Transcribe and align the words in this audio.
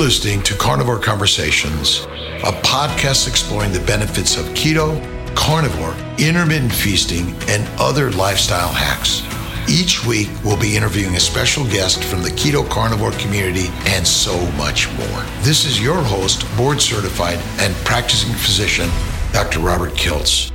listening 0.00 0.40
to 0.40 0.54
Carnivore 0.54 0.98
Conversations, 0.98 2.06
a 2.42 2.52
podcast 2.62 3.28
exploring 3.28 3.70
the 3.70 3.80
benefits 3.80 4.38
of 4.38 4.46
keto, 4.54 4.96
carnivore, 5.36 5.94
intermittent 6.16 6.72
feasting, 6.72 7.34
and 7.48 7.68
other 7.78 8.10
lifestyle 8.12 8.72
hacks. 8.72 9.20
Each 9.68 10.02
week, 10.06 10.30
we'll 10.42 10.58
be 10.58 10.74
interviewing 10.74 11.16
a 11.16 11.20
special 11.20 11.64
guest 11.64 12.02
from 12.02 12.22
the 12.22 12.30
keto 12.30 12.66
carnivore 12.70 13.12
community 13.12 13.66
and 13.88 14.06
so 14.06 14.34
much 14.52 14.90
more. 14.92 15.22
This 15.42 15.66
is 15.66 15.82
your 15.82 16.02
host, 16.02 16.46
board 16.56 16.80
certified 16.80 17.38
and 17.58 17.74
practicing 17.84 18.32
physician, 18.32 18.88
Dr. 19.34 19.60
Robert 19.60 19.92
Kiltz. 19.92 20.50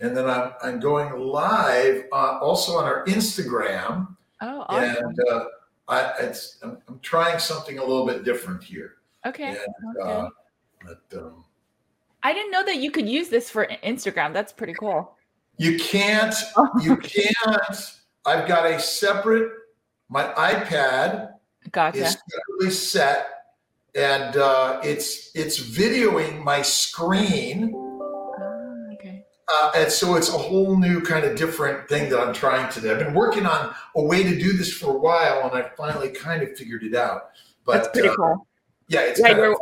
And 0.00 0.16
then 0.16 0.30
I'm, 0.30 0.52
I'm 0.62 0.80
going 0.80 1.18
live 1.18 2.04
uh, 2.12 2.38
also 2.40 2.76
on 2.76 2.84
our 2.84 3.04
Instagram. 3.06 4.16
Oh, 4.40 4.64
awesome. 4.68 5.04
And 5.06 5.18
uh, 5.28 5.44
I, 5.88 6.12
it's, 6.20 6.58
I'm, 6.62 6.78
I'm, 6.88 7.00
trying 7.00 7.38
something 7.40 7.78
a 7.78 7.84
little 7.84 8.06
bit 8.06 8.24
different 8.24 8.62
here. 8.62 8.94
Okay. 9.26 9.48
And, 9.48 9.58
okay. 9.96 10.10
Uh, 10.10 10.28
but, 10.84 11.18
um, 11.18 11.44
I 12.22 12.32
didn't 12.32 12.52
know 12.52 12.64
that 12.64 12.76
you 12.76 12.90
could 12.90 13.08
use 13.08 13.28
this 13.28 13.50
for 13.50 13.66
Instagram. 13.84 14.32
That's 14.32 14.52
pretty 14.52 14.74
cool. 14.74 15.16
You 15.56 15.78
can't. 15.78 16.34
You 16.82 16.96
can't. 17.02 17.92
I've 18.24 18.46
got 18.46 18.66
a 18.66 18.78
separate. 18.78 19.50
My 20.08 20.24
iPad 20.34 21.32
gotcha. 21.70 21.98
is 21.98 22.12
separately 22.12 22.70
set, 22.70 23.28
and 23.94 24.36
uh, 24.36 24.80
it's 24.82 25.30
it's 25.34 25.60
videoing 25.60 26.42
my 26.42 26.62
screen 26.62 27.87
uh, 29.50 29.72
and 29.74 29.90
so 29.90 30.16
it's 30.16 30.28
a 30.28 30.38
whole 30.38 30.76
new 30.76 31.00
kind 31.00 31.24
of 31.24 31.36
different 31.36 31.88
thing 31.88 32.10
that 32.10 32.20
I'm 32.20 32.34
trying 32.34 32.70
to 32.72 32.80
do. 32.80 32.90
I've 32.90 32.98
been 32.98 33.14
working 33.14 33.46
on 33.46 33.74
a 33.96 34.02
way 34.02 34.22
to 34.22 34.38
do 34.38 34.52
this 34.52 34.72
for 34.72 34.94
a 34.94 34.98
while, 34.98 35.48
and 35.48 35.52
I 35.52 35.70
finally 35.76 36.10
kind 36.10 36.42
of 36.42 36.56
figured 36.56 36.82
it 36.82 36.94
out. 36.94 37.30
But 37.64 37.72
That's 37.72 37.88
pretty 37.88 38.08
uh, 38.08 38.16
cool. 38.16 38.46
Yeah, 38.88 39.00
it's 39.00 39.20
yeah, 39.20 39.34
kind 39.34 39.40
of, 39.40 39.56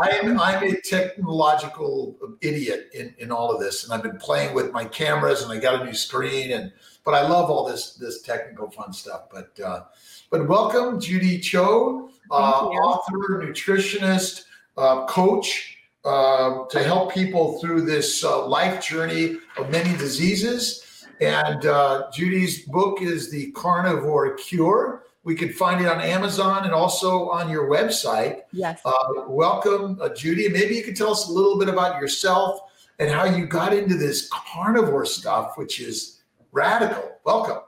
I'm 0.00 0.40
I'm 0.40 0.62
a 0.62 0.80
technological 0.80 2.16
idiot 2.40 2.90
in, 2.94 3.14
in 3.18 3.32
all 3.32 3.52
of 3.52 3.60
this, 3.60 3.84
and 3.84 3.92
I've 3.92 4.02
been 4.02 4.18
playing 4.18 4.54
with 4.54 4.72
my 4.72 4.84
cameras, 4.84 5.42
and 5.42 5.52
I 5.52 5.58
got 5.58 5.82
a 5.82 5.84
new 5.84 5.94
screen, 5.94 6.52
and 6.52 6.72
but 7.04 7.14
I 7.14 7.26
love 7.26 7.50
all 7.50 7.66
this 7.66 7.94
this 7.94 8.22
technical 8.22 8.70
fun 8.70 8.92
stuff. 8.92 9.22
But 9.32 9.58
uh, 9.60 9.84
but 10.30 10.48
welcome, 10.48 11.00
Judy 11.00 11.38
Cho, 11.38 12.10
uh, 12.30 12.34
author, 12.34 13.42
nutritionist, 13.44 14.44
uh, 14.76 15.06
coach. 15.06 15.75
Uh, 16.06 16.64
to 16.68 16.84
help 16.84 17.12
people 17.12 17.58
through 17.58 17.80
this 17.80 18.22
uh, 18.22 18.46
life 18.46 18.80
journey 18.80 19.38
of 19.56 19.68
many 19.70 19.90
diseases. 19.96 21.04
And 21.20 21.66
uh, 21.66 22.08
Judy's 22.12 22.64
book 22.66 23.02
is 23.02 23.28
The 23.28 23.50
Carnivore 23.50 24.36
Cure. 24.36 25.02
We 25.24 25.34
can 25.34 25.52
find 25.52 25.80
it 25.84 25.88
on 25.88 26.00
Amazon 26.00 26.64
and 26.64 26.72
also 26.72 27.28
on 27.30 27.50
your 27.50 27.68
website. 27.68 28.42
Yes. 28.52 28.80
Uh, 28.84 28.92
welcome, 29.26 29.98
uh, 30.00 30.10
Judy. 30.10 30.48
Maybe 30.48 30.76
you 30.76 30.84
could 30.84 30.94
tell 30.94 31.10
us 31.10 31.28
a 31.28 31.32
little 31.32 31.58
bit 31.58 31.68
about 31.68 32.00
yourself 32.00 32.60
and 33.00 33.10
how 33.10 33.24
you 33.24 33.44
got 33.44 33.72
into 33.72 33.96
this 33.96 34.30
carnivore 34.30 35.06
stuff, 35.06 35.58
which 35.58 35.80
is 35.80 36.22
radical. 36.52 37.18
Welcome. 37.24 37.62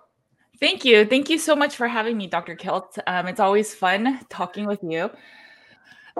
Thank 0.60 0.84
you. 0.84 1.04
Thank 1.04 1.28
you 1.28 1.38
so 1.38 1.56
much 1.56 1.74
for 1.74 1.88
having 1.88 2.16
me, 2.16 2.28
Dr. 2.28 2.54
Kiltz. 2.54 3.00
Um, 3.08 3.26
it's 3.26 3.40
always 3.40 3.74
fun 3.74 4.20
talking 4.28 4.64
with 4.64 4.84
you. 4.84 5.10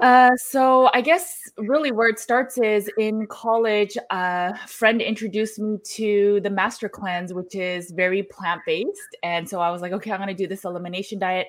Uh, 0.01 0.35
so 0.37 0.89
I 0.93 1.01
guess 1.01 1.51
really 1.57 1.91
where 1.91 2.07
it 2.07 2.19
starts 2.19 2.57
is 2.57 2.89
in 2.97 3.27
college. 3.27 3.97
A 4.11 4.57
friend 4.65 5.01
introduced 5.01 5.59
me 5.59 5.77
to 5.95 6.39
the 6.41 6.49
Master 6.49 6.87
Cleanse, 6.87 7.33
which 7.33 7.53
is 7.55 7.91
very 7.91 8.23
plant 8.23 8.61
based, 8.65 9.17
and 9.23 9.47
so 9.47 9.59
I 9.59 9.69
was 9.71 9.81
like, 9.81 9.91
okay, 9.91 10.11
I'm 10.11 10.19
going 10.19 10.29
to 10.29 10.33
do 10.33 10.47
this 10.47 10.63
elimination 10.63 11.19
diet. 11.19 11.47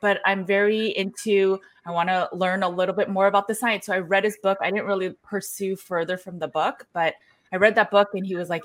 But 0.00 0.20
I'm 0.24 0.44
very 0.44 0.88
into. 0.88 1.60
I 1.86 1.92
want 1.92 2.08
to 2.08 2.28
learn 2.32 2.64
a 2.64 2.68
little 2.68 2.94
bit 2.94 3.08
more 3.08 3.28
about 3.28 3.46
the 3.46 3.54
science. 3.54 3.86
So 3.86 3.92
I 3.92 3.98
read 3.98 4.24
his 4.24 4.36
book. 4.42 4.58
I 4.60 4.70
didn't 4.70 4.86
really 4.86 5.10
pursue 5.22 5.76
further 5.76 6.16
from 6.16 6.40
the 6.40 6.48
book, 6.48 6.88
but 6.92 7.14
I 7.52 7.56
read 7.56 7.76
that 7.76 7.92
book, 7.92 8.08
and 8.14 8.26
he 8.26 8.34
was 8.34 8.48
like, 8.48 8.62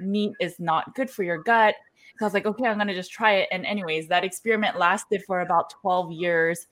"Meat 0.00 0.32
is 0.40 0.58
not 0.58 0.96
good 0.96 1.08
for 1.08 1.22
your 1.22 1.38
gut." 1.38 1.76
So 2.18 2.24
I 2.24 2.26
was 2.26 2.34
like, 2.34 2.44
okay, 2.44 2.66
I'm 2.66 2.76
going 2.76 2.88
to 2.88 2.94
just 2.94 3.12
try 3.12 3.34
it. 3.36 3.48
And 3.50 3.64
anyways, 3.64 4.08
that 4.08 4.24
experiment 4.24 4.78
lasted 4.78 5.22
for 5.26 5.40
about 5.40 5.70
12 5.70 6.12
years 6.12 6.66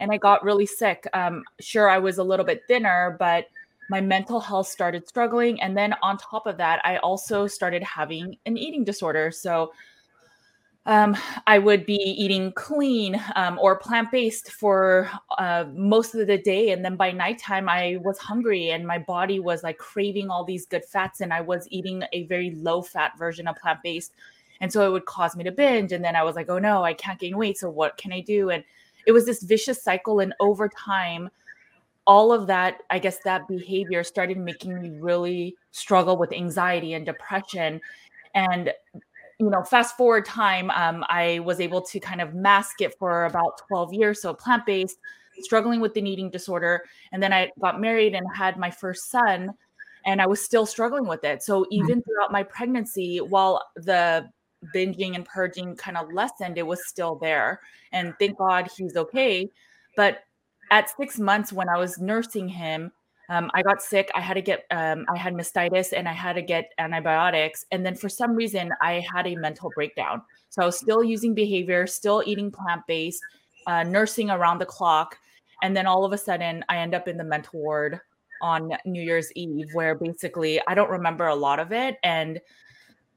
and 0.00 0.12
I 0.12 0.16
got 0.16 0.44
really 0.44 0.66
sick. 0.66 1.06
Um, 1.12 1.44
sure, 1.60 1.88
I 1.88 1.98
was 1.98 2.18
a 2.18 2.24
little 2.24 2.44
bit 2.44 2.62
thinner, 2.68 3.16
but 3.18 3.46
my 3.90 4.00
mental 4.00 4.40
health 4.40 4.68
started 4.68 5.08
struggling. 5.08 5.60
And 5.60 5.76
then 5.76 5.94
on 6.02 6.18
top 6.18 6.46
of 6.46 6.56
that, 6.58 6.80
I 6.84 6.98
also 6.98 7.46
started 7.46 7.82
having 7.82 8.36
an 8.46 8.56
eating 8.56 8.84
disorder. 8.84 9.30
So 9.30 9.72
um, 10.86 11.16
I 11.46 11.58
would 11.58 11.84
be 11.84 11.96
eating 11.96 12.52
clean 12.52 13.20
um, 13.36 13.58
or 13.60 13.76
plant 13.76 14.10
based 14.10 14.52
for 14.52 15.10
uh, 15.36 15.64
most 15.74 16.14
of 16.14 16.26
the 16.26 16.38
day. 16.38 16.70
And 16.70 16.84
then 16.84 16.96
by 16.96 17.12
nighttime, 17.12 17.68
I 17.68 17.98
was 18.02 18.18
hungry 18.18 18.70
and 18.70 18.86
my 18.86 18.98
body 18.98 19.40
was 19.40 19.62
like 19.62 19.78
craving 19.78 20.30
all 20.30 20.44
these 20.44 20.66
good 20.66 20.84
fats. 20.84 21.20
And 21.20 21.32
I 21.32 21.40
was 21.40 21.66
eating 21.70 22.04
a 22.12 22.24
very 22.24 22.52
low 22.52 22.82
fat 22.82 23.18
version 23.18 23.48
of 23.48 23.56
plant 23.56 23.80
based. 23.82 24.12
And 24.60 24.72
so 24.72 24.86
it 24.86 24.90
would 24.90 25.04
cause 25.04 25.36
me 25.36 25.44
to 25.44 25.52
binge. 25.52 25.92
And 25.92 26.04
then 26.04 26.16
I 26.16 26.22
was 26.22 26.36
like, 26.36 26.48
oh 26.48 26.58
no, 26.58 26.82
I 26.82 26.94
can't 26.94 27.18
gain 27.18 27.36
weight. 27.36 27.58
So 27.58 27.70
what 27.70 27.96
can 27.96 28.12
I 28.12 28.20
do? 28.20 28.50
And 28.50 28.64
it 29.08 29.12
was 29.12 29.24
this 29.24 29.42
vicious 29.42 29.82
cycle 29.82 30.20
and 30.20 30.34
over 30.38 30.68
time 30.68 31.28
all 32.06 32.32
of 32.32 32.46
that 32.46 32.82
i 32.90 32.98
guess 32.98 33.18
that 33.24 33.48
behavior 33.48 34.04
started 34.04 34.38
making 34.38 34.80
me 34.80 34.90
really 35.00 35.56
struggle 35.72 36.16
with 36.16 36.32
anxiety 36.32 36.94
and 36.94 37.04
depression. 37.04 37.80
And 38.34 38.72
you 39.40 39.50
know 39.50 39.62
fast 39.62 39.96
forward 39.96 40.24
time 40.24 40.70
um, 40.70 41.04
i 41.08 41.38
was 41.40 41.60
able 41.60 41.80
to 41.80 41.98
kind 41.98 42.20
of 42.20 42.34
mask 42.34 42.80
it 42.80 42.94
for 42.98 43.24
about 43.24 43.60
12 43.68 43.94
years 43.94 44.20
so 44.20 44.34
plant-based 44.34 44.98
struggling 45.40 45.80
with 45.80 45.94
the 45.94 46.02
eating 46.02 46.30
disorder. 46.30 46.82
And 47.12 47.22
then 47.22 47.32
i 47.32 47.50
got 47.60 47.80
married 47.80 48.14
and 48.14 48.26
had 48.34 48.58
my 48.58 48.70
first 48.70 49.10
son 49.10 49.50
and 50.04 50.20
i 50.20 50.26
was 50.26 50.44
still 50.44 50.66
struggling 50.66 51.06
with 51.06 51.24
it. 51.24 51.42
So 51.42 51.62
mm-hmm. 51.62 51.72
even 51.72 52.02
throughout 52.02 52.32
my 52.32 52.42
pregnancy 52.42 53.18
while 53.18 53.62
the 53.76 54.28
binging 54.74 55.14
and 55.14 55.24
purging 55.24 55.76
kind 55.76 55.96
of 55.96 56.12
lessened, 56.12 56.58
it 56.58 56.66
was 56.66 56.86
still 56.86 57.16
there. 57.16 57.60
And 57.92 58.14
thank 58.18 58.38
God 58.38 58.68
he's 58.76 58.96
okay. 58.96 59.50
But 59.96 60.20
at 60.70 60.90
six 60.96 61.18
months, 61.18 61.52
when 61.52 61.68
I 61.68 61.78
was 61.78 61.98
nursing 61.98 62.48
him, 62.48 62.92
um, 63.30 63.50
I 63.52 63.62
got 63.62 63.82
sick. 63.82 64.10
I 64.14 64.20
had 64.20 64.34
to 64.34 64.42
get, 64.42 64.64
um, 64.70 65.04
I 65.08 65.16
had 65.16 65.34
mastitis 65.34 65.92
and 65.92 66.08
I 66.08 66.12
had 66.12 66.34
to 66.34 66.42
get 66.42 66.72
antibiotics. 66.78 67.66
And 67.72 67.84
then 67.84 67.94
for 67.94 68.08
some 68.08 68.34
reason, 68.34 68.72
I 68.80 69.04
had 69.12 69.26
a 69.26 69.36
mental 69.36 69.70
breakdown. 69.74 70.22
So 70.48 70.62
I 70.62 70.66
was 70.66 70.78
still 70.78 71.04
using 71.04 71.34
behavior, 71.34 71.86
still 71.86 72.22
eating 72.24 72.50
plant 72.50 72.82
based, 72.86 73.22
uh, 73.66 73.82
nursing 73.82 74.30
around 74.30 74.60
the 74.60 74.66
clock. 74.66 75.18
And 75.62 75.76
then 75.76 75.86
all 75.86 76.04
of 76.04 76.12
a 76.12 76.18
sudden, 76.18 76.64
I 76.68 76.78
end 76.78 76.94
up 76.94 77.06
in 77.06 77.18
the 77.18 77.24
mental 77.24 77.60
ward 77.60 78.00
on 78.40 78.72
New 78.86 79.02
Year's 79.02 79.30
Eve, 79.32 79.68
where 79.72 79.94
basically 79.94 80.60
I 80.66 80.74
don't 80.74 80.90
remember 80.90 81.26
a 81.26 81.34
lot 81.34 81.58
of 81.58 81.72
it. 81.72 81.96
And 82.02 82.40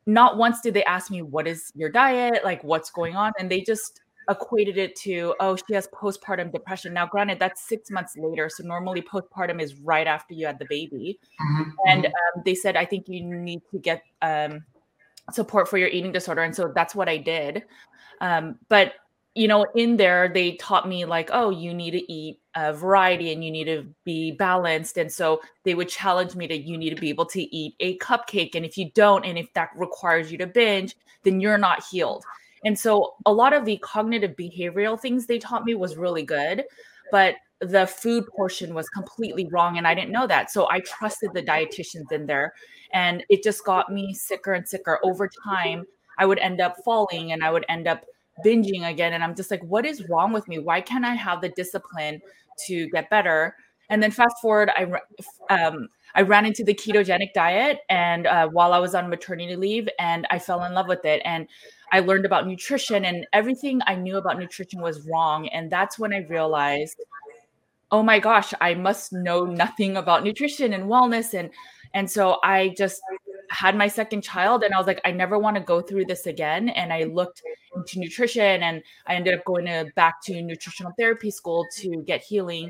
not 0.05 0.37
once 0.37 0.61
did 0.61 0.73
they 0.73 0.83
ask 0.85 1.11
me 1.11 1.21
what 1.21 1.47
is 1.47 1.71
your 1.75 1.89
diet 1.89 2.43
like 2.43 2.63
what's 2.63 2.89
going 2.89 3.15
on 3.15 3.31
and 3.39 3.49
they 3.51 3.61
just 3.61 4.01
equated 4.29 4.77
it 4.77 4.95
to 4.95 5.35
oh 5.39 5.55
she 5.55 5.73
has 5.73 5.87
postpartum 5.87 6.51
depression 6.51 6.93
now 6.93 7.05
granted 7.05 7.39
that's 7.39 7.67
six 7.67 7.89
months 7.89 8.15
later 8.17 8.49
so 8.49 8.63
normally 8.63 9.01
postpartum 9.01 9.61
is 9.61 9.75
right 9.75 10.07
after 10.07 10.33
you 10.33 10.45
had 10.45 10.59
the 10.59 10.65
baby 10.69 11.19
mm-hmm. 11.41 11.69
and 11.87 12.03
mm-hmm. 12.03 12.37
um, 12.37 12.43
they 12.45 12.55
said 12.55 12.75
i 12.75 12.85
think 12.85 13.07
you 13.07 13.23
need 13.23 13.61
to 13.71 13.79
get 13.79 14.03
um, 14.21 14.63
support 15.31 15.67
for 15.67 15.77
your 15.77 15.89
eating 15.89 16.11
disorder 16.11 16.43
and 16.43 16.55
so 16.55 16.71
that's 16.73 16.95
what 16.95 17.09
i 17.09 17.17
did 17.17 17.63
um, 18.21 18.57
but 18.69 18.93
you 19.33 19.47
know, 19.47 19.65
in 19.75 19.95
there, 19.95 20.27
they 20.27 20.53
taught 20.53 20.87
me 20.87 21.05
like, 21.05 21.29
oh, 21.31 21.49
you 21.49 21.73
need 21.73 21.91
to 21.91 22.11
eat 22.11 22.39
a 22.55 22.73
variety 22.73 23.31
and 23.31 23.43
you 23.43 23.51
need 23.51 23.65
to 23.65 23.85
be 24.03 24.31
balanced. 24.33 24.97
And 24.97 25.11
so 25.11 25.41
they 25.63 25.73
would 25.73 25.87
challenge 25.87 26.35
me 26.35 26.47
to, 26.47 26.57
you 26.57 26.77
need 26.77 26.89
to 26.89 26.99
be 26.99 27.09
able 27.09 27.25
to 27.27 27.41
eat 27.55 27.75
a 27.79 27.97
cupcake. 27.99 28.55
And 28.55 28.65
if 28.65 28.77
you 28.77 28.91
don't, 28.93 29.25
and 29.25 29.37
if 29.37 29.51
that 29.53 29.69
requires 29.75 30.31
you 30.31 30.37
to 30.39 30.47
binge, 30.47 30.95
then 31.23 31.39
you're 31.39 31.57
not 31.57 31.83
healed. 31.89 32.25
And 32.65 32.77
so 32.77 33.13
a 33.25 33.31
lot 33.31 33.53
of 33.53 33.63
the 33.63 33.77
cognitive 33.77 34.35
behavioral 34.35 34.99
things 34.99 35.25
they 35.25 35.39
taught 35.39 35.63
me 35.65 35.75
was 35.75 35.95
really 35.95 36.23
good, 36.23 36.65
but 37.11 37.35
the 37.61 37.87
food 37.87 38.25
portion 38.35 38.73
was 38.73 38.89
completely 38.89 39.47
wrong. 39.51 39.77
And 39.77 39.87
I 39.87 39.95
didn't 39.95 40.11
know 40.11 40.27
that. 40.27 40.51
So 40.51 40.67
I 40.69 40.81
trusted 40.81 41.31
the 41.33 41.43
dietitians 41.43 42.11
in 42.11 42.25
there. 42.25 42.53
And 42.91 43.23
it 43.29 43.43
just 43.43 43.63
got 43.63 43.91
me 43.91 44.13
sicker 44.13 44.53
and 44.53 44.67
sicker 44.67 44.99
over 45.03 45.29
time. 45.45 45.85
I 46.17 46.25
would 46.25 46.39
end 46.39 46.59
up 46.59 46.75
falling 46.83 47.31
and 47.31 47.43
I 47.43 47.51
would 47.51 47.65
end 47.69 47.87
up 47.87 48.05
binging 48.45 48.87
again 48.89 49.13
and 49.13 49.23
i'm 49.23 49.35
just 49.35 49.51
like 49.51 49.63
what 49.63 49.85
is 49.85 50.07
wrong 50.09 50.33
with 50.33 50.47
me? 50.47 50.59
Why 50.59 50.81
can't 50.81 51.05
i 51.05 51.13
have 51.13 51.41
the 51.41 51.49
discipline 51.49 52.21
to 52.67 52.87
get 52.89 53.09
better? 53.09 53.55
And 53.89 54.01
then 54.01 54.11
fast 54.11 54.35
forward 54.41 54.71
i 54.75 54.83
um, 55.53 55.89
i 56.15 56.21
ran 56.21 56.45
into 56.45 56.63
the 56.63 56.73
ketogenic 56.73 57.33
diet 57.33 57.79
and 57.89 58.27
uh, 58.27 58.47
while 58.47 58.73
i 58.73 58.79
was 58.79 58.95
on 58.95 59.09
maternity 59.09 59.55
leave 59.55 59.89
and 59.99 60.25
i 60.29 60.39
fell 60.39 60.63
in 60.63 60.73
love 60.73 60.87
with 60.87 61.03
it 61.05 61.21
and 61.25 61.47
i 61.91 61.99
learned 61.99 62.25
about 62.25 62.47
nutrition 62.47 63.05
and 63.05 63.27
everything 63.33 63.81
i 63.87 63.95
knew 63.95 64.17
about 64.17 64.39
nutrition 64.39 64.81
was 64.81 65.05
wrong 65.07 65.47
and 65.49 65.69
that's 65.69 65.99
when 65.99 66.13
i 66.13 66.25
realized 66.29 67.01
oh 67.91 68.01
my 68.01 68.17
gosh 68.19 68.53
i 68.61 68.73
must 68.73 69.11
know 69.11 69.45
nothing 69.45 69.97
about 69.97 70.23
nutrition 70.23 70.73
and 70.73 70.85
wellness 70.85 71.33
and 71.33 71.49
And 71.93 72.09
so 72.09 72.39
I 72.43 72.73
just 72.77 73.01
had 73.51 73.75
my 73.75 73.87
second 73.87 74.21
child 74.21 74.63
and 74.63 74.73
I 74.73 74.77
was 74.77 74.87
like, 74.87 75.01
I 75.03 75.11
never 75.11 75.37
want 75.37 75.57
to 75.57 75.61
go 75.61 75.81
through 75.81 76.05
this 76.05 76.25
again. 76.25 76.69
And 76.69 76.93
I 76.93 77.03
looked 77.03 77.41
into 77.75 77.99
nutrition 77.99 78.63
and 78.63 78.81
I 79.07 79.15
ended 79.15 79.37
up 79.37 79.45
going 79.45 79.65
to 79.65 79.91
back 79.95 80.21
to 80.23 80.41
nutritional 80.41 80.93
therapy 80.97 81.31
school 81.31 81.65
to 81.77 82.01
get 82.07 82.21
healing. 82.21 82.69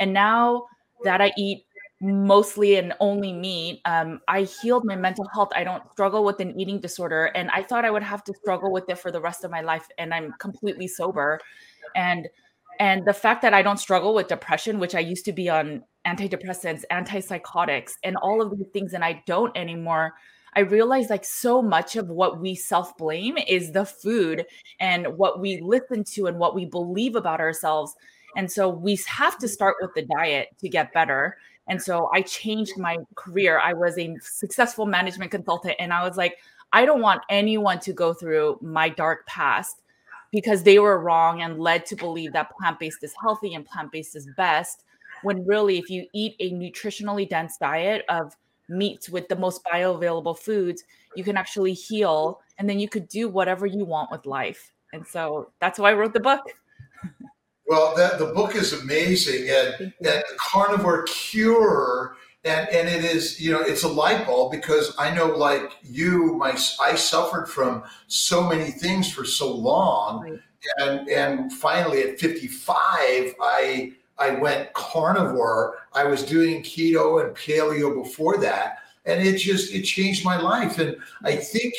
And 0.00 0.12
now 0.12 0.66
that 1.04 1.20
I 1.22 1.32
eat 1.38 1.64
mostly 2.00 2.76
and 2.76 2.92
only 3.00 3.32
meat, 3.32 3.80
um, 3.86 4.20
I 4.28 4.42
healed 4.42 4.84
my 4.84 4.96
mental 4.96 5.26
health. 5.32 5.48
I 5.54 5.64
don't 5.64 5.82
struggle 5.92 6.24
with 6.24 6.40
an 6.40 6.58
eating 6.60 6.78
disorder. 6.78 7.26
And 7.26 7.50
I 7.50 7.62
thought 7.62 7.84
I 7.86 7.90
would 7.90 8.02
have 8.02 8.22
to 8.24 8.34
struggle 8.34 8.70
with 8.70 8.88
it 8.88 8.98
for 8.98 9.10
the 9.10 9.20
rest 9.20 9.44
of 9.44 9.50
my 9.50 9.62
life. 9.62 9.88
And 9.96 10.12
I'm 10.12 10.32
completely 10.38 10.88
sober. 10.88 11.40
And 11.96 12.28
and 12.80 13.04
the 13.04 13.12
fact 13.12 13.42
that 13.42 13.54
I 13.54 13.62
don't 13.62 13.78
struggle 13.78 14.14
with 14.14 14.28
depression, 14.28 14.78
which 14.78 14.94
I 14.94 15.00
used 15.00 15.24
to 15.24 15.32
be 15.32 15.48
on 15.48 15.82
antidepressants, 16.06 16.84
antipsychotics, 16.90 17.92
and 18.02 18.16
all 18.16 18.40
of 18.42 18.56
these 18.56 18.68
things, 18.72 18.94
and 18.94 19.04
I 19.04 19.22
don't 19.26 19.56
anymore. 19.56 20.14
I 20.54 20.60
realize 20.60 21.10
like 21.10 21.24
so 21.24 21.62
much 21.62 21.96
of 21.96 22.08
what 22.08 22.40
we 22.40 22.54
self 22.54 22.96
blame 22.96 23.36
is 23.36 23.72
the 23.72 23.84
food 23.84 24.46
and 24.80 25.06
what 25.16 25.40
we 25.40 25.60
listen 25.60 26.04
to 26.14 26.26
and 26.26 26.38
what 26.38 26.54
we 26.54 26.64
believe 26.64 27.16
about 27.16 27.40
ourselves. 27.40 27.94
And 28.36 28.50
so 28.50 28.68
we 28.68 28.98
have 29.06 29.38
to 29.38 29.48
start 29.48 29.76
with 29.80 29.94
the 29.94 30.02
diet 30.02 30.48
to 30.60 30.68
get 30.68 30.92
better. 30.92 31.36
And 31.68 31.80
so 31.80 32.08
I 32.14 32.22
changed 32.22 32.78
my 32.78 32.96
career. 33.14 33.58
I 33.58 33.74
was 33.74 33.98
a 33.98 34.16
successful 34.20 34.86
management 34.86 35.30
consultant, 35.30 35.74
and 35.78 35.92
I 35.92 36.02
was 36.06 36.16
like, 36.16 36.38
I 36.72 36.84
don't 36.84 37.02
want 37.02 37.22
anyone 37.30 37.78
to 37.80 37.92
go 37.92 38.12
through 38.14 38.58
my 38.62 38.88
dark 38.88 39.26
past 39.26 39.82
because 40.30 40.62
they 40.62 40.78
were 40.78 40.98
wrong 40.98 41.42
and 41.42 41.58
led 41.58 41.86
to 41.86 41.96
believe 41.96 42.32
that 42.32 42.50
plant 42.50 42.78
based 42.78 43.02
is 43.02 43.14
healthy 43.20 43.54
and 43.54 43.64
plant 43.64 43.92
based 43.92 44.16
is 44.16 44.28
best. 44.36 44.84
When 45.22 45.46
really, 45.46 45.78
if 45.78 45.90
you 45.90 46.06
eat 46.14 46.36
a 46.40 46.52
nutritionally 46.52 47.28
dense 47.28 47.56
diet 47.58 48.04
of 48.08 48.36
meats 48.68 49.08
with 49.08 49.28
the 49.28 49.36
most 49.36 49.64
bioavailable 49.64 50.38
foods, 50.38 50.84
you 51.16 51.24
can 51.24 51.36
actually 51.36 51.72
heal 51.72 52.40
and 52.58 52.68
then 52.68 52.78
you 52.78 52.88
could 52.88 53.08
do 53.08 53.28
whatever 53.28 53.66
you 53.66 53.84
want 53.84 54.10
with 54.10 54.26
life. 54.26 54.72
And 54.92 55.06
so 55.06 55.50
that's 55.60 55.78
why 55.78 55.90
I 55.90 55.94
wrote 55.94 56.12
the 56.12 56.20
book. 56.20 56.42
Well, 57.68 57.94
that, 57.96 58.18
the 58.18 58.26
book 58.26 58.56
is 58.56 58.72
amazing, 58.72 59.50
and, 59.50 59.92
and 60.02 60.24
carnivore 60.38 61.02
cure, 61.02 62.16
and 62.44 62.66
and 62.70 62.88
it 62.88 63.04
is 63.04 63.38
you 63.38 63.52
know 63.52 63.60
it's 63.60 63.82
a 63.82 63.88
light 63.88 64.26
bulb 64.26 64.52
because 64.52 64.94
I 64.98 65.14
know 65.14 65.26
like 65.26 65.72
you, 65.82 66.36
my 66.36 66.58
I 66.80 66.94
suffered 66.94 67.46
from 67.46 67.82
so 68.06 68.48
many 68.48 68.70
things 68.70 69.12
for 69.12 69.26
so 69.26 69.54
long, 69.54 70.22
right. 70.22 70.40
and 70.78 71.08
and 71.10 71.52
finally 71.52 72.02
at 72.04 72.18
55 72.18 73.34
I 73.38 73.92
I 74.18 74.30
went 74.30 74.72
carnivore. 74.74 75.78
I 75.92 76.04
was 76.04 76.24
doing 76.24 76.62
keto 76.62 77.24
and 77.24 77.36
paleo 77.36 78.02
before 78.02 78.38
that, 78.38 78.78
and 79.06 79.26
it 79.26 79.38
just 79.38 79.72
it 79.72 79.82
changed 79.82 80.24
my 80.24 80.40
life, 80.40 80.78
and 80.78 80.96
I 81.22 81.36
think 81.36 81.74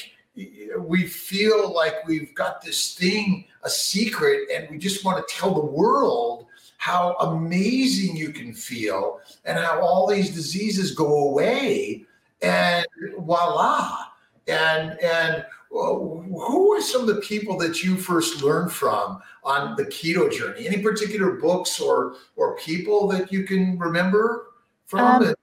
we 0.77 1.05
feel 1.05 1.73
like 1.73 2.07
we've 2.07 2.33
got 2.33 2.61
this 2.61 2.95
thing, 2.95 3.45
a 3.63 3.69
secret, 3.69 4.49
and 4.53 4.69
we 4.69 4.77
just 4.77 5.03
want 5.03 5.25
to 5.25 5.33
tell 5.33 5.53
the 5.53 5.65
world 5.65 6.45
how 6.77 7.13
amazing 7.19 8.15
you 8.15 8.31
can 8.31 8.53
feel 8.53 9.19
and 9.43 9.59
how 9.59 9.81
all 9.81 10.07
these 10.07 10.33
diseases 10.33 10.95
go 10.95 11.29
away 11.29 12.05
and 12.41 12.85
voila 13.17 14.05
and 14.47 14.97
and 15.03 15.45
who 15.69 16.73
are 16.75 16.81
some 16.81 17.01
of 17.01 17.07
the 17.07 17.21
people 17.21 17.57
that 17.57 17.83
you 17.83 17.95
first 17.95 18.41
learned 18.41 18.71
from 18.71 19.19
on 19.43 19.75
the 19.75 19.85
keto 19.85 20.31
journey 20.31 20.67
any 20.67 20.81
particular 20.81 21.33
books 21.33 21.79
or 21.79 22.15
or 22.35 22.57
people 22.57 23.07
that 23.07 23.31
you 23.31 23.43
can 23.43 23.77
remember 23.77 24.47
from 24.87 24.99
um, 24.99 25.35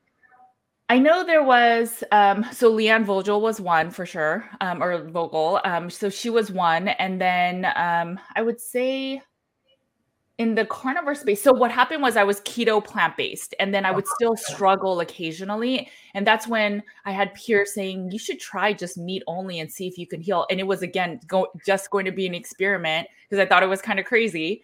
I 0.88 0.99
know 1.00 1.25
there 1.25 1.43
was 1.43 2.05
um, 2.12 2.46
so 2.52 2.73
Leanne 2.73 3.05
Vogel 3.05 3.40
was 3.40 3.61
one 3.61 3.90
for 3.90 4.06
sure, 4.06 4.49
um, 4.61 4.81
or 4.81 5.02
Vogel. 5.02 5.61
Um, 5.64 5.90
so 5.90 6.08
she 6.08 6.31
was 6.31 6.52
one, 6.52 6.87
and 6.87 7.20
then 7.20 7.64
um, 7.75 8.20
I 8.37 8.43
would 8.43 8.61
say 8.61 9.20
in 10.38 10.54
the 10.54 10.66
carnivore 10.66 11.14
space. 11.14 11.42
So 11.42 11.52
what 11.52 11.70
happened 11.70 12.02
was 12.02 12.16
I 12.16 12.24
was 12.24 12.40
keto 12.42 12.84
plant 12.84 13.16
based, 13.16 13.54
and 13.58 13.72
then 13.72 13.86
I 13.86 13.90
would 13.90 14.06
still 14.06 14.36
struggle 14.36 15.00
occasionally, 15.00 15.90
and 16.14 16.26
that's 16.26 16.46
when 16.46 16.82
I 17.06 17.12
had 17.12 17.34
peers 17.34 17.72
saying 17.72 18.10
you 18.10 18.18
should 18.18 18.38
try 18.38 18.72
just 18.72 18.98
meat 18.98 19.22
only 19.26 19.60
and 19.60 19.72
see 19.72 19.86
if 19.86 19.96
you 19.96 20.06
can 20.06 20.20
heal. 20.20 20.46
And 20.50 20.60
it 20.60 20.66
was 20.66 20.82
again 20.82 21.20
go, 21.26 21.48
just 21.64 21.90
going 21.90 22.04
to 22.04 22.12
be 22.12 22.26
an 22.26 22.34
experiment 22.34 23.08
because 23.28 23.42
I 23.42 23.48
thought 23.48 23.62
it 23.62 23.68
was 23.68 23.80
kind 23.80 23.98
of 23.98 24.04
crazy, 24.04 24.62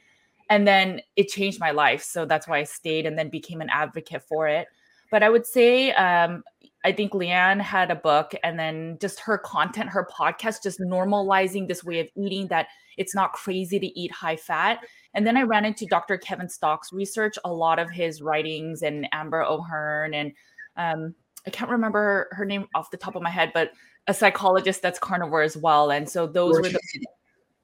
and 0.50 0.66
then 0.66 1.00
it 1.16 1.28
changed 1.28 1.58
my 1.58 1.70
life. 1.70 2.02
So 2.02 2.26
that's 2.26 2.46
why 2.46 2.58
I 2.58 2.64
stayed 2.64 3.06
and 3.06 3.18
then 3.18 3.30
became 3.30 3.62
an 3.62 3.70
advocate 3.70 4.22
for 4.22 4.48
it. 4.48 4.68
But 5.10 5.22
I 5.22 5.30
would 5.30 5.46
say, 5.46 5.92
um, 5.92 6.42
I 6.84 6.92
think 6.92 7.12
Leanne 7.12 7.60
had 7.60 7.90
a 7.90 7.96
book 7.96 8.32
and 8.42 8.58
then 8.58 8.98
just 9.00 9.20
her 9.20 9.38
content, 9.38 9.90
her 9.90 10.08
podcast, 10.10 10.62
just 10.62 10.80
normalizing 10.80 11.68
this 11.68 11.84
way 11.84 12.00
of 12.00 12.08
eating 12.16 12.48
that 12.48 12.68
it's 12.98 13.14
not 13.14 13.32
crazy 13.32 13.78
to 13.78 13.86
eat 13.98 14.10
high 14.12 14.36
fat. 14.36 14.80
And 15.14 15.26
then 15.26 15.36
I 15.36 15.42
ran 15.42 15.64
into 15.64 15.86
Dr. 15.86 16.18
Kevin 16.18 16.48
Stock's 16.48 16.92
research, 16.92 17.38
a 17.44 17.52
lot 17.52 17.78
of 17.78 17.90
his 17.90 18.20
writings, 18.20 18.82
and 18.82 19.08
Amber 19.12 19.42
O'Hearn, 19.42 20.14
and 20.14 20.32
um, 20.76 21.14
I 21.46 21.50
can't 21.50 21.70
remember 21.70 22.28
her 22.32 22.44
name 22.44 22.66
off 22.74 22.90
the 22.90 22.96
top 22.96 23.14
of 23.14 23.22
my 23.22 23.30
head, 23.30 23.52
but 23.54 23.72
a 24.08 24.14
psychologist 24.14 24.82
that's 24.82 24.98
carnivore 24.98 25.42
as 25.42 25.56
well. 25.56 25.90
And 25.90 26.08
so 26.08 26.26
those 26.26 26.56
Georgia, 26.56 26.72
were 26.72 26.80
the 26.94 27.06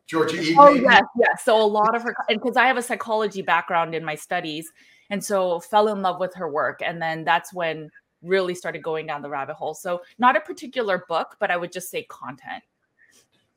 Georgia 0.06 0.41
Ede. 0.41 0.56
Oh 0.59 0.71
yes, 0.71 1.03
yes. 1.19 1.44
So 1.44 1.61
a 1.61 1.67
lot 1.67 1.97
of 1.97 2.03
her, 2.03 2.14
and 2.29 2.41
because 2.41 2.56
I 2.56 2.67
have 2.67 2.76
a 2.76 2.82
psychology 2.82 3.43
background 3.43 3.94
in 3.94 4.05
my 4.05 4.14
studies, 4.14 4.71
and 5.11 5.25
so 5.25 5.61
fell 5.61 5.88
in 5.88 6.03
love 6.03 6.21
with 6.21 6.35
her 6.35 6.50
work 6.50 6.81
and 6.85 7.00
then 7.00 7.25
that's 7.25 7.53
when 7.53 7.91
really 8.23 8.55
started 8.55 8.82
going 8.82 9.06
down 9.06 9.23
the 9.23 9.29
rabbit 9.29 9.55
hole. 9.55 9.75
So 9.75 10.03
not 10.19 10.37
a 10.37 10.41
particular 10.41 11.05
book 11.09 11.37
but 11.38 11.50
i 11.50 11.56
would 11.56 11.73
just 11.73 11.91
say 11.91 12.05
content. 12.05 12.62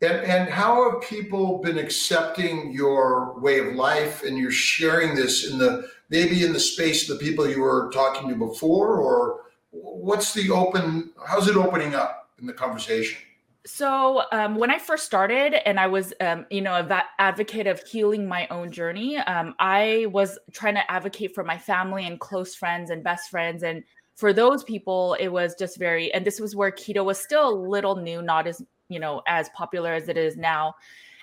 And, 0.02 0.18
and 0.18 0.50
how 0.50 0.90
have 0.90 1.02
people 1.02 1.60
been 1.60 1.78
accepting 1.78 2.72
your 2.72 3.40
way 3.40 3.60
of 3.60 3.76
life 3.76 4.24
and 4.24 4.38
you're 4.38 4.52
sharing 4.52 5.16
this 5.16 5.50
in 5.50 5.60
the 5.60 5.90
maybe 6.10 6.44
in 6.44 6.54
the 6.54 6.60
space 6.60 7.10
of 7.10 7.18
the 7.18 7.24
people 7.24 7.48
you 7.48 7.62
were 7.62 7.92
talking 7.94 8.28
to 8.30 8.36
before 8.36 8.98
or 8.98 9.42
what's 9.70 10.34
the 10.34 10.50
open 10.50 11.12
how's 11.26 11.48
it 11.48 11.56
opening 11.56 11.96
up 11.96 12.30
in 12.40 12.48
the 12.48 12.54
conversation? 12.54 13.18
So 13.64 14.24
um, 14.32 14.56
when 14.56 14.72
I 14.72 14.80
first 14.80 15.06
started, 15.06 15.54
and 15.68 15.80
I 15.80 15.86
was, 15.86 16.14
um, 16.20 16.48
you 16.50 16.62
know, 16.62 16.74
a 16.74 17.04
advocate 17.20 17.68
of 17.68 17.80
healing 17.84 18.28
my 18.28 18.48
own 18.48 18.72
journey, 18.72 19.18
um, 19.18 19.54
I 19.60 20.08
was 20.12 20.40
trying 20.52 20.74
to 20.74 20.92
advocate 20.92 21.36
for 21.36 21.44
my 21.44 21.60
family 21.60 22.08
and 22.08 22.20
close 22.20 22.56
friends 22.56 22.90
and 22.90 23.04
best 23.04 23.30
friends, 23.30 23.62
and 23.62 23.84
for 24.22 24.34
those 24.34 24.64
people, 24.64 25.18
it 25.20 25.30
was 25.30 25.56
just 25.56 25.80
very. 25.80 26.14
And 26.14 26.24
this 26.24 26.40
was 26.40 26.56
where 26.56 26.70
keto 26.70 27.04
was 27.04 27.18
still 27.18 27.50
a 27.50 27.60
little 27.76 27.96
new, 27.96 28.22
not 28.22 28.46
as 28.46 28.62
you 28.88 29.00
know 29.00 29.24
as 29.28 29.50
popular 29.50 29.94
as 29.94 30.10
it 30.10 30.16
is 30.16 30.38
now, 30.38 30.76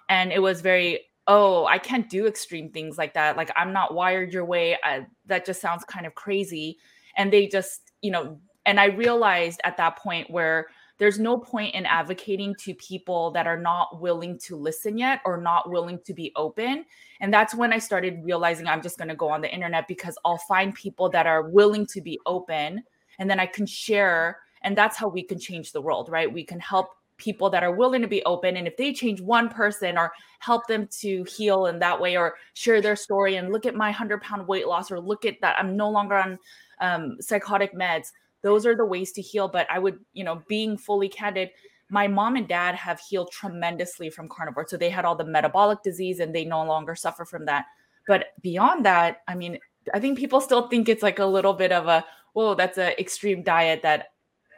and 0.09 0.33
it 0.33 0.43
was 0.43 0.61
very. 0.61 1.05
Oh, 1.29 1.67
I 1.67 1.79
can't 1.79 2.09
do 2.09 2.27
extreme 2.27 2.71
things 2.71 2.99
like 2.99 3.15
that. 3.15 3.37
Like 3.37 3.53
I'm 3.55 3.73
not 3.73 3.95
wired 3.95 4.33
your 4.33 4.47
way. 4.47 4.79
I, 4.83 5.07
that 5.27 5.45
just 5.45 5.61
sounds 5.61 5.85
kind 5.85 6.07
of 6.07 6.15
crazy. 6.15 6.79
And 7.19 7.31
they 7.31 7.47
just, 7.47 7.93
you 8.01 8.11
know, 8.11 8.41
and 8.65 8.81
I 8.81 8.87
realized 8.87 9.61
at 9.63 9.77
that 9.77 9.99
point 9.99 10.31
where 10.31 10.69
there's 10.99 11.19
no 11.19 11.39
point 11.39 11.75
in 11.75 11.87
advocating 11.87 12.55
to 12.57 12.75
people 12.75 13.31
that 13.31 13.47
are 13.47 13.59
not 13.59 14.01
willing 14.01 14.37
to 14.39 14.57
listen 14.57 14.99
yet 14.99 15.21
or 15.25 15.41
not 15.41 15.71
willing 15.71 16.01
to 16.05 16.13
be 16.13 16.33
open. 16.35 16.85
And 17.21 17.33
that's 17.33 17.55
when 17.55 17.73
I 17.73 17.79
started 17.79 18.21
realizing 18.25 18.67
I'm 18.67 18.83
just 18.83 18.99
going 18.99 19.09
to 19.09 19.15
go 19.15 19.29
on 19.29 19.41
the 19.41 19.53
internet 19.53 19.87
because 19.87 20.19
I'll 20.25 20.39
find 20.39 20.75
people 20.75 21.09
that 21.11 21.27
are 21.27 21.49
willing 21.49 21.87
to 21.87 22.01
be 22.01 22.19
open 22.27 22.83
and 23.19 23.31
then 23.31 23.39
I 23.39 23.47
can 23.47 23.65
share. 23.65 24.39
And 24.63 24.77
that's 24.77 24.97
how 24.97 25.09
we 25.09 25.23
can 25.23 25.39
change 25.39 25.73
the 25.73 25.81
world, 25.81 26.09
right? 26.09 26.33
We 26.33 26.45
can 26.45 26.59
help 26.59 26.91
people 27.17 27.51
that 27.51 27.63
are 27.63 27.73
willing 27.73 28.03
to 28.03 28.09
be 28.09 28.25
open. 28.25 28.57
And 28.57 28.67
if 28.67 28.77
they 28.77 28.93
change 28.93 29.21
one 29.21 29.49
person 29.49 29.99
or 29.99 30.13
help 30.41 30.67
them 30.67 30.89
to 31.01 31.25
heal 31.25 31.67
in 31.67 31.79
that 31.81 32.01
way 32.01 32.17
or 32.17 32.37
share 32.55 32.81
their 32.81 32.97
story 32.97 33.37
and 33.37 33.53
look 33.53 33.67
at 33.67 33.75
my 33.75 33.89
100 33.89 34.23
pound 34.23 34.47
weight 34.47 34.67
loss 34.67 34.91
or 34.91 35.01
look 35.01 35.25
at 35.25 35.41
that, 35.43 35.57
I'm 35.59 35.77
no 35.77 35.91
longer 35.91 36.17
on 36.17 36.39
um, 36.81 37.17
psychotic 37.21 37.75
meds 37.75 38.13
those 38.43 38.67
are 38.67 38.77
the 38.77 38.85
ways 38.85 39.13
to 39.13 39.23
heal 39.23 39.49
but 39.49 39.67
i 39.71 39.79
would 39.79 39.99
you 40.13 40.25
know 40.25 40.43
being 40.49 40.77
fully 40.77 41.09
candid 41.09 41.51
my 41.91 42.07
mom 42.07 42.37
and 42.37 42.49
dad 42.49 42.75
have 42.75 43.01
healed 43.01 43.31
tremendously 43.31 44.11
from 44.11 44.29
carnivore 44.29 44.67
so 44.69 44.77
they 44.77 44.91
had 44.91 45.05
all 45.05 45.17
the 45.17 45.25
metabolic 45.25 45.83
disease 45.83 46.21
and 46.21 46.35
they 46.35 46.45
no 46.45 46.65
longer 46.65 46.95
suffer 46.95 47.25
from 47.25 47.47
that. 47.47 47.67
But 48.07 48.27
beyond 48.43 48.85
that 48.87 49.23
i 49.29 49.35
mean 49.35 49.59
i 49.95 50.01
think 50.01 50.19
people 50.19 50.41
still 50.41 50.69
think 50.69 50.89
it's 50.89 51.03
like 51.03 51.19
a 51.19 51.27
little 51.27 51.55
bit 51.55 51.73
of 51.73 51.87
a 51.87 52.05
whoa 52.33 52.55
that's 52.55 52.79
an 52.79 52.93
extreme 52.99 53.43
diet 53.43 53.83
that 53.83 54.09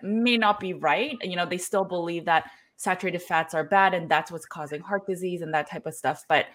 may 0.02 0.36
not 0.36 0.60
be 0.60 0.72
right. 0.72 1.16
You 1.22 1.36
know 1.36 1.46
they 1.46 1.58
still 1.58 1.84
believe 1.84 2.24
that 2.24 2.50
saturated 2.76 3.22
fats 3.22 3.54
are 3.54 3.64
bad 3.64 3.92
and 3.92 4.08
that's 4.08 4.32
what's 4.32 4.46
causing 4.46 4.80
heart 4.80 5.06
disease 5.06 5.42
and 5.42 5.52
that 5.52 5.70
type 5.70 5.84
of 5.86 5.94
stuff 5.94 6.24
but 6.28 6.46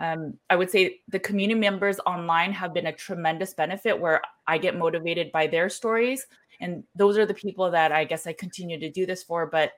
um, 0.00 0.34
I 0.48 0.54
would 0.54 0.70
say 0.70 1.00
the 1.08 1.18
community 1.18 1.58
members 1.58 1.98
online 2.06 2.52
have 2.52 2.72
been 2.72 2.86
a 2.86 2.92
tremendous 2.92 3.54
benefit 3.54 3.98
where 3.98 4.22
I 4.46 4.58
get 4.58 4.76
motivated 4.76 5.32
by 5.32 5.48
their 5.48 5.68
stories 5.68 6.26
and 6.60 6.84
those 6.94 7.16
are 7.16 7.26
the 7.26 7.34
people 7.34 7.70
that 7.70 7.92
i 7.92 8.04
guess 8.04 8.26
i 8.26 8.32
continue 8.32 8.78
to 8.78 8.90
do 8.90 9.06
this 9.06 9.22
for 9.22 9.46
but 9.46 9.72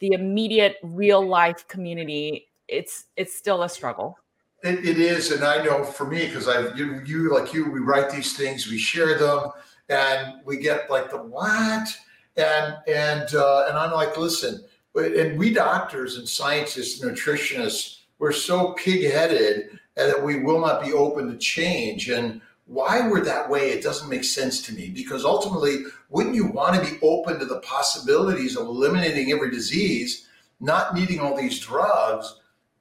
the 0.00 0.12
immediate 0.12 0.76
real 0.82 1.26
life 1.26 1.66
community 1.68 2.48
it's 2.68 3.06
it's 3.16 3.34
still 3.34 3.62
a 3.62 3.68
struggle 3.68 4.18
it, 4.62 4.84
it 4.84 4.98
is 4.98 5.32
and 5.32 5.44
i 5.44 5.62
know 5.62 5.84
for 5.84 6.06
me 6.06 6.26
because 6.26 6.48
i 6.48 6.72
you, 6.74 7.02
you 7.04 7.32
like 7.32 7.52
you 7.52 7.70
we 7.70 7.80
write 7.80 8.10
these 8.10 8.36
things 8.36 8.68
we 8.68 8.78
share 8.78 9.18
them 9.18 9.50
and 9.88 10.34
we 10.44 10.56
get 10.56 10.90
like 10.90 11.10
the 11.10 11.16
what 11.16 11.88
and 12.36 12.76
and 12.86 13.34
uh, 13.34 13.66
and 13.68 13.78
I'm 13.78 13.92
like, 13.92 14.16
listen, 14.16 14.62
and 14.94 15.38
we 15.38 15.52
doctors 15.52 16.18
and 16.18 16.28
scientists, 16.28 17.02
and 17.02 17.16
nutritionists, 17.16 18.00
we're 18.18 18.32
so 18.32 18.72
pig-headed 18.74 19.78
that 19.96 20.22
we 20.22 20.40
will 20.40 20.60
not 20.60 20.82
be 20.82 20.92
open 20.92 21.30
to 21.30 21.38
change. 21.38 22.10
And 22.10 22.40
why 22.66 23.08
we're 23.08 23.24
that 23.24 23.48
way, 23.48 23.70
it 23.70 23.82
doesn't 23.82 24.10
make 24.10 24.24
sense 24.24 24.60
to 24.62 24.74
me. 24.74 24.90
Because 24.90 25.24
ultimately, 25.24 25.84
wouldn't 26.10 26.34
you 26.34 26.46
want 26.46 26.74
to 26.74 26.90
be 26.90 26.98
open 27.02 27.38
to 27.38 27.46
the 27.46 27.60
possibilities 27.60 28.56
of 28.56 28.66
eliminating 28.66 29.32
every 29.32 29.50
disease, 29.50 30.28
not 30.60 30.94
needing 30.94 31.20
all 31.20 31.36
these 31.36 31.60
drugs, 31.60 32.40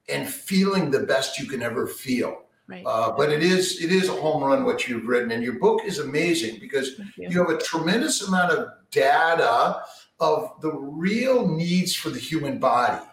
and 0.09 0.27
feeling 0.27 0.91
the 0.91 1.01
best 1.01 1.39
you 1.39 1.47
can 1.47 1.61
ever 1.61 1.87
feel? 1.87 2.41
Right. 2.67 2.83
Uh, 2.83 3.11
but 3.15 3.31
it 3.31 3.43
is 3.43 3.79
it 3.83 3.91
is 3.91 4.09
a 4.09 4.13
home 4.13 4.43
run 4.43 4.65
what 4.65 4.87
you've 4.87 5.05
written, 5.05 5.31
and 5.31 5.43
your 5.43 5.59
book 5.59 5.81
is 5.85 5.99
amazing 5.99 6.59
because 6.59 6.97
you. 7.15 7.29
you 7.29 7.39
have 7.39 7.49
a 7.49 7.61
tremendous 7.61 8.27
amount 8.27 8.53
of 8.53 8.69
data 8.89 9.81
of 10.19 10.59
the 10.61 10.71
real 10.71 11.47
needs 11.47 11.95
for 11.95 12.09
the 12.09 12.17
human 12.17 12.57
body. 12.57 13.03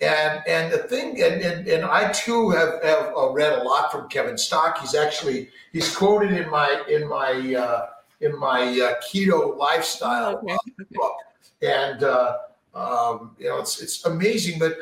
And 0.00 0.42
and 0.46 0.72
the 0.72 0.78
thing, 0.78 1.22
and, 1.22 1.42
and, 1.42 1.68
and 1.68 1.84
I 1.84 2.10
too 2.12 2.48
have, 2.50 2.82
have 2.82 3.12
uh, 3.14 3.30
read 3.32 3.52
a 3.58 3.62
lot 3.64 3.92
from 3.92 4.08
Kevin 4.08 4.38
Stock. 4.38 4.78
He's 4.78 4.94
actually 4.94 5.50
he's 5.72 5.94
quoted 5.94 6.32
in 6.32 6.48
my 6.48 6.82
in 6.88 7.06
my 7.06 7.54
uh, 7.54 7.86
in 8.20 8.38
my 8.38 8.62
uh, 8.62 8.94
keto 9.02 9.58
lifestyle 9.58 10.38
okay. 10.38 10.56
book, 10.92 11.16
and 11.60 12.02
uh, 12.02 12.38
um, 12.74 13.36
you 13.38 13.48
know 13.48 13.58
it's 13.58 13.82
it's 13.82 14.06
amazing. 14.06 14.58
But 14.58 14.78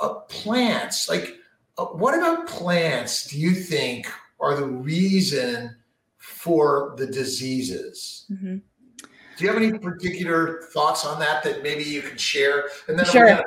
uh, 0.00 0.14
plants, 0.28 1.08
like 1.08 1.38
uh, 1.76 1.86
what 1.86 2.16
about 2.16 2.46
plants? 2.46 3.26
Do 3.26 3.40
you 3.40 3.54
think 3.54 4.06
are 4.38 4.54
the 4.54 4.66
reason 4.66 5.74
for 6.18 6.94
the 6.96 7.06
diseases? 7.06 8.26
Mm-hmm. 8.30 8.58
Do 9.36 9.44
you 9.44 9.48
have 9.48 9.56
any 9.60 9.76
particular 9.76 10.62
thoughts 10.72 11.04
on 11.04 11.18
that 11.18 11.42
that 11.42 11.64
maybe 11.64 11.82
you 11.82 12.02
can 12.02 12.16
share? 12.16 12.68
And 12.86 12.96
then 12.96 13.06
sure. 13.06 13.42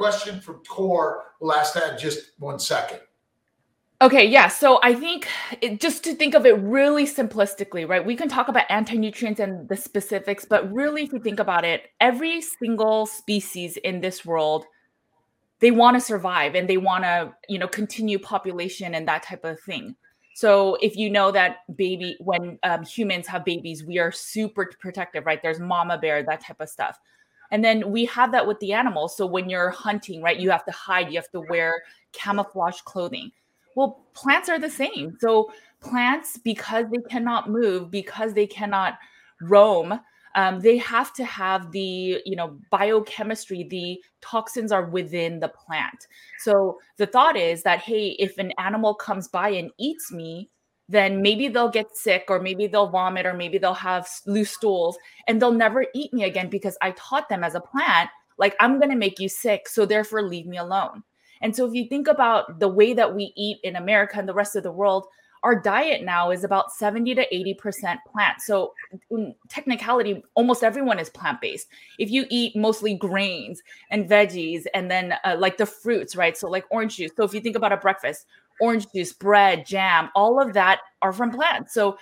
Question 0.00 0.40
from 0.40 0.62
Tor. 0.64 1.34
We'll 1.40 1.52
ask 1.52 1.74
that 1.74 1.92
in 1.92 1.98
just 1.98 2.32
one 2.38 2.58
second. 2.58 3.00
Okay, 4.00 4.26
yeah. 4.26 4.48
So 4.48 4.80
I 4.82 4.94
think 4.94 5.28
it, 5.60 5.78
just 5.78 6.02
to 6.04 6.14
think 6.14 6.34
of 6.34 6.46
it 6.46 6.56
really 6.58 7.04
simplistically, 7.04 7.86
right? 7.86 8.02
We 8.02 8.16
can 8.16 8.30
talk 8.30 8.48
about 8.48 8.64
anti 8.70 8.96
nutrients 8.96 9.40
and 9.40 9.68
the 9.68 9.76
specifics, 9.76 10.46
but 10.46 10.72
really, 10.72 11.02
if 11.02 11.12
you 11.12 11.20
think 11.20 11.38
about 11.38 11.66
it, 11.66 11.82
every 12.00 12.40
single 12.40 13.04
species 13.04 13.76
in 13.76 14.00
this 14.00 14.24
world, 14.24 14.64
they 15.58 15.70
want 15.70 15.96
to 15.96 16.00
survive 16.00 16.54
and 16.54 16.66
they 16.66 16.78
want 16.78 17.04
to, 17.04 17.34
you 17.50 17.58
know, 17.58 17.68
continue 17.68 18.18
population 18.18 18.94
and 18.94 19.06
that 19.06 19.22
type 19.22 19.44
of 19.44 19.60
thing. 19.60 19.94
So 20.34 20.78
if 20.80 20.96
you 20.96 21.10
know 21.10 21.30
that 21.32 21.58
baby, 21.76 22.16
when 22.20 22.58
um, 22.62 22.82
humans 22.82 23.26
have 23.26 23.44
babies, 23.44 23.84
we 23.84 23.98
are 23.98 24.10
super 24.10 24.70
protective, 24.80 25.26
right? 25.26 25.42
There's 25.42 25.60
mama 25.60 25.98
bear, 25.98 26.22
that 26.22 26.40
type 26.40 26.60
of 26.60 26.70
stuff. 26.70 26.98
And 27.50 27.64
then 27.64 27.90
we 27.90 28.04
have 28.06 28.32
that 28.32 28.46
with 28.46 28.60
the 28.60 28.72
animals. 28.72 29.16
So 29.16 29.26
when 29.26 29.48
you're 29.50 29.70
hunting, 29.70 30.22
right, 30.22 30.38
you 30.38 30.50
have 30.50 30.64
to 30.66 30.72
hide, 30.72 31.10
you 31.10 31.16
have 31.16 31.30
to 31.32 31.40
wear 31.40 31.82
camouflage 32.12 32.80
clothing. 32.82 33.32
Well, 33.74 34.04
plants 34.14 34.48
are 34.48 34.58
the 34.58 34.70
same. 34.70 35.16
So 35.20 35.52
plants, 35.80 36.38
because 36.38 36.86
they 36.90 37.02
cannot 37.08 37.50
move, 37.50 37.90
because 37.90 38.34
they 38.34 38.46
cannot 38.46 38.98
roam, 39.40 40.00
um, 40.34 40.60
they 40.60 40.76
have 40.78 41.12
to 41.14 41.24
have 41.24 41.72
the 41.72 42.22
you 42.24 42.36
know 42.36 42.56
biochemistry 42.70 43.64
the 43.64 44.00
toxins 44.20 44.72
are 44.72 44.86
within 44.86 45.40
the 45.40 45.48
plant 45.48 46.06
so 46.38 46.78
the 46.98 47.06
thought 47.06 47.36
is 47.36 47.62
that 47.62 47.80
hey 47.80 48.10
if 48.18 48.38
an 48.38 48.52
animal 48.58 48.94
comes 48.94 49.28
by 49.28 49.48
and 49.48 49.70
eats 49.78 50.12
me 50.12 50.48
then 50.90 51.22
maybe 51.22 51.46
they'll 51.46 51.70
get 51.70 51.96
sick 51.96 52.24
or 52.28 52.40
maybe 52.40 52.66
they'll 52.66 52.88
vomit 52.88 53.24
or 53.24 53.32
maybe 53.32 53.58
they'll 53.58 53.72
have 53.72 54.08
loose 54.26 54.50
stools 54.50 54.98
and 55.28 55.40
they'll 55.40 55.52
never 55.52 55.86
eat 55.94 56.12
me 56.12 56.24
again 56.24 56.50
because 56.50 56.76
i 56.82 56.90
taught 56.92 57.28
them 57.28 57.44
as 57.44 57.54
a 57.54 57.60
plant 57.60 58.10
like 58.38 58.56
i'm 58.60 58.78
going 58.78 58.90
to 58.90 58.96
make 58.96 59.18
you 59.18 59.28
sick 59.28 59.68
so 59.68 59.86
therefore 59.86 60.22
leave 60.22 60.46
me 60.46 60.58
alone 60.58 61.02
and 61.42 61.54
so 61.54 61.66
if 61.66 61.72
you 61.74 61.86
think 61.86 62.08
about 62.08 62.58
the 62.58 62.68
way 62.68 62.92
that 62.92 63.14
we 63.14 63.32
eat 63.36 63.58
in 63.62 63.76
america 63.76 64.18
and 64.18 64.28
the 64.28 64.34
rest 64.34 64.56
of 64.56 64.62
the 64.62 64.72
world 64.72 65.06
our 65.42 65.58
diet 65.58 66.02
now 66.02 66.30
is 66.30 66.44
about 66.44 66.72
70 66.72 67.14
to 67.14 67.26
80% 67.32 67.98
plant. 68.12 68.40
So, 68.40 68.74
in 69.10 69.34
technicality, 69.48 70.22
almost 70.34 70.62
everyone 70.62 70.98
is 70.98 71.08
plant 71.08 71.40
based. 71.40 71.68
If 71.98 72.10
you 72.10 72.26
eat 72.28 72.54
mostly 72.56 72.94
grains 72.94 73.62
and 73.90 74.08
veggies 74.08 74.64
and 74.74 74.90
then 74.90 75.14
uh, 75.24 75.36
like 75.38 75.56
the 75.56 75.66
fruits, 75.66 76.14
right? 76.14 76.36
So, 76.36 76.48
like 76.48 76.64
orange 76.70 76.96
juice. 76.96 77.12
So, 77.16 77.24
if 77.24 77.32
you 77.32 77.40
think 77.40 77.56
about 77.56 77.72
a 77.72 77.78
breakfast, 77.78 78.26
orange 78.60 78.86
juice, 78.94 79.12
bread, 79.12 79.66
jam, 79.66 80.10
all 80.14 80.40
of 80.40 80.52
that 80.54 80.80
are 81.02 81.12
from 81.12 81.30
plants. 81.30 81.74
So, 81.74 81.96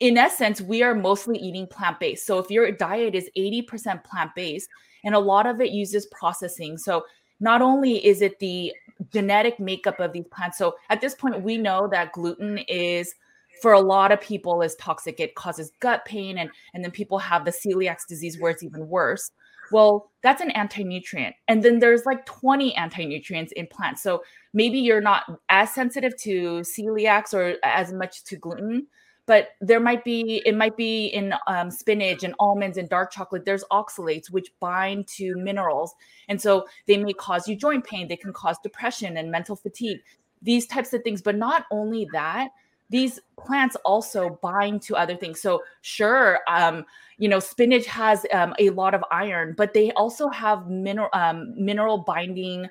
in 0.00 0.16
essence, 0.16 0.60
we 0.60 0.82
are 0.82 0.94
mostly 0.94 1.38
eating 1.38 1.66
plant 1.66 1.98
based. 1.98 2.26
So, 2.26 2.38
if 2.38 2.50
your 2.50 2.70
diet 2.70 3.14
is 3.14 3.28
80% 3.36 4.04
plant 4.04 4.30
based 4.34 4.68
and 5.04 5.14
a 5.14 5.18
lot 5.18 5.46
of 5.46 5.60
it 5.60 5.70
uses 5.70 6.06
processing, 6.06 6.78
so 6.78 7.04
not 7.40 7.62
only 7.62 8.04
is 8.04 8.20
it 8.22 8.38
the 8.38 8.72
genetic 9.12 9.60
makeup 9.60 10.00
of 10.00 10.12
these 10.12 10.26
plants. 10.30 10.58
So 10.58 10.74
at 10.90 11.00
this 11.00 11.14
point, 11.14 11.42
we 11.42 11.56
know 11.56 11.88
that 11.88 12.12
gluten 12.12 12.58
is 12.68 13.14
for 13.62 13.72
a 13.72 13.80
lot 13.80 14.12
of 14.12 14.20
people 14.20 14.62
is 14.62 14.74
toxic. 14.76 15.20
It 15.20 15.34
causes 15.34 15.72
gut 15.80 16.04
pain, 16.04 16.38
and 16.38 16.50
and 16.74 16.84
then 16.84 16.90
people 16.90 17.18
have 17.18 17.44
the 17.44 17.50
celiac 17.50 17.98
disease 18.08 18.38
where 18.38 18.50
it's 18.50 18.62
even 18.62 18.88
worse. 18.88 19.30
Well, 19.70 20.10
that's 20.22 20.40
an 20.40 20.50
anti-nutrient. 20.52 21.36
And 21.46 21.62
then 21.62 21.78
there's 21.78 22.06
like 22.06 22.24
20 22.24 22.74
anti-nutrients 22.74 23.52
in 23.52 23.66
plants. 23.66 24.02
So 24.02 24.22
maybe 24.52 24.78
you're 24.78 25.00
not 25.00 25.24
as 25.48 25.72
sensitive 25.72 26.16
to 26.18 26.60
celiacs 26.60 27.34
or 27.34 27.56
as 27.62 27.92
much 27.92 28.24
to 28.24 28.36
gluten, 28.36 28.86
but 29.26 29.50
there 29.60 29.80
might 29.80 30.04
be 30.04 30.42
it 30.46 30.56
might 30.56 30.76
be 30.76 31.06
in 31.06 31.34
um, 31.46 31.70
spinach 31.70 32.24
and 32.24 32.34
almonds 32.38 32.78
and 32.78 32.88
dark 32.88 33.12
chocolate 33.12 33.44
there's 33.44 33.64
oxalates 33.70 34.30
which 34.30 34.48
bind 34.58 35.06
to 35.06 35.36
minerals 35.36 35.94
and 36.28 36.40
so 36.40 36.66
they 36.86 36.96
may 36.96 37.12
cause 37.12 37.46
you 37.46 37.54
joint 37.54 37.84
pain 37.84 38.08
they 38.08 38.16
can 38.16 38.32
cause 38.32 38.56
depression 38.62 39.18
and 39.18 39.30
mental 39.30 39.54
fatigue 39.54 40.00
these 40.42 40.66
types 40.66 40.92
of 40.92 41.02
things. 41.02 41.22
But 41.22 41.36
not 41.36 41.64
only 41.70 42.08
that 42.12 42.48
these 42.90 43.20
plants 43.38 43.76
also 43.84 44.38
bind 44.42 44.80
to 44.82 44.96
other 44.96 45.14
things. 45.14 45.40
So 45.40 45.62
sure 45.82 46.40
um, 46.48 46.84
you 47.18 47.28
know 47.28 47.40
spinach 47.40 47.86
has 47.86 48.24
um, 48.32 48.54
a 48.58 48.70
lot 48.70 48.94
of 48.94 49.04
iron 49.10 49.54
but 49.56 49.74
they 49.74 49.90
also 49.92 50.28
have 50.28 50.68
mineral 50.68 51.08
um, 51.12 51.52
mineral 51.56 51.98
binding 51.98 52.68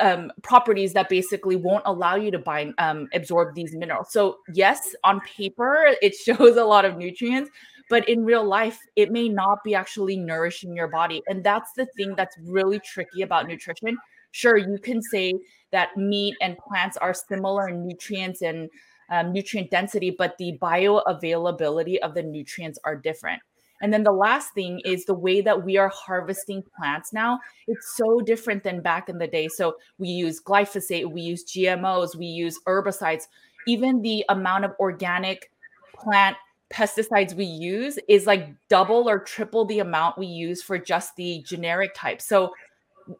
um, 0.00 0.32
properties 0.42 0.92
that 0.94 1.08
basically 1.08 1.56
won't 1.56 1.82
allow 1.86 2.16
you 2.16 2.30
to 2.30 2.38
bind 2.38 2.74
um, 2.78 3.08
absorb 3.12 3.54
these 3.54 3.74
minerals. 3.74 4.08
So 4.10 4.38
yes, 4.52 4.94
on 5.04 5.20
paper 5.20 5.94
it 6.02 6.14
shows 6.26 6.56
a 6.56 6.64
lot 6.64 6.84
of 6.84 6.96
nutrients, 6.96 7.50
but 7.90 8.08
in 8.08 8.24
real 8.24 8.44
life 8.44 8.78
it 8.96 9.10
may 9.12 9.28
not 9.28 9.62
be 9.64 9.74
actually 9.74 10.16
nourishing 10.16 10.74
your 10.74 10.88
body, 10.88 11.22
and 11.28 11.44
that's 11.44 11.72
the 11.76 11.86
thing 11.96 12.14
that's 12.16 12.36
really 12.42 12.80
tricky 12.80 13.22
about 13.22 13.46
nutrition. 13.46 13.96
Sure, 14.32 14.56
you 14.56 14.78
can 14.78 15.00
say 15.00 15.34
that 15.70 15.96
meat 15.96 16.34
and 16.40 16.58
plants 16.58 16.96
are 16.96 17.14
similar 17.14 17.68
in 17.68 17.86
nutrients 17.86 18.42
and 18.42 18.68
um, 19.10 19.32
nutrient 19.32 19.70
density, 19.70 20.10
but 20.10 20.36
the 20.38 20.58
bioavailability 20.60 21.98
of 21.98 22.14
the 22.14 22.22
nutrients 22.22 22.78
are 22.84 22.96
different. 22.96 23.40
And 23.80 23.92
then 23.92 24.04
the 24.04 24.12
last 24.12 24.54
thing 24.54 24.80
is 24.84 25.04
the 25.04 25.14
way 25.14 25.40
that 25.40 25.64
we 25.64 25.76
are 25.76 25.88
harvesting 25.88 26.62
plants 26.76 27.12
now. 27.12 27.40
It's 27.66 27.96
so 27.96 28.20
different 28.20 28.62
than 28.62 28.80
back 28.80 29.08
in 29.08 29.18
the 29.18 29.26
day. 29.26 29.48
So 29.48 29.76
we 29.98 30.08
use 30.08 30.40
glyphosate, 30.40 31.10
we 31.10 31.22
use 31.22 31.44
GMOs, 31.44 32.16
we 32.16 32.26
use 32.26 32.58
herbicides. 32.66 33.24
Even 33.66 34.02
the 34.02 34.24
amount 34.28 34.64
of 34.64 34.72
organic 34.78 35.50
plant 35.94 36.36
pesticides 36.72 37.34
we 37.34 37.44
use 37.44 37.98
is 38.08 38.26
like 38.26 38.48
double 38.68 39.08
or 39.08 39.18
triple 39.18 39.64
the 39.64 39.80
amount 39.80 40.18
we 40.18 40.26
use 40.26 40.62
for 40.62 40.78
just 40.78 41.14
the 41.16 41.42
generic 41.46 41.94
type. 41.94 42.20
So 42.20 42.52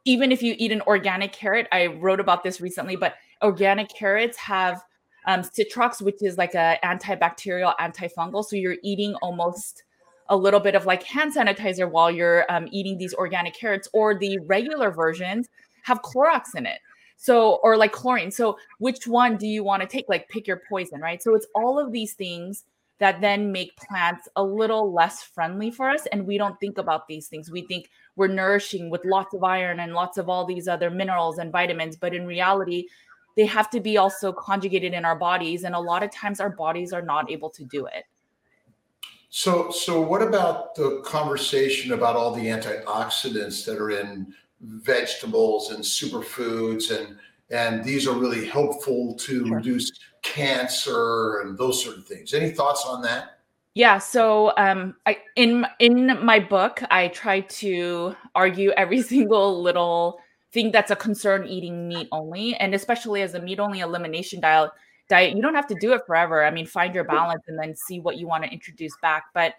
even 0.05 0.33
if 0.33 0.43
you 0.43 0.55
eat 0.59 0.73
an 0.73 0.83
organic 0.83 1.33
carrot, 1.33 1.69
I 1.73 1.87
wrote 1.87 2.21
about 2.21 2.43
this 2.43 2.61
recently, 2.61 2.97
but 2.97 3.15
organic 3.43 3.89
carrots 3.89 4.37
have 4.39 4.83
um, 5.27 5.43
citrox, 5.43 6.01
which 6.03 6.23
is 6.23 6.39
like 6.39 6.55
a 6.55 6.79
antibacterial, 6.85 7.75
antifungal. 7.77 8.45
So 8.45 8.57
you're 8.57 8.77
eating 8.83 9.15
almost 9.17 9.83
a 10.29 10.37
little 10.37 10.61
bit 10.61 10.75
of 10.75 10.87
like 10.87 11.03
hand 11.03 11.35
sanitizer 11.35 11.91
while 11.91 12.11
you're 12.11 12.45
um, 12.51 12.69
eating 12.71 12.99
these 12.99 13.15
organic 13.15 13.55
carrots, 13.55 13.89
or 13.93 14.19
the 14.19 14.39
regular 14.47 14.91
versions 14.91 15.49
have 15.85 16.03
Clorox 16.03 16.43
in 16.57 16.67
it. 16.67 16.79
So, 17.17 17.61
or 17.63 17.77
like 17.77 17.93
chlorine. 17.93 18.31
So, 18.31 18.59
which 18.79 19.07
one 19.07 19.37
do 19.37 19.47
you 19.47 19.63
want 19.63 19.83
to 19.83 19.89
take? 19.89 20.07
Like, 20.09 20.29
pick 20.29 20.47
your 20.47 20.61
poison, 20.69 21.01
right? 21.01 21.23
So, 21.23 21.35
it's 21.35 21.47
all 21.55 21.79
of 21.79 21.93
these 21.93 22.15
things 22.15 22.65
that 22.99 23.21
then 23.21 23.53
make 23.53 23.77
plants 23.77 24.29
a 24.37 24.43
little 24.43 24.93
less 24.93 25.23
friendly 25.23 25.71
for 25.71 25.89
us. 25.91 26.07
And 26.07 26.27
we 26.27 26.39
don't 26.39 26.59
think 26.61 26.79
about 26.79 27.09
these 27.09 27.29
things. 27.29 27.51
We 27.51 27.67
think 27.67 27.89
we're 28.17 28.29
nourishing 28.29 28.89
with 28.89 29.05
lots 29.05 29.35
of 29.35 29.43
iron 29.43 29.81
and 29.81 29.95
lots 29.95 30.17
of 30.17 30.29
all 30.29 30.45
these 30.45 30.69
other 30.69 30.91
minerals 30.91 31.39
and 31.39 31.51
vitamins. 31.51 31.97
But 31.97 32.15
in 32.15 32.27
reality, 32.27 32.87
they 33.37 33.47
have 33.47 33.69
to 33.71 33.81
be 33.81 33.97
also 33.97 34.33
conjugated 34.33 34.95
in 34.95 35.05
our 35.05 35.17
bodies. 35.17 35.65
And 35.65 35.75
a 35.75 35.81
lot 35.81 36.03
of 36.03 36.11
times, 36.13 36.41
our 36.41 36.51
bodies 36.51 36.93
are 36.93 37.03
not 37.03 37.31
able 37.31 37.51
to 37.51 37.65
do 37.65 37.87
it. 37.87 38.05
So, 39.37 39.73
so 39.73 40.01
what 40.01 40.23
about 40.23 40.77
the 40.77 41.01
conversation 41.05 41.91
about 41.91 42.15
all 42.15 42.33
the 42.33 42.47
antioxidants 42.47 43.65
that 43.65 43.79
are 43.79 43.91
in 43.91 44.33
vegetables 44.61 45.73
and 45.73 45.83
superfoods, 45.83 46.97
and 46.97 47.17
and 47.51 47.83
these 47.83 48.07
are 48.07 48.15
really 48.15 48.47
helpful 48.47 49.17
to 49.17 49.45
sure. 49.45 49.57
reduce 49.57 49.91
cancer 50.23 51.41
and 51.41 51.59
those 51.59 51.83
sort 51.83 51.97
of 51.97 52.07
things? 52.07 52.33
Any 52.33 52.51
thoughts 52.51 52.85
on 52.87 53.03
that? 53.03 53.41
Yeah, 53.75 53.99
so 53.99 54.53
um, 54.57 54.95
I 55.05 55.19
in 55.35 55.67
in 55.81 56.25
my 56.25 56.39
book, 56.39 56.81
I 56.93 57.09
try 57.09 57.41
to 57.41 58.15
argue 58.37 58.71
every 58.77 59.03
single 59.15 59.61
little 59.61 60.21
thing 60.53 60.71
that's 60.71 60.93
a 60.93 60.97
concern 60.97 61.45
eating 61.49 61.89
meat 61.89 62.07
only, 62.13 62.55
and 62.55 62.73
especially 62.73 63.23
as 63.23 63.35
a 63.35 63.43
meat 63.43 63.59
only 63.59 63.81
elimination 63.81 64.39
diet. 64.39 64.71
Diet, 65.09 65.37
you 65.37 65.43
don't 65.43 65.55
have 65.55 65.67
to 65.67 65.77
do 65.81 65.93
it 65.93 66.03
forever. 66.07 66.45
I 66.45 66.51
mean, 66.51 66.67
find 66.67 66.95
your 66.95 67.05
balance 67.05 67.43
and 67.47 67.59
then 67.59 67.75
see 67.75 68.01
what 68.01 68.17
you 68.17 68.27
want 68.27 68.45
to 68.45 68.51
introduce 68.51 68.97
back. 69.03 69.25
But 69.35 69.55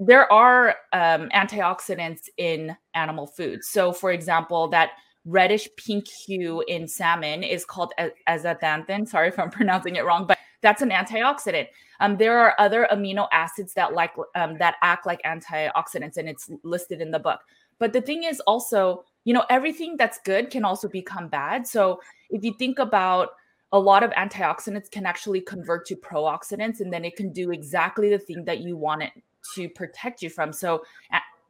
there 0.00 0.30
are 0.32 0.76
um, 0.92 1.28
antioxidants 1.30 2.28
in 2.36 2.76
animal 2.94 3.26
foods. 3.26 3.68
So, 3.68 3.92
for 3.92 4.12
example, 4.12 4.68
that 4.68 4.90
reddish 5.24 5.68
pink 5.76 6.06
hue 6.06 6.62
in 6.68 6.86
salmon 6.86 7.42
is 7.42 7.64
called 7.64 7.92
astaxanthin. 8.28 9.08
Sorry 9.08 9.28
if 9.28 9.38
I'm 9.38 9.50
pronouncing 9.58 9.96
it 9.96 10.04
wrong, 10.04 10.26
but 10.26 10.38
that's 10.62 10.82
an 10.82 10.90
antioxidant. 10.90 11.68
Um, 12.00 12.16
there 12.16 12.38
are 12.38 12.54
other 12.58 12.88
amino 12.92 13.28
acids 13.32 13.74
that 13.74 13.92
like 13.92 14.12
um, 14.34 14.58
that 14.58 14.76
act 14.82 15.06
like 15.06 15.20
antioxidants, 15.22 16.16
and 16.16 16.28
it's 16.28 16.50
listed 16.62 17.00
in 17.00 17.10
the 17.10 17.18
book. 17.18 17.40
But 17.78 17.92
the 17.92 18.00
thing 18.00 18.24
is 18.24 18.40
also, 18.40 19.04
you 19.24 19.34
know, 19.34 19.44
everything 19.50 19.96
that's 19.96 20.18
good 20.24 20.50
can 20.50 20.64
also 20.64 20.88
become 20.88 21.28
bad. 21.28 21.66
So 21.66 22.00
if 22.30 22.44
you 22.44 22.54
think 22.58 22.78
about 22.78 23.30
a 23.72 23.78
lot 23.78 24.02
of 24.02 24.10
antioxidants 24.12 24.90
can 24.90 25.04
actually 25.04 25.40
convert 25.40 25.86
to 25.86 25.96
pro-oxidants, 25.96 26.80
and 26.80 26.92
then 26.92 27.04
it 27.04 27.16
can 27.16 27.32
do 27.32 27.50
exactly 27.50 28.08
the 28.08 28.18
thing 28.18 28.44
that 28.44 28.60
you 28.60 28.76
want 28.76 29.02
it 29.02 29.12
to 29.54 29.68
protect 29.68 30.22
you 30.22 30.30
from. 30.30 30.52
So 30.52 30.82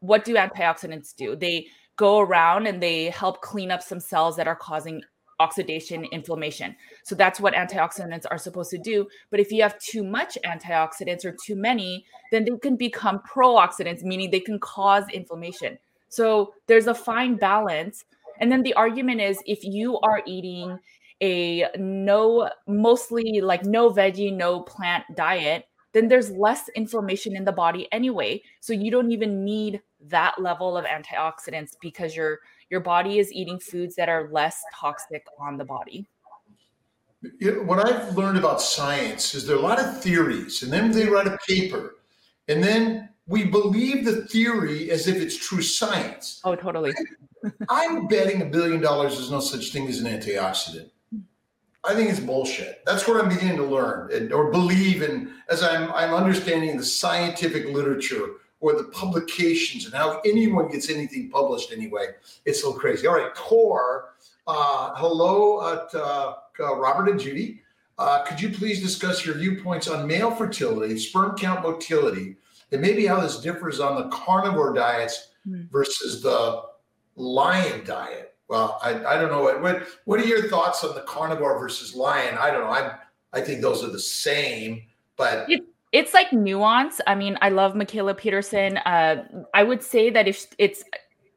what 0.00 0.24
do 0.24 0.34
antioxidants 0.34 1.14
do? 1.14 1.36
They 1.36 1.66
go 1.96 2.20
around 2.20 2.66
and 2.66 2.82
they 2.82 3.06
help 3.06 3.40
clean 3.40 3.70
up 3.70 3.82
some 3.82 4.00
cells 4.00 4.36
that 4.36 4.46
are 4.48 4.56
causing 4.56 5.02
oxidation 5.40 6.04
inflammation. 6.06 6.74
So 7.04 7.14
that's 7.14 7.38
what 7.38 7.54
antioxidants 7.54 8.26
are 8.28 8.38
supposed 8.38 8.70
to 8.70 8.78
do. 8.78 9.06
But 9.30 9.38
if 9.38 9.52
you 9.52 9.62
have 9.62 9.78
too 9.78 10.02
much 10.02 10.36
antioxidants 10.44 11.24
or 11.24 11.36
too 11.44 11.54
many, 11.54 12.04
then 12.32 12.44
they 12.44 12.56
can 12.60 12.76
become 12.76 13.20
pro-oxidants, 13.22 14.02
meaning 14.02 14.30
they 14.30 14.40
can 14.40 14.58
cause 14.58 15.04
inflammation. 15.12 15.78
So 16.08 16.54
there's 16.66 16.88
a 16.88 16.94
fine 16.94 17.36
balance. 17.36 18.04
And 18.40 18.50
then 18.50 18.62
the 18.62 18.74
argument 18.74 19.20
is 19.20 19.40
if 19.46 19.62
you 19.62 19.98
are 20.00 20.22
eating 20.26 20.78
a 21.22 21.66
no, 21.76 22.50
mostly 22.66 23.40
like 23.40 23.64
no 23.64 23.90
veggie, 23.90 24.34
no 24.34 24.60
plant 24.60 25.04
diet, 25.14 25.66
then 25.92 26.08
there's 26.08 26.30
less 26.30 26.68
inflammation 26.76 27.36
in 27.36 27.44
the 27.44 27.52
body 27.52 27.88
anyway. 27.92 28.42
So 28.60 28.72
you 28.72 28.90
don't 28.90 29.10
even 29.10 29.44
need 29.44 29.80
that 30.06 30.40
level 30.40 30.76
of 30.76 30.84
antioxidants 30.84 31.76
because 31.80 32.14
your 32.14 32.38
your 32.70 32.80
body 32.80 33.18
is 33.18 33.32
eating 33.32 33.58
foods 33.58 33.94
that 33.96 34.08
are 34.08 34.28
less 34.30 34.62
toxic 34.74 35.24
on 35.40 35.56
the 35.56 35.64
body. 35.64 36.06
what 37.64 37.84
I've 37.84 38.16
learned 38.16 38.38
about 38.38 38.60
science 38.60 39.34
is 39.34 39.46
there 39.46 39.56
are 39.56 39.58
a 39.58 39.62
lot 39.62 39.80
of 39.80 40.02
theories, 40.02 40.62
and 40.62 40.72
then 40.72 40.90
they 40.92 41.06
write 41.06 41.26
a 41.26 41.38
paper, 41.48 41.96
and 42.46 42.62
then 42.62 43.08
we 43.26 43.44
believe 43.44 44.04
the 44.04 44.26
theory 44.26 44.90
as 44.90 45.06
if 45.08 45.16
it's 45.16 45.36
true 45.36 45.62
science. 45.62 46.40
Oh, 46.44 46.54
totally. 46.54 46.92
I'm 47.68 48.06
betting 48.06 48.42
a 48.42 48.46
billion 48.46 48.80
dollars 48.80 49.16
there's 49.16 49.30
no 49.30 49.40
such 49.40 49.72
thing 49.72 49.88
as 49.88 50.00
an 50.00 50.06
antioxidant. 50.06 50.90
I 51.84 51.94
think 51.94 52.10
it's 52.10 52.20
bullshit. 52.20 52.82
That's 52.84 53.06
what 53.06 53.22
I'm 53.22 53.28
beginning 53.28 53.56
to 53.58 53.64
learn 53.64 54.12
and, 54.12 54.32
or 54.32 54.50
believe 54.50 55.02
in 55.02 55.32
as 55.48 55.62
I'm 55.62 55.92
I'm 55.92 56.12
understanding 56.12 56.76
the 56.76 56.84
scientific 56.84 57.66
literature 57.66 58.26
or 58.60 58.74
the 58.74 58.84
publications 58.84 59.84
and 59.84 59.94
how 59.94 60.20
anyone 60.24 60.68
gets 60.70 60.90
anything 60.90 61.30
published 61.30 61.72
anyway. 61.72 62.08
It's 62.44 62.60
so 62.60 62.72
crazy. 62.72 63.06
All 63.06 63.14
right, 63.14 63.34
Core. 63.34 64.14
Uh, 64.46 64.94
hello, 64.96 65.72
at, 65.72 65.94
uh, 65.94 66.34
uh, 66.58 66.76
Robert 66.76 67.10
and 67.10 67.20
Judy. 67.20 67.62
Uh, 67.98 68.24
could 68.24 68.40
you 68.40 68.48
please 68.48 68.80
discuss 68.80 69.24
your 69.24 69.36
viewpoints 69.36 69.88
on 69.88 70.06
male 70.06 70.30
fertility, 70.30 70.98
sperm 70.98 71.36
count 71.36 71.62
motility, 71.62 72.36
and 72.72 72.80
maybe 72.80 73.06
how 73.06 73.20
this 73.20 73.40
differs 73.40 73.78
on 73.78 73.96
the 73.96 74.08
carnivore 74.08 74.72
diets 74.72 75.28
hmm. 75.44 75.62
versus 75.70 76.22
the 76.22 76.62
lion 77.16 77.84
diet? 77.84 78.27
Well, 78.48 78.78
I, 78.82 79.04
I 79.04 79.20
don't 79.20 79.30
know 79.30 79.42
what, 79.42 79.60
what 79.60 79.82
what 80.06 80.20
are 80.20 80.24
your 80.24 80.48
thoughts 80.48 80.82
on 80.82 80.94
the 80.94 81.02
carnivore 81.02 81.58
versus 81.58 81.94
lion? 81.94 82.36
I 82.38 82.50
don't 82.50 82.62
know. 82.64 82.70
I 82.70 82.96
I 83.32 83.42
think 83.42 83.60
those 83.60 83.84
are 83.84 83.90
the 83.90 84.00
same, 84.00 84.82
but 85.16 85.48
it, 85.50 85.62
it's 85.92 86.14
like 86.14 86.32
nuance. 86.32 87.00
I 87.06 87.14
mean, 87.14 87.36
I 87.42 87.50
love 87.50 87.74
Mikhaila 87.74 88.16
Peterson. 88.16 88.78
Uh, 88.78 89.24
I 89.52 89.62
would 89.62 89.82
say 89.82 90.08
that 90.10 90.26
if 90.26 90.46
it's 90.58 90.82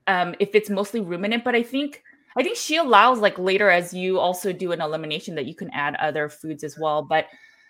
um, 0.08 0.36
if 0.40 0.56
it's 0.56 0.70
mostly 0.70 1.02
ruminant, 1.02 1.44
but 1.44 1.54
I 1.54 1.64
think 1.64 2.02
I 2.38 2.44
think 2.44 2.56
she 2.56 2.78
allows 2.78 3.20
like 3.20 3.38
later 3.38 3.70
as 3.70 3.94
you 3.94 4.18
also 4.18 4.54
do 4.54 4.72
an 4.72 4.82
elimination 4.82 5.36
that 5.36 5.46
you 5.46 5.56
can 5.56 5.70
add 5.72 5.96
other 5.96 6.30
foods 6.30 6.64
as 6.64 6.78
well. 6.80 7.04
But 7.04 7.28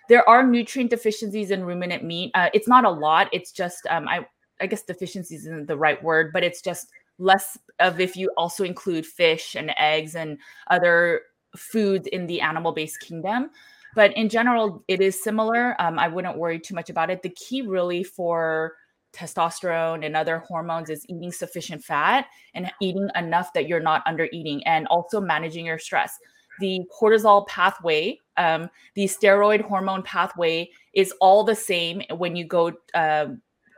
there 0.07 0.27
are 0.29 0.45
nutrient 0.45 0.91
deficiencies 0.91 1.51
in 1.51 1.63
ruminant 1.63 2.03
meat. 2.03 2.31
Uh, 2.35 2.49
it's 2.53 2.67
not 2.67 2.85
a 2.85 2.89
lot. 2.89 3.27
It's 3.31 3.51
just 3.51 3.87
um, 3.89 4.07
I 4.07 4.25
I 4.59 4.67
guess 4.67 4.83
deficiencies 4.83 5.45
isn't 5.47 5.67
the 5.67 5.77
right 5.77 6.01
word, 6.03 6.31
but 6.31 6.43
it's 6.43 6.61
just 6.61 6.89
less 7.21 7.57
of 7.79 7.99
if 7.99 8.15
you 8.15 8.31
also 8.35 8.63
include 8.63 9.05
fish 9.05 9.55
and 9.55 9.73
eggs 9.77 10.15
and 10.15 10.37
other 10.69 11.21
foods 11.55 12.07
in 12.07 12.27
the 12.27 12.41
animal 12.41 12.71
based 12.71 12.99
kingdom. 12.99 13.49
But 13.93 14.15
in 14.15 14.29
general, 14.29 14.83
it 14.87 15.01
is 15.01 15.21
similar. 15.21 15.75
Um, 15.79 15.99
I 15.99 16.07
wouldn't 16.07 16.37
worry 16.37 16.59
too 16.59 16.75
much 16.75 16.89
about 16.89 17.09
it. 17.09 17.21
The 17.21 17.29
key, 17.29 17.61
really, 17.61 18.03
for 18.03 18.73
testosterone 19.13 20.05
and 20.05 20.15
other 20.15 20.39
hormones 20.39 20.89
is 20.89 21.05
eating 21.09 21.31
sufficient 21.31 21.83
fat 21.83 22.27
and 22.53 22.71
eating 22.79 23.09
enough 23.15 23.51
that 23.53 23.67
you're 23.67 23.81
not 23.81 24.01
under 24.05 24.29
eating 24.31 24.65
and 24.65 24.87
also 24.87 25.19
managing 25.19 25.65
your 25.65 25.77
stress. 25.77 26.17
The 26.61 26.81
cortisol 26.97 27.45
pathway, 27.47 28.19
um, 28.37 28.69
the 28.95 29.05
steroid 29.05 29.61
hormone 29.61 30.03
pathway 30.03 30.69
is 30.93 31.13
all 31.19 31.43
the 31.43 31.55
same 31.55 32.01
when 32.15 32.35
you 32.35 32.45
go 32.45 32.71
uh, 32.93 33.27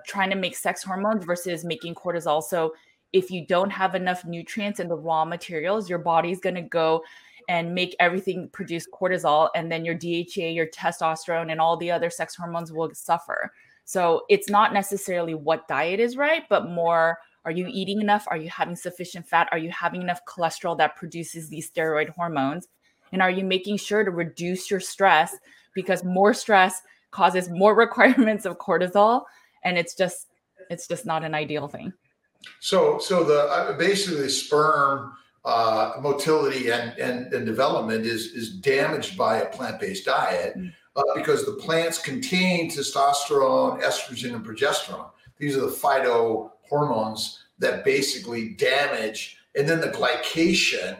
trying 0.05 0.29
to 0.29 0.35
make 0.35 0.55
sex 0.55 0.83
hormones 0.83 1.25
versus 1.25 1.65
making 1.65 1.95
cortisol. 1.95 2.43
So 2.43 2.73
if 3.13 3.29
you 3.31 3.45
don't 3.45 3.69
have 3.69 3.95
enough 3.95 4.25
nutrients 4.25 4.79
in 4.79 4.87
the 4.87 4.95
raw 4.95 5.23
materials, 5.23 5.89
your 5.89 5.99
body's 5.99 6.39
going 6.39 6.55
to 6.55 6.61
go 6.61 7.03
and 7.47 7.73
make 7.73 7.95
everything 7.99 8.49
produce 8.51 8.87
cortisol 8.93 9.49
and 9.55 9.71
then 9.71 9.85
your 9.85 9.95
DHEA, 9.95 10.55
your 10.55 10.67
testosterone 10.67 11.51
and 11.51 11.61
all 11.61 11.77
the 11.77 11.91
other 11.91 12.09
sex 12.09 12.35
hormones 12.35 12.71
will 12.71 12.89
suffer. 12.93 13.51
So 13.85 14.23
it's 14.29 14.49
not 14.49 14.73
necessarily 14.73 15.33
what 15.33 15.67
diet 15.67 15.99
is 15.99 16.17
right, 16.17 16.43
but 16.49 16.69
more 16.69 17.17
are 17.45 17.51
you 17.51 17.67
eating 17.69 17.99
enough? 18.01 18.25
Are 18.29 18.37
you 18.37 18.49
having 18.49 18.75
sufficient 18.75 19.27
fat? 19.27 19.49
Are 19.51 19.57
you 19.57 19.69
having 19.69 20.01
enough 20.01 20.21
cholesterol 20.25 20.77
that 20.77 20.95
produces 20.95 21.49
these 21.49 21.69
steroid 21.69 22.09
hormones? 22.09 22.69
And 23.11 23.21
are 23.21 23.29
you 23.29 23.43
making 23.43 23.77
sure 23.77 24.03
to 24.03 24.11
reduce 24.11 24.71
your 24.71 24.79
stress 24.79 25.35
because 25.75 26.03
more 26.05 26.33
stress 26.33 26.81
causes 27.11 27.49
more 27.49 27.75
requirements 27.85 28.45
of 28.45 28.57
cortisol 28.57 29.23
and 29.63 29.77
it's 29.77 29.95
just 29.95 30.27
it's 30.69 30.87
just 30.87 31.05
not 31.05 31.23
an 31.23 31.35
ideal 31.35 31.67
thing. 31.67 31.93
So, 32.59 32.99
so 32.99 33.23
the 33.23 33.41
uh, 33.41 33.77
basically 33.77 34.29
sperm 34.29 35.13
uh, 35.45 35.93
motility 36.01 36.71
and, 36.71 36.97
and, 36.97 37.33
and 37.33 37.45
development 37.45 38.05
is 38.05 38.27
is 38.27 38.49
damaged 38.49 39.17
by 39.17 39.37
a 39.37 39.49
plant 39.49 39.79
based 39.79 40.05
diet 40.05 40.57
mm. 40.57 40.71
uh, 40.95 41.03
because 41.15 41.45
the 41.45 41.53
plants 41.53 41.97
contain 41.97 42.69
testosterone, 42.69 43.81
estrogen, 43.81 44.35
and 44.35 44.45
progesterone. 44.45 45.09
These 45.37 45.57
are 45.57 45.61
the 45.61 45.67
phyto 45.67 46.51
hormones 46.61 47.43
that 47.59 47.83
basically 47.83 48.49
damage, 48.49 49.37
and 49.55 49.67
then 49.67 49.81
the 49.81 49.89
glycation 49.89 50.97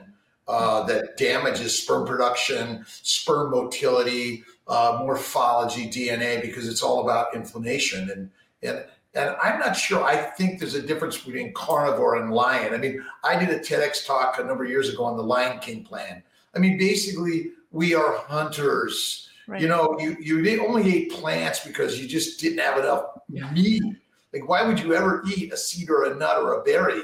uh, 0.48 0.84
that 0.84 1.16
damages 1.18 1.78
sperm 1.78 2.06
production, 2.06 2.86
sperm 2.88 3.52
motility, 3.52 4.44
uh, 4.68 4.98
morphology, 5.00 5.90
DNA, 5.90 6.42
because 6.42 6.68
it's 6.68 6.84
all 6.84 7.02
about 7.02 7.34
inflammation 7.36 8.10
and 8.10 8.30
and 8.62 8.86
and 9.16 9.36
I'm 9.42 9.60
not 9.60 9.74
sure. 9.74 10.04
I 10.04 10.16
think 10.16 10.60
there's 10.60 10.74
a 10.74 10.82
difference 10.82 11.18
between 11.18 11.54
carnivore 11.54 12.16
and 12.16 12.32
lion. 12.32 12.74
I 12.74 12.78
mean, 12.78 13.04
I 13.24 13.38
did 13.38 13.50
a 13.50 13.60
TEDx 13.60 14.06
talk 14.08 14.40
a 14.40 14.44
number 14.44 14.64
of 14.64 14.70
years 14.70 14.90
ago 14.90 15.04
on 15.04 15.18
the 15.18 15.24
Lion 15.24 15.60
King 15.60 15.84
plan. 15.84 16.24
I 16.56 16.60
mean, 16.60 16.78
basically, 16.78 17.52
we 17.72 17.94
are 17.94 18.18
hunters. 18.18 19.30
Right. 19.48 19.62
You 19.62 19.68
know, 19.68 19.98
you 20.00 20.16
you 20.20 20.66
only 20.66 20.96
ate 20.96 21.12
plants 21.12 21.66
because 21.66 22.00
you 22.00 22.08
just 22.08 22.40
didn't 22.40 22.60
have 22.60 22.80
enough 22.80 23.06
meat. 23.52 23.84
Like, 24.32 24.48
why 24.48 24.64
would 24.64 24.80
you 24.80 24.96
ever 24.96 25.24
eat 25.36 25.54
a 25.54 25.58
seed 25.58 25.90
or 25.90 26.06
a 26.06 26.16
nut 26.16 26.42
or 26.42 26.60
a 26.60 26.64
berry? 26.64 27.02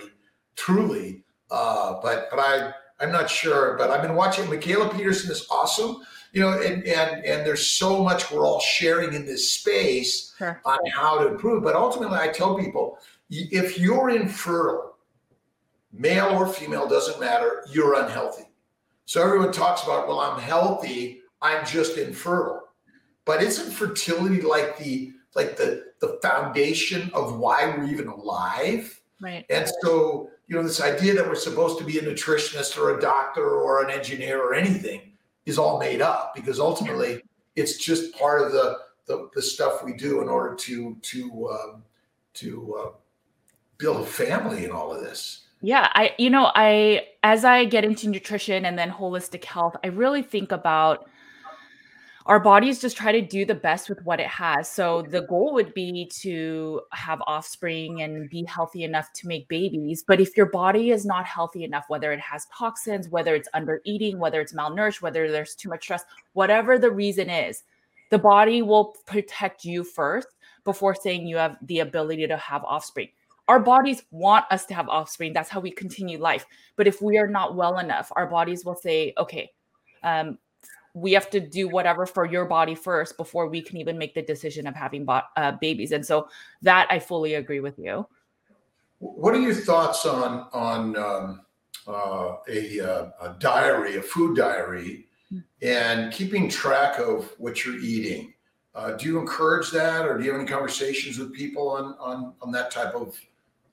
Truly, 0.56 1.22
uh, 1.52 2.00
but 2.02 2.30
but 2.32 2.40
I 2.40 2.74
I'm 3.00 3.12
not 3.12 3.30
sure. 3.30 3.78
But 3.78 3.92
I've 3.92 4.02
been 4.02 4.16
watching. 4.16 4.46
Mikhaila 4.46 4.96
Peterson 4.96 5.32
is 5.32 5.46
awesome 5.52 6.02
you 6.32 6.42
know, 6.42 6.62
and 6.62 6.84
and 6.84 7.26
and 7.26 7.46
there's 7.46 7.66
so 7.66 8.04
much 8.04 8.32
we're 8.32 8.46
all 8.46 8.60
sharing 8.60 9.14
in 9.14 9.26
this 9.26 9.52
space 9.52 10.36
sure. 10.38 10.62
on 10.66 10.78
how 10.94 11.20
to 11.20 11.28
improve. 11.28 11.64
But 11.64 11.76
ultimately, 11.76 12.18
I 12.18 12.28
tell 12.28 12.58
people, 12.58 13.00
if 13.30 13.80
you're 13.80 14.10
infertile, 14.12 14.98
male 15.92 16.30
or 16.30 16.48
female 16.48 16.88
doesn't 16.88 17.20
matter, 17.20 17.64
you're 17.72 18.02
unhealthy. 18.04 18.46
So 19.06 19.24
everyone 19.24 19.52
talks 19.52 19.84
about, 19.84 20.08
well, 20.08 20.20
I'm 20.20 20.40
healthy, 20.40 21.22
I'm 21.42 21.66
just 21.66 21.98
infertile. 21.98 22.62
But 23.26 23.42
isn't 23.42 23.72
fertility 23.72 24.42
like 24.42 24.78
the 24.78 25.14
like 25.36 25.58
the 25.58 25.86
the 26.00 26.20
foundation 26.22 27.10
of 27.14 27.40
why 27.40 27.76
we're 27.76 27.86
even 27.86 28.08
alive? 28.08 29.00
Right. 29.20 29.46
And 29.50 29.70
so, 29.82 30.30
you 30.48 30.56
know, 30.56 30.64
this 30.64 30.80
idea 30.80 31.14
that 31.16 31.28
we're 31.28 31.36
supposed 31.36 31.78
to 31.80 31.84
be 31.84 31.98
a 31.98 32.02
nutritionist 32.02 32.78
or 32.78 32.98
a 32.98 33.02
doctor 33.02 33.46
or 33.46 33.84
an 33.84 33.90
engineer 33.90 34.42
or 34.42 34.54
anything 34.54 35.09
is 35.50 35.58
all 35.58 35.80
made 35.80 36.02
up 36.02 36.34
because 36.36 36.60
ultimately 36.60 37.22
it's 37.56 37.78
just 37.78 38.18
part 38.18 38.42
of 38.42 38.54
the 38.54 38.78
the, 39.08 39.28
the 39.34 39.42
stuff 39.42 39.84
we 39.84 39.94
do 39.94 40.22
in 40.22 40.30
order 40.30 40.56
to 40.56 40.96
to 41.02 41.50
um, 41.50 41.84
to 42.36 42.76
uh, 42.76 42.90
build 43.78 43.98
a 44.02 44.06
family 44.06 44.64
in 44.64 44.72
all 44.72 44.94
of 44.94 45.02
this. 45.02 45.48
Yeah, 45.62 45.90
I 45.94 46.14
you 46.18 46.30
know, 46.30 46.52
I 46.56 47.08
as 47.24 47.44
I 47.44 47.66
get 47.66 47.84
into 47.84 48.08
nutrition 48.08 48.66
and 48.66 48.78
then 48.78 48.92
holistic 48.92 49.44
health, 49.44 49.76
I 49.84 49.88
really 49.88 50.22
think 50.22 50.52
about 50.52 51.10
our 52.30 52.40
bodies 52.40 52.80
just 52.80 52.96
try 52.96 53.12
to 53.12 53.22
do 53.22 53.44
the 53.44 53.56
best 53.56 53.90
with 53.90 54.06
what 54.06 54.20
it 54.20 54.28
has. 54.28 54.72
So 54.72 55.02
the 55.02 55.22
goal 55.22 55.52
would 55.56 55.74
be 55.74 56.08
to 56.20 56.82
have 56.92 57.24
offspring 57.26 58.04
and 58.04 58.30
be 58.30 58.44
healthy 58.44 58.84
enough 58.84 59.12
to 59.14 59.28
make 59.28 59.48
babies. 59.48 60.04
But 60.08 60.22
if 60.22 60.38
your 60.38 60.46
body 60.46 60.92
is 60.92 61.08
not 61.08 61.26
healthy 61.26 61.64
enough, 61.64 61.86
whether 61.88 62.12
it 62.12 62.20
has 62.20 62.46
toxins, 62.56 63.10
whether 63.10 63.34
it's 63.34 63.50
under 63.56 63.82
eating, 63.84 64.20
whether 64.20 64.40
it's 64.42 64.54
malnourished, 64.54 65.02
whether 65.02 65.32
there's 65.32 65.56
too 65.56 65.70
much 65.70 65.82
stress, 65.82 66.04
whatever 66.34 66.78
the 66.78 66.92
reason 66.92 67.32
is, 67.32 67.64
the 68.12 68.20
body 68.20 68.62
will 68.62 68.96
protect 69.08 69.66
you 69.66 69.84
first 69.84 70.28
before 70.66 70.94
saying 70.94 71.26
you 71.26 71.38
have 71.38 71.58
the 71.64 71.80
ability 71.80 72.28
to 72.28 72.38
have 72.38 72.64
offspring. 72.64 73.10
Our 73.48 73.60
bodies 73.60 74.04
want 74.12 74.46
us 74.52 74.68
to 74.68 74.76
have 74.76 74.88
offspring. 74.88 75.34
That's 75.34 75.50
how 75.50 75.62
we 75.62 75.72
continue 75.72 76.20
life. 76.20 76.46
But 76.76 76.86
if 76.86 77.02
we 77.02 77.18
are 77.18 77.28
not 77.28 77.56
well 77.56 77.80
enough, 77.80 78.12
our 78.16 78.28
bodies 78.28 78.64
will 78.64 78.76
say, 78.76 79.16
okay, 79.18 79.52
um, 80.04 80.38
we 80.94 81.12
have 81.14 81.30
to 81.30 81.40
do 81.40 81.68
whatever 81.68 82.06
for 82.06 82.26
your 82.26 82.46
body 82.46 82.76
first 82.76 83.18
before 83.18 83.48
we 83.48 83.62
can 83.62 83.78
even 83.78 83.98
make 83.98 84.14
the 84.14 84.22
decision 84.22 84.68
of 84.68 84.76
having 84.76 85.06
bo- 85.06 85.22
uh, 85.36 85.54
babies. 85.54 85.92
And 85.92 86.06
so 86.06 86.30
that 86.62 86.88
I 86.90 87.00
fully 87.00 87.36
agree 87.36 87.60
with 87.60 87.78
you. 87.78 88.08
What 89.00 89.34
are 89.34 89.40
your 89.40 89.54
thoughts 89.54 90.06
on 90.06 90.48
on 90.52 90.98
um, 90.98 91.42
uh, 91.88 92.36
a, 92.50 92.80
uh, 92.82 93.12
a, 93.22 93.36
diary, 93.40 93.96
a 93.96 94.02
food 94.02 94.36
diary, 94.36 95.08
and 95.62 96.12
keeping 96.12 96.50
track 96.50 97.00
of 97.00 97.34
what 97.38 97.66
you're 97.66 97.80
eating? 97.80 98.34
Uh, 98.76 98.92
do 98.92 99.06
you 99.06 99.20
encourage 99.20 99.72
that, 99.72 100.06
or 100.06 100.18
do 100.18 100.24
you 100.26 100.32
have 100.32 100.40
any 100.40 100.50
conversations 100.50 101.18
with 101.18 101.34
people 101.34 101.70
on 101.70 101.96
on 102.00 102.34
on 102.42 102.52
that 102.52 102.72
type 102.72 102.94
of 102.94 103.18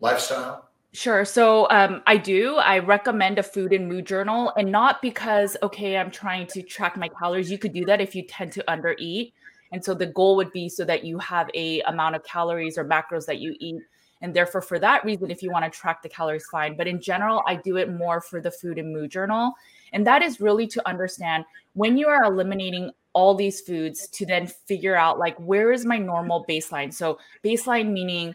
lifestyle? 0.01 0.66
Sure. 0.97 1.27
So 1.27 1.69
um, 1.69 2.03
I 2.07 2.17
do. 2.17 2.57
I 2.57 2.79
recommend 2.79 3.39
a 3.39 3.43
food 3.43 3.75
and 3.75 3.87
mood 3.87 4.07
journal, 4.07 4.51
and 4.57 4.73
not 4.73 5.03
because 5.03 5.55
okay, 5.63 5.99
I'm 5.99 6.11
trying 6.11 6.47
to 6.47 6.63
track 6.63 6.97
my 6.97 7.09
calories. 7.09 7.51
You 7.51 7.59
could 7.59 7.75
do 7.75 7.85
that 7.85 8.01
if 8.01 8.15
you 8.15 8.23
tend 8.23 8.51
to 8.53 8.65
undereat, 8.67 9.35
and 9.73 9.85
so 9.85 9.93
the 9.93 10.07
goal 10.07 10.37
would 10.37 10.51
be 10.53 10.71
so 10.71 10.87
that 10.87 11.05
you 11.05 11.19
have 11.19 11.51
a 11.53 11.83
amount 11.83 12.17
of 12.17 12.25
calories 12.25 12.79
or 12.79 12.85
macros 12.87 13.27
that 13.27 13.41
you 13.41 13.55
eat, 13.61 13.83
and 14.23 14.33
therefore 14.33 14.63
for 14.63 14.79
that 14.79 15.05
reason, 15.05 15.31
if 15.31 15.43
you 15.43 15.51
want 15.51 15.71
to 15.71 15.79
track 15.79 16.01
the 16.01 16.09
calories, 16.09 16.47
fine. 16.47 16.79
But 16.79 16.87
in 16.87 16.99
general, 16.99 17.43
I 17.47 17.57
do 17.57 17.77
it 17.77 17.93
more 17.93 18.23
for 18.23 18.41
the 18.41 18.51
food 18.51 18.79
and 18.79 18.91
mood 18.91 19.11
journal, 19.11 19.53
and 19.93 20.07
that 20.07 20.23
is 20.23 20.41
really 20.41 20.67
to 20.69 20.89
understand 20.89 21.45
when 21.75 21.99
you 21.99 22.09
are 22.09 22.25
eliminating 22.25 22.91
all 23.13 23.35
these 23.35 23.63
foods 23.63 24.09
to 24.09 24.27
then 24.27 24.47
figure 24.47 24.95
out 24.95 25.19
like 25.19 25.37
where 25.37 25.73
is 25.73 25.85
my 25.87 25.99
normal 25.99 26.45
baseline. 26.49 26.93
So 26.93 27.19
baseline 27.43 27.91
meaning 27.91 28.35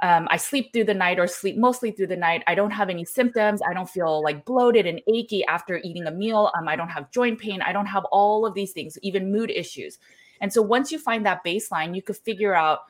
um, 0.00 0.28
I 0.30 0.36
sleep 0.36 0.72
through 0.72 0.84
the 0.84 0.94
night 0.94 1.18
or 1.18 1.26
sleep 1.26 1.56
mostly 1.56 1.90
through 1.90 2.08
the 2.08 2.16
night. 2.16 2.42
I 2.46 2.54
don't 2.54 2.70
have 2.70 2.90
any 2.90 3.04
symptoms. 3.04 3.60
I 3.66 3.72
don't 3.72 3.88
feel 3.88 4.22
like 4.22 4.44
bloated 4.44 4.86
and 4.86 5.00
achy 5.12 5.44
after 5.46 5.80
eating 5.82 6.06
a 6.06 6.10
meal. 6.10 6.50
Um, 6.56 6.68
I 6.68 6.76
don't 6.76 6.90
have 6.90 7.10
joint 7.10 7.38
pain. 7.38 7.62
I 7.62 7.72
don't 7.72 7.86
have 7.86 8.04
all 8.06 8.44
of 8.44 8.54
these 8.54 8.72
things, 8.72 8.98
even 9.02 9.32
mood 9.32 9.50
issues. 9.50 9.98
And 10.40 10.52
so 10.52 10.60
once 10.60 10.92
you 10.92 10.98
find 10.98 11.24
that 11.24 11.44
baseline, 11.44 11.94
you 11.94 12.02
could 12.02 12.16
figure 12.16 12.54
out 12.54 12.80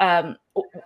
um, 0.00 0.36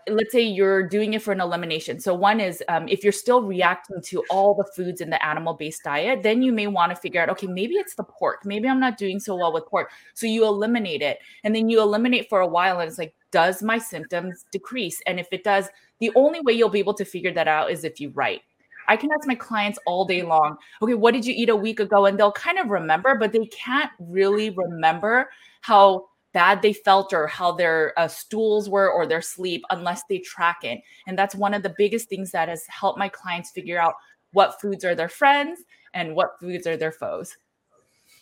let's 0.09 0.33
say 0.33 0.43
you're 0.43 0.87
doing 0.89 1.15
it 1.15 1.23
for 1.23 1.33
an 1.33 1.41
elimination. 1.41 2.01
So, 2.01 2.13
one 2.13 2.41
is 2.41 2.63
um, 2.69 2.89
if 2.89 3.05
you're 3.05 3.13
still 3.13 3.43
reacting 3.43 4.03
to 4.03 4.25
all 4.29 4.55
the 4.55 4.69
foods 4.75 5.01
in 5.01 5.09
the 5.09 5.25
animal 5.25 5.55
based 5.55 5.85
diet, 5.85 6.25
then 6.25 6.43
you 6.43 6.53
may 6.53 6.67
want 6.67 6.91
to 6.91 6.97
figure 6.97 7.23
out, 7.23 7.29
okay, 7.31 7.47
maybe 7.47 7.75
it's 7.77 7.95
the 7.95 8.03
pork. 8.03 8.45
Maybe 8.45 8.69
I'm 8.69 8.81
not 8.81 8.99
doing 8.99 9.21
so 9.21 9.37
well 9.37 9.53
with 9.53 9.67
pork. 9.67 9.93
So, 10.15 10.27
you 10.27 10.45
eliminate 10.45 11.01
it. 11.01 11.21
And 11.45 11.55
then 11.55 11.69
you 11.69 11.81
eliminate 11.81 12.29
for 12.29 12.41
a 12.41 12.47
while, 12.47 12.81
and 12.81 12.89
it's 12.89 12.99
like, 12.99 13.15
does 13.35 13.65
my 13.65 13.79
symptoms 13.79 14.45
decrease? 14.53 15.03
And 15.09 15.19
if 15.19 15.27
it 15.33 15.43
does, 15.43 15.69
the 15.99 16.13
only 16.15 16.41
way 16.41 16.53
you'll 16.53 16.69
be 16.69 16.79
able 16.79 16.95
to 16.95 17.05
figure 17.05 17.33
that 17.33 17.49
out 17.49 17.69
is 17.69 17.83
if 17.83 18.01
you 18.01 18.11
write. 18.11 18.43
I 18.87 18.97
can 18.97 19.11
ask 19.11 19.27
my 19.27 19.35
clients 19.35 19.77
all 19.87 20.05
day 20.05 20.23
long, 20.23 20.57
okay, 20.81 20.95
what 20.95 21.15
did 21.15 21.27
you 21.27 21.35
eat 21.37 21.49
a 21.49 21.57
week 21.57 21.81
ago? 21.81 22.07
And 22.07 22.17
they'll 22.17 22.31
kind 22.31 22.61
of 22.61 22.69
remember, 22.69 23.17
but 23.17 23.33
they 23.33 23.47
can't 23.47 23.91
really 23.99 24.51
remember 24.51 25.31
how 25.63 26.07
bad 26.33 26.63
they 26.63 26.73
felt 26.73 27.13
or 27.13 27.27
how 27.27 27.51
their 27.51 27.93
uh, 27.99 28.07
stools 28.07 28.71
were 28.71 28.89
or 28.89 29.05
their 29.05 29.23
sleep 29.23 29.65
unless 29.71 30.03
they 30.09 30.19
track 30.19 30.59
it. 30.63 30.81
And 31.09 31.19
that's 31.19 31.35
one 31.35 31.55
of 31.55 31.65
the 31.65 31.75
biggest 31.77 32.09
things 32.09 32.31
that 32.31 32.49
has 32.49 32.65
helped 32.69 33.01
my 33.01 33.09
clients 33.09 33.51
figure 33.51 33.81
out 33.81 33.95
what 34.33 34.61
foods 34.61 34.85
are 34.85 34.95
their 34.95 35.09
friends 35.09 35.61
and 35.93 36.15
what 36.15 36.39
foods 36.39 36.69
are 36.69 36.77
their 36.77 36.93
foes. 36.93 37.37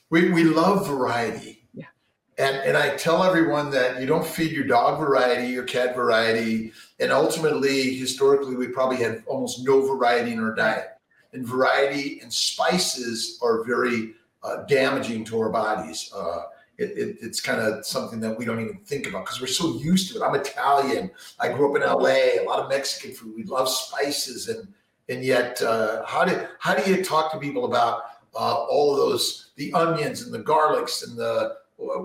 We, 0.09 0.31
we 0.33 0.45
love 0.45 0.87
variety. 0.87 1.62
And, 2.39 2.57
and 2.57 2.77
I 2.77 2.97
tell 2.97 3.23
everyone 3.23 3.71
that 3.71 4.01
you 4.01 4.07
don't 4.07 4.27
feed 4.27 4.53
your 4.53 4.65
dog 4.65 4.99
variety, 4.99 5.53
your 5.53 5.65
cat 5.65 5.95
variety. 5.95 6.73
And 6.99 7.13
ultimately, 7.13 7.95
historically, 7.95 8.57
we 8.57 8.69
probably 8.69 8.97
had 8.97 9.23
almost 9.27 9.65
no 9.65 9.87
variety 9.87 10.33
in 10.33 10.41
our 10.41 10.55
diet. 10.55 10.89
And 11.35 11.47
variety 11.47 12.21
and 12.21 12.33
spices 12.33 13.39
are 13.43 13.65
very 13.65 14.15
uh, 14.43 14.65
damaging 14.65 15.25
to 15.27 15.41
our 15.41 15.51
bodies. 15.51 16.11
Uh, 16.15 16.45
it, 16.79 16.91
it, 16.97 17.17
it's 17.21 17.41
kind 17.41 17.61
of 17.61 17.85
something 17.87 18.19
that 18.21 18.37
we 18.37 18.45
don't 18.45 18.61
even 18.61 18.79
think 18.79 19.07
about 19.07 19.25
because 19.25 19.41
we're 19.41 19.47
so 19.47 19.79
used 19.79 20.13
to 20.13 20.19
it. 20.19 20.27
I'm 20.27 20.35
Italian. 20.35 21.11
I 21.39 21.53
grew 21.53 21.71
up 21.71 21.77
in 21.77 21.87
LA. 21.87 22.43
A 22.43 22.45
lot 22.45 22.61
of 22.61 22.69
Mexican 22.69 23.15
food. 23.15 23.35
We 23.37 23.45
love 23.45 23.69
spices, 23.69 24.49
and 24.49 24.67
and 25.09 25.23
yet, 25.23 25.61
uh, 25.63 26.05
how 26.07 26.25
do 26.25 26.47
how 26.59 26.75
do 26.75 26.91
you 26.91 27.05
talk 27.05 27.31
to 27.33 27.39
people 27.39 27.67
about 27.67 28.05
uh, 28.35 28.55
all 28.55 28.93
of 28.93 28.97
those 28.97 29.51
the 29.57 29.73
onions 29.75 30.23
and 30.23 30.33
the 30.33 30.43
garlics 30.43 31.07
and 31.07 31.17
the 31.17 31.57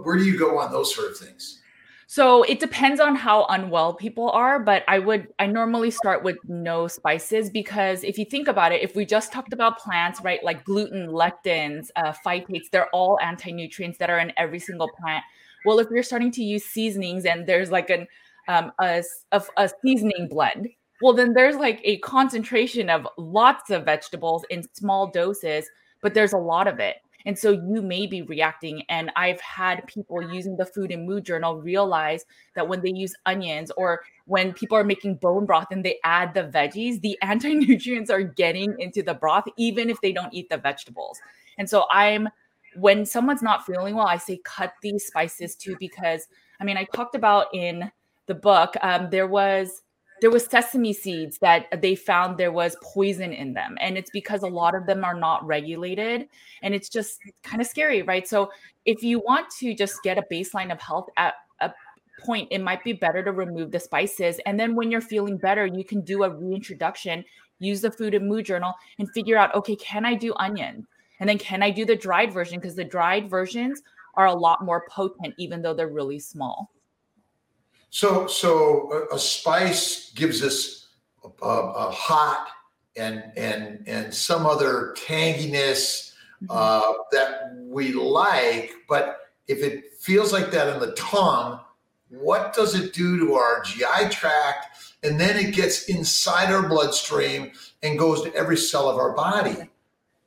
where 0.03 0.17
do 0.17 0.23
you 0.23 0.37
go 0.37 0.59
on 0.59 0.71
those 0.71 0.93
sort 0.93 1.11
of 1.11 1.17
things? 1.17 1.61
So 2.09 2.43
it 2.43 2.61
depends 2.61 3.01
on 3.01 3.15
how 3.15 3.45
unwell 3.49 3.93
people 3.93 4.29
are, 4.29 4.59
but 4.59 4.85
I 4.87 4.97
would 4.97 5.27
I 5.39 5.45
normally 5.45 5.91
start 5.91 6.23
with 6.23 6.37
no 6.47 6.87
spices 6.87 7.49
because 7.49 8.01
if 8.05 8.17
you 8.17 8.23
think 8.23 8.47
about 8.47 8.71
it, 8.71 8.81
if 8.81 8.95
we 8.95 9.05
just 9.05 9.33
talked 9.33 9.51
about 9.51 9.77
plants, 9.77 10.21
right, 10.21 10.41
like 10.41 10.63
gluten, 10.63 11.07
lectins, 11.09 11.89
uh, 11.97 12.13
phytates, 12.25 12.69
they're 12.71 12.89
all 12.91 13.19
anti-nutrients 13.21 13.97
that 13.97 14.09
are 14.09 14.19
in 14.19 14.31
every 14.37 14.59
single 14.59 14.89
plant. 14.97 15.25
Well, 15.65 15.79
if 15.79 15.87
you're 15.91 16.01
starting 16.01 16.31
to 16.31 16.43
use 16.43 16.63
seasonings 16.63 17.25
and 17.25 17.45
there's 17.45 17.71
like 17.71 17.89
an 17.89 18.07
um, 18.47 18.71
a, 18.79 19.03
a, 19.33 19.43
a 19.57 19.69
seasoning 19.83 20.29
blend, 20.29 20.69
well, 21.01 21.13
then 21.13 21.33
there's 21.33 21.57
like 21.57 21.81
a 21.83 21.97
concentration 21.97 22.89
of 22.89 23.05
lots 23.17 23.69
of 23.69 23.83
vegetables 23.83 24.45
in 24.49 24.63
small 24.73 25.11
doses, 25.11 25.65
but 26.01 26.13
there's 26.13 26.31
a 26.31 26.37
lot 26.37 26.67
of 26.67 26.79
it. 26.79 26.95
And 27.27 27.37
so 27.37 27.51
you 27.51 27.81
may 27.81 28.07
be 28.07 28.21
reacting. 28.23 28.83
And 28.87 29.11
I've 29.17 29.41
had 29.41 29.85
people 29.85 30.21
using 30.33 30.55
the 30.55 30.65
food 30.65 30.91
and 30.91 31.05
mood 31.05 31.25
journal 31.25 31.57
realize 31.57 32.25
that 32.55 32.67
when 32.67 32.81
they 32.81 32.91
use 32.91 33.13
onions 33.25 33.69
or 33.75 34.01
when 34.25 34.53
people 34.53 34.77
are 34.77 34.85
making 34.85 35.15
bone 35.15 35.45
broth 35.45 35.67
and 35.69 35.83
they 35.83 35.99
add 36.05 36.33
the 36.33 36.45
veggies, 36.45 37.01
the 37.01 37.17
anti 37.21 37.53
nutrients 37.53 38.09
are 38.09 38.23
getting 38.23 38.73
into 38.79 39.03
the 39.03 39.13
broth, 39.13 39.43
even 39.57 39.89
if 39.89 39.99
they 40.01 40.13
don't 40.13 40.33
eat 40.33 40.49
the 40.49 40.57
vegetables. 40.57 41.19
And 41.57 41.69
so 41.69 41.85
I'm, 41.91 42.29
when 42.77 43.05
someone's 43.05 43.41
not 43.43 43.65
feeling 43.65 43.95
well, 43.95 44.07
I 44.07 44.17
say 44.17 44.39
cut 44.45 44.73
these 44.81 45.05
spices 45.05 45.55
too, 45.55 45.75
because 45.79 46.27
I 46.61 46.63
mean, 46.63 46.77
I 46.77 46.85
talked 46.85 47.15
about 47.15 47.47
in 47.53 47.91
the 48.27 48.35
book, 48.35 48.75
um, 48.81 49.09
there 49.09 49.27
was 49.27 49.83
there 50.21 50.31
was 50.31 50.45
sesame 50.45 50.93
seeds 50.93 51.37
that 51.39 51.65
they 51.81 51.95
found 51.95 52.37
there 52.37 52.51
was 52.51 52.75
poison 52.81 53.33
in 53.33 53.53
them 53.53 53.77
and 53.79 53.97
it's 53.97 54.09
because 54.11 54.43
a 54.43 54.47
lot 54.47 54.75
of 54.75 54.85
them 54.85 55.03
are 55.03 55.17
not 55.17 55.45
regulated 55.45 56.27
and 56.63 56.73
it's 56.73 56.89
just 56.89 57.19
kind 57.43 57.61
of 57.61 57.67
scary 57.67 58.01
right? 58.01 58.27
So 58.27 58.51
if 58.85 59.03
you 59.03 59.19
want 59.19 59.47
to 59.59 59.73
just 59.73 60.01
get 60.03 60.17
a 60.17 60.23
baseline 60.31 60.71
of 60.71 60.81
health 60.81 61.07
at 61.17 61.35
a 61.61 61.71
point 62.25 62.47
it 62.51 62.61
might 62.61 62.83
be 62.83 62.93
better 62.93 63.23
to 63.23 63.31
remove 63.31 63.71
the 63.71 63.79
spices 63.79 64.39
and 64.45 64.59
then 64.59 64.75
when 64.75 64.89
you're 64.89 65.01
feeling 65.01 65.37
better 65.37 65.65
you 65.67 65.83
can 65.83 66.01
do 66.01 66.23
a 66.23 66.29
reintroduction 66.29 67.23
use 67.59 67.81
the 67.81 67.91
food 67.91 68.15
and 68.15 68.27
mood 68.27 68.45
journal 68.45 68.73
and 68.97 69.07
figure 69.11 69.37
out 69.37 69.53
okay 69.53 69.75
can 69.75 70.03
i 70.03 70.15
do 70.15 70.33
onion 70.37 70.85
and 71.19 71.29
then 71.29 71.37
can 71.37 71.61
i 71.61 71.69
do 71.69 71.85
the 71.85 71.95
dried 71.95 72.33
version? 72.33 72.59
Because 72.59 72.75
the 72.75 72.83
dried 72.83 73.29
versions 73.29 73.81
are 74.15 74.25
a 74.25 74.33
lot 74.33 74.65
more 74.65 74.85
potent 74.89 75.35
even 75.37 75.61
though 75.61 75.73
they're 75.73 75.87
really 75.87 76.19
small 76.19 76.71
so, 77.89 78.27
so 78.27 79.07
a, 79.11 79.15
a 79.15 79.19
spice 79.19 80.11
gives 80.13 80.43
us 80.43 80.87
a, 81.41 81.47
a, 81.47 81.91
hot 81.91 82.47
and 82.95 83.23
and 83.35 83.83
and 83.87 84.13
some 84.13 84.45
other 84.45 84.95
tanginess 84.97 86.13
mm-hmm. 86.43 86.47
uh, 86.49 86.93
that 87.11 87.55
we 87.57 87.93
like, 87.93 88.71
but 88.89 89.19
if 89.47 89.63
it 89.63 89.93
feels 89.99 90.33
like 90.33 90.51
that 90.51 90.73
in 90.73 90.79
the 90.79 90.93
tongue, 90.93 91.59
what 92.09 92.53
does 92.53 92.75
it 92.75 92.93
do 92.93 93.19
to 93.19 93.33
our 93.35 93.61
GI 93.63 94.09
tract? 94.09 94.67
And 95.03 95.19
then 95.19 95.37
it 95.37 95.53
gets 95.53 95.85
inside 95.85 96.51
our 96.51 96.67
bloodstream 96.67 97.51
and 97.83 97.99
goes 97.99 98.23
to 98.23 98.33
every 98.33 98.57
cell 98.57 98.89
of 98.89 98.97
our 98.97 99.13
body. 99.13 99.69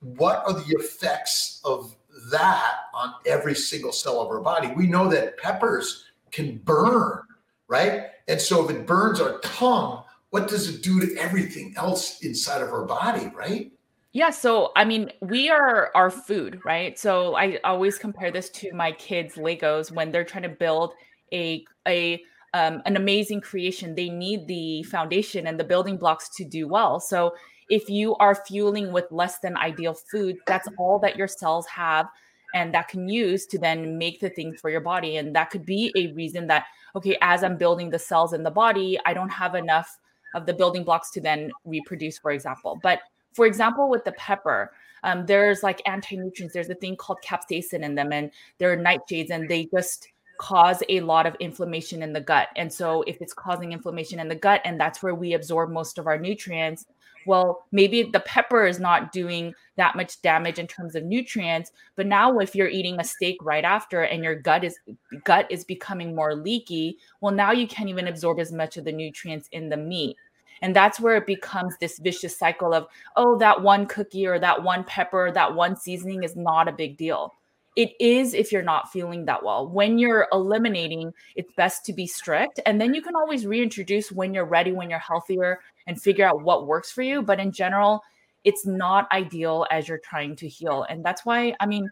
What 0.00 0.42
are 0.46 0.54
the 0.54 0.76
effects 0.78 1.60
of 1.64 1.96
that 2.30 2.76
on 2.94 3.14
every 3.26 3.54
single 3.54 3.92
cell 3.92 4.20
of 4.20 4.28
our 4.28 4.40
body? 4.40 4.72
We 4.76 4.86
know 4.86 5.08
that 5.08 5.38
peppers 5.38 6.04
can 6.30 6.58
burn 6.58 7.22
right? 7.70 8.08
And 8.28 8.38
so 8.40 8.68
if 8.68 8.76
it 8.76 8.86
burns 8.86 9.20
our 9.20 9.38
tongue, 9.38 10.02
what 10.30 10.48
does 10.48 10.68
it 10.68 10.82
do 10.82 11.00
to 11.00 11.16
everything 11.16 11.72
else 11.76 12.20
inside 12.20 12.60
of 12.60 12.68
our 12.68 12.84
body, 12.84 13.32
right? 13.34 13.72
Yeah, 14.12 14.30
so 14.30 14.72
I 14.76 14.84
mean, 14.84 15.12
we 15.20 15.48
are 15.50 15.90
our 15.94 16.10
food, 16.10 16.60
right? 16.64 16.98
So 16.98 17.36
I 17.36 17.58
always 17.62 17.96
compare 17.96 18.32
this 18.32 18.50
to 18.50 18.72
my 18.74 18.90
kids' 18.92 19.36
Legos 19.36 19.92
when 19.92 20.10
they're 20.10 20.24
trying 20.24 20.42
to 20.42 20.48
build 20.48 20.92
a 21.32 21.64
a 21.86 22.20
um, 22.52 22.82
an 22.84 22.96
amazing 22.96 23.40
creation, 23.40 23.94
they 23.94 24.08
need 24.08 24.48
the 24.48 24.82
foundation 24.84 25.46
and 25.46 25.58
the 25.58 25.64
building 25.64 25.96
blocks 25.96 26.28
to 26.30 26.44
do 26.44 26.66
well. 26.66 26.98
So 26.98 27.34
if 27.68 27.88
you 27.88 28.16
are 28.16 28.34
fueling 28.34 28.90
with 28.92 29.04
less 29.12 29.38
than 29.38 29.56
ideal 29.56 29.94
food, 29.94 30.36
that's 30.48 30.68
all 30.76 30.98
that 30.98 31.16
your 31.16 31.28
cells 31.28 31.68
have 31.68 32.08
and 32.52 32.74
that 32.74 32.88
can 32.88 33.08
use 33.08 33.46
to 33.46 33.58
then 33.58 33.96
make 33.96 34.18
the 34.18 34.30
things 34.30 34.60
for 34.60 34.70
your 34.70 34.80
body. 34.80 35.16
And 35.16 35.36
that 35.36 35.50
could 35.50 35.64
be 35.64 35.92
a 35.96 36.12
reason 36.12 36.48
that, 36.48 36.64
okay, 36.96 37.16
as 37.20 37.42
I'm 37.42 37.56
building 37.56 37.90
the 37.90 37.98
cells 37.98 38.32
in 38.32 38.42
the 38.42 38.50
body, 38.50 38.98
I 39.06 39.14
don't 39.14 39.30
have 39.30 39.54
enough 39.54 39.98
of 40.34 40.46
the 40.46 40.54
building 40.54 40.84
blocks 40.84 41.10
to 41.12 41.20
then 41.20 41.50
reproduce, 41.64 42.18
for 42.18 42.30
example. 42.30 42.78
But 42.82 43.00
for 43.32 43.46
example, 43.46 43.88
with 43.88 44.04
the 44.04 44.12
pepper, 44.12 44.72
um, 45.02 45.26
there's 45.26 45.62
like 45.62 45.82
anti-nutrients. 45.86 46.52
There's 46.52 46.68
a 46.68 46.74
thing 46.74 46.96
called 46.96 47.18
capsaicin 47.24 47.82
in 47.82 47.94
them, 47.94 48.12
and 48.12 48.30
there 48.58 48.72
are 48.72 48.76
nightshades, 48.76 49.30
and 49.30 49.48
they 49.48 49.66
just 49.74 50.08
cause 50.38 50.82
a 50.88 51.00
lot 51.00 51.26
of 51.26 51.36
inflammation 51.40 52.02
in 52.02 52.12
the 52.12 52.20
gut. 52.20 52.48
And 52.56 52.72
so, 52.72 53.02
if 53.02 53.20
it's 53.20 53.32
causing 53.32 53.72
inflammation 53.72 54.20
in 54.20 54.28
the 54.28 54.34
gut, 54.34 54.60
and 54.64 54.80
that's 54.80 55.02
where 55.02 55.14
we 55.14 55.34
absorb 55.34 55.70
most 55.70 55.98
of 55.98 56.06
our 56.06 56.18
nutrients, 56.18 56.86
well, 57.26 57.66
maybe 57.72 58.02
the 58.02 58.20
pepper 58.20 58.66
is 58.66 58.80
not 58.80 59.12
doing 59.12 59.54
that 59.76 59.96
much 59.96 60.20
damage 60.22 60.58
in 60.58 60.66
terms 60.66 60.94
of 60.94 61.04
nutrients. 61.04 61.72
But 61.96 62.06
now, 62.06 62.38
if 62.38 62.54
you're 62.54 62.68
eating 62.68 62.98
a 62.98 63.04
steak 63.04 63.36
right 63.42 63.64
after 63.64 64.02
and 64.02 64.22
your 64.24 64.34
gut 64.34 64.64
is 64.64 64.78
gut 65.24 65.46
is 65.50 65.64
becoming 65.64 66.14
more 66.14 66.34
leaky, 66.34 66.98
well, 67.20 67.34
now 67.34 67.52
you 67.52 67.66
can't 67.66 67.88
even 67.88 68.08
absorb 68.08 68.38
as 68.40 68.52
much 68.52 68.76
of 68.76 68.84
the 68.84 68.92
nutrients 68.92 69.48
in 69.52 69.68
the 69.68 69.76
meat. 69.76 70.16
And 70.62 70.76
that's 70.76 71.00
where 71.00 71.16
it 71.16 71.26
becomes 71.26 71.76
this 71.78 71.98
vicious 71.98 72.36
cycle 72.36 72.74
of, 72.74 72.86
oh, 73.16 73.38
that 73.38 73.62
one 73.62 73.86
cookie 73.86 74.26
or 74.26 74.38
that 74.38 74.62
one 74.62 74.84
pepper, 74.84 75.28
or 75.28 75.32
that 75.32 75.54
one 75.54 75.76
seasoning 75.76 76.22
is 76.22 76.36
not 76.36 76.68
a 76.68 76.72
big 76.72 76.96
deal. 76.98 77.34
It 77.76 77.92
is 78.00 78.34
if 78.34 78.50
you're 78.52 78.62
not 78.62 78.90
feeling 78.90 79.24
that 79.24 79.44
well. 79.44 79.66
When 79.66 79.96
you're 79.96 80.26
eliminating, 80.32 81.14
it's 81.36 81.52
best 81.56 81.86
to 81.86 81.92
be 81.92 82.06
strict. 82.06 82.60
And 82.66 82.80
then 82.80 82.92
you 82.94 83.00
can 83.00 83.14
always 83.14 83.46
reintroduce 83.46 84.10
when 84.10 84.34
you're 84.34 84.44
ready, 84.44 84.72
when 84.72 84.90
you're 84.90 84.98
healthier, 84.98 85.60
and 85.86 86.00
figure 86.00 86.26
out 86.26 86.42
what 86.42 86.66
works 86.66 86.90
for 86.90 87.02
you. 87.02 87.22
But 87.22 87.40
in 87.40 87.52
general, 87.52 88.00
it's 88.44 88.66
not 88.66 89.10
ideal 89.12 89.66
as 89.70 89.88
you're 89.88 89.98
trying 89.98 90.36
to 90.36 90.48
heal. 90.48 90.86
And 90.88 91.04
that's 91.04 91.24
why, 91.24 91.54
I 91.60 91.66
mean, 91.66 91.90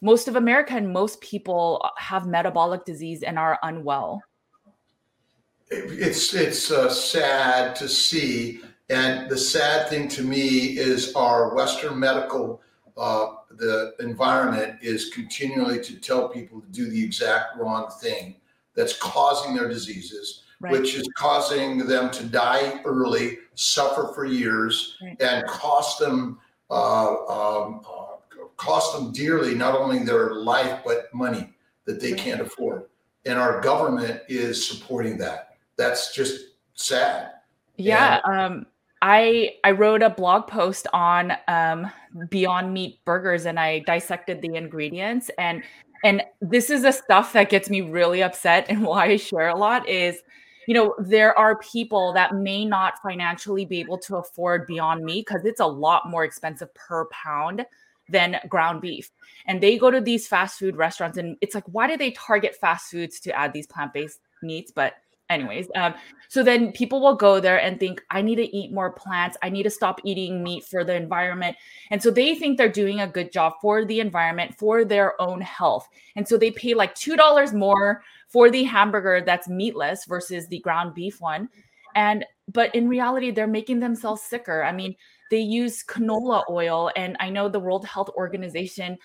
most 0.00 0.28
of 0.28 0.36
America 0.36 0.74
and 0.74 0.92
most 0.92 1.20
people 1.20 1.88
have 1.96 2.26
metabolic 2.26 2.84
disease 2.84 3.22
and 3.22 3.38
are 3.38 3.58
unwell 3.62 4.22
it's 5.70 6.34
it's 6.34 6.70
uh, 6.70 6.88
sad 6.88 7.74
to 7.76 7.88
see, 7.88 8.60
and 8.88 9.28
the 9.28 9.36
sad 9.36 9.88
thing 9.88 10.08
to 10.08 10.22
me 10.22 10.78
is 10.78 11.14
our 11.14 11.54
Western 11.54 11.98
medical 11.98 12.62
uh, 12.96 13.26
the 13.50 13.94
environment 14.00 14.78
is 14.80 15.10
continually 15.10 15.82
to 15.82 16.00
tell 16.00 16.28
people 16.28 16.60
to 16.60 16.68
do 16.68 16.88
the 16.88 17.02
exact 17.02 17.56
wrong 17.58 17.90
thing 18.00 18.36
that's 18.74 18.96
causing 18.98 19.54
their 19.54 19.68
diseases, 19.68 20.44
right. 20.60 20.72
which 20.72 20.94
is 20.94 21.08
causing 21.16 21.86
them 21.86 22.10
to 22.10 22.24
die 22.24 22.80
early, 22.84 23.38
suffer 23.54 24.12
for 24.14 24.24
years, 24.24 24.96
right. 25.02 25.20
and 25.20 25.46
cost 25.46 25.98
them 25.98 26.38
uh, 26.70 27.14
um, 27.26 27.80
uh, 27.88 28.46
cost 28.56 28.96
them 28.96 29.12
dearly 29.12 29.54
not 29.54 29.78
only 29.78 30.02
their 30.02 30.34
life 30.34 30.80
but 30.84 31.12
money 31.14 31.54
that 31.84 32.00
they 32.00 32.12
can't 32.12 32.40
afford. 32.40 32.84
And 33.24 33.38
our 33.38 33.60
government 33.60 34.22
is 34.28 34.66
supporting 34.66 35.18
that 35.18 35.56
that's 35.76 36.14
just 36.14 36.40
sad. 36.74 37.32
Yeah. 37.76 38.20
And, 38.24 38.40
um, 38.40 38.66
I 39.02 39.56
I 39.62 39.72
wrote 39.72 40.02
a 40.02 40.10
blog 40.10 40.46
post 40.46 40.86
on 40.92 41.32
um, 41.48 41.90
Beyond 42.30 42.72
Meat 42.72 42.98
burgers 43.04 43.44
and 43.46 43.60
I 43.60 43.80
dissected 43.80 44.40
the 44.40 44.54
ingredients 44.54 45.30
and 45.38 45.62
and 46.04 46.22
this 46.40 46.70
is 46.70 46.82
the 46.82 46.92
stuff 46.92 47.32
that 47.32 47.50
gets 47.50 47.68
me 47.68 47.80
really 47.82 48.22
upset 48.22 48.66
and 48.70 48.82
why 48.82 49.06
I 49.06 49.16
share 49.16 49.48
a 49.48 49.56
lot 49.56 49.88
is 49.88 50.22
you 50.66 50.74
know 50.74 50.94
there 50.98 51.36
are 51.38 51.58
people 51.58 52.12
that 52.12 52.34
may 52.34 52.64
not 52.64 52.94
financially 53.02 53.64
be 53.64 53.80
able 53.80 53.98
to 53.98 54.16
afford 54.16 54.66
Beyond 54.66 55.04
Meat 55.04 55.26
because 55.26 55.44
it's 55.44 55.60
a 55.60 55.66
lot 55.66 56.08
more 56.10 56.24
expensive 56.24 56.72
per 56.74 57.06
pound 57.06 57.64
than 58.08 58.38
ground 58.48 58.80
beef. 58.80 59.10
And 59.46 59.60
they 59.60 59.78
go 59.78 59.90
to 59.90 60.00
these 60.00 60.28
fast 60.28 60.58
food 60.58 60.76
restaurants 60.76 61.18
and 61.18 61.36
it's 61.40 61.54
like 61.54 61.64
why 61.66 61.88
do 61.88 61.96
they 61.96 62.12
target 62.12 62.54
fast 62.54 62.90
foods 62.90 63.20
to 63.20 63.32
add 63.32 63.52
these 63.52 63.66
plant-based 63.66 64.20
meats? 64.42 64.70
But 64.70 64.94
anyways 65.30 65.68
um, 65.74 65.94
so 66.28 66.42
then 66.42 66.72
people 66.72 67.00
will 67.00 67.14
go 67.14 67.40
there 67.40 67.60
and 67.60 67.78
think 67.78 68.02
i 68.10 68.22
need 68.22 68.36
to 68.36 68.56
eat 68.56 68.72
more 68.72 68.92
plants. 68.92 69.36
I 69.42 69.48
need 69.48 69.62
to 69.64 69.70
stop 69.70 70.00
eating 70.04 70.42
meat 70.42 70.64
for 70.64 70.84
the 70.84 70.94
environment. 70.94 71.56
And 71.90 72.02
so 72.02 72.10
they 72.10 72.34
think 72.34 72.58
they're 72.58 72.68
doing 72.68 73.00
a 73.00 73.06
good 73.06 73.32
job 73.32 73.54
for 73.60 73.84
the 73.84 74.00
environment 74.00 74.56
for 74.58 74.84
their 74.84 75.20
own 75.20 75.40
health. 75.40 75.88
And 76.16 76.26
so 76.26 76.36
they 76.36 76.50
pay 76.50 76.74
like 76.74 76.94
two 76.94 77.16
dollars 77.16 77.52
more 77.52 78.02
for 78.28 78.50
the 78.50 78.64
hamburger 78.64 79.22
that's 79.24 79.48
meatless 79.48 80.04
versus 80.04 80.48
the 80.48 80.58
ground 80.60 80.94
beef 80.94 81.20
one. 81.20 81.48
And 81.94 82.24
but 82.52 82.74
in 82.74 82.88
reality 82.88 83.30
they're 83.30 83.46
making 83.46 83.80
themselves 83.80 84.22
sicker. 84.22 84.64
I 84.64 84.72
mean 84.72 84.94
they 85.30 85.40
use 85.40 85.82
canola 85.82 86.44
oil 86.48 86.90
and 86.94 87.16
i 87.18 87.28
know 87.28 87.48
the 87.48 87.58
world 87.58 87.84
health 87.84 88.08
organization 88.16 88.96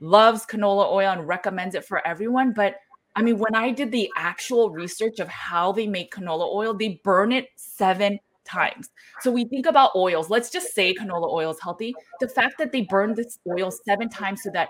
loves 0.00 0.44
canola 0.44 0.90
oil 0.90 1.12
and 1.12 1.28
recommends 1.28 1.76
it 1.76 1.84
for 1.84 2.04
everyone 2.04 2.52
but 2.52 2.74
I 3.16 3.22
mean, 3.22 3.38
when 3.38 3.54
I 3.54 3.70
did 3.70 3.90
the 3.90 4.10
actual 4.16 4.70
research 4.70 5.18
of 5.18 5.28
how 5.28 5.72
they 5.72 5.86
make 5.86 6.12
canola 6.12 6.52
oil, 6.52 6.74
they 6.74 7.00
burn 7.02 7.32
it 7.32 7.48
seven 7.56 8.20
times. 8.44 8.90
So 9.20 9.30
we 9.30 9.44
think 9.44 9.66
about 9.66 9.90
oils. 9.94 10.30
Let's 10.30 10.50
just 10.50 10.74
say 10.74 10.94
canola 10.94 11.30
oil 11.30 11.50
is 11.50 11.60
healthy. 11.60 11.94
The 12.20 12.28
fact 12.28 12.54
that 12.58 12.72
they 12.72 12.82
burn 12.82 13.14
this 13.14 13.38
oil 13.46 13.70
seven 13.70 14.08
times 14.08 14.42
so 14.42 14.50
that 14.50 14.68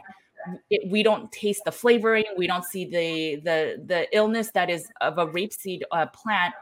it, 0.70 0.90
we 0.90 1.03
don't 1.03 1.31
taste 1.33 1.62
the 1.64 1.72
flavoring, 1.72 2.24
we 2.37 2.46
don't 2.46 2.64
see 2.64 2.85
the 2.85 3.40
the 3.42 3.83
the 3.85 4.16
illness 4.16 4.51
that 4.53 4.70
is 4.70 4.88
of 5.01 5.18
a 5.18 5.27
rapeseed 5.27 5.83
uh, 5.90 6.07
plant, 6.07 6.55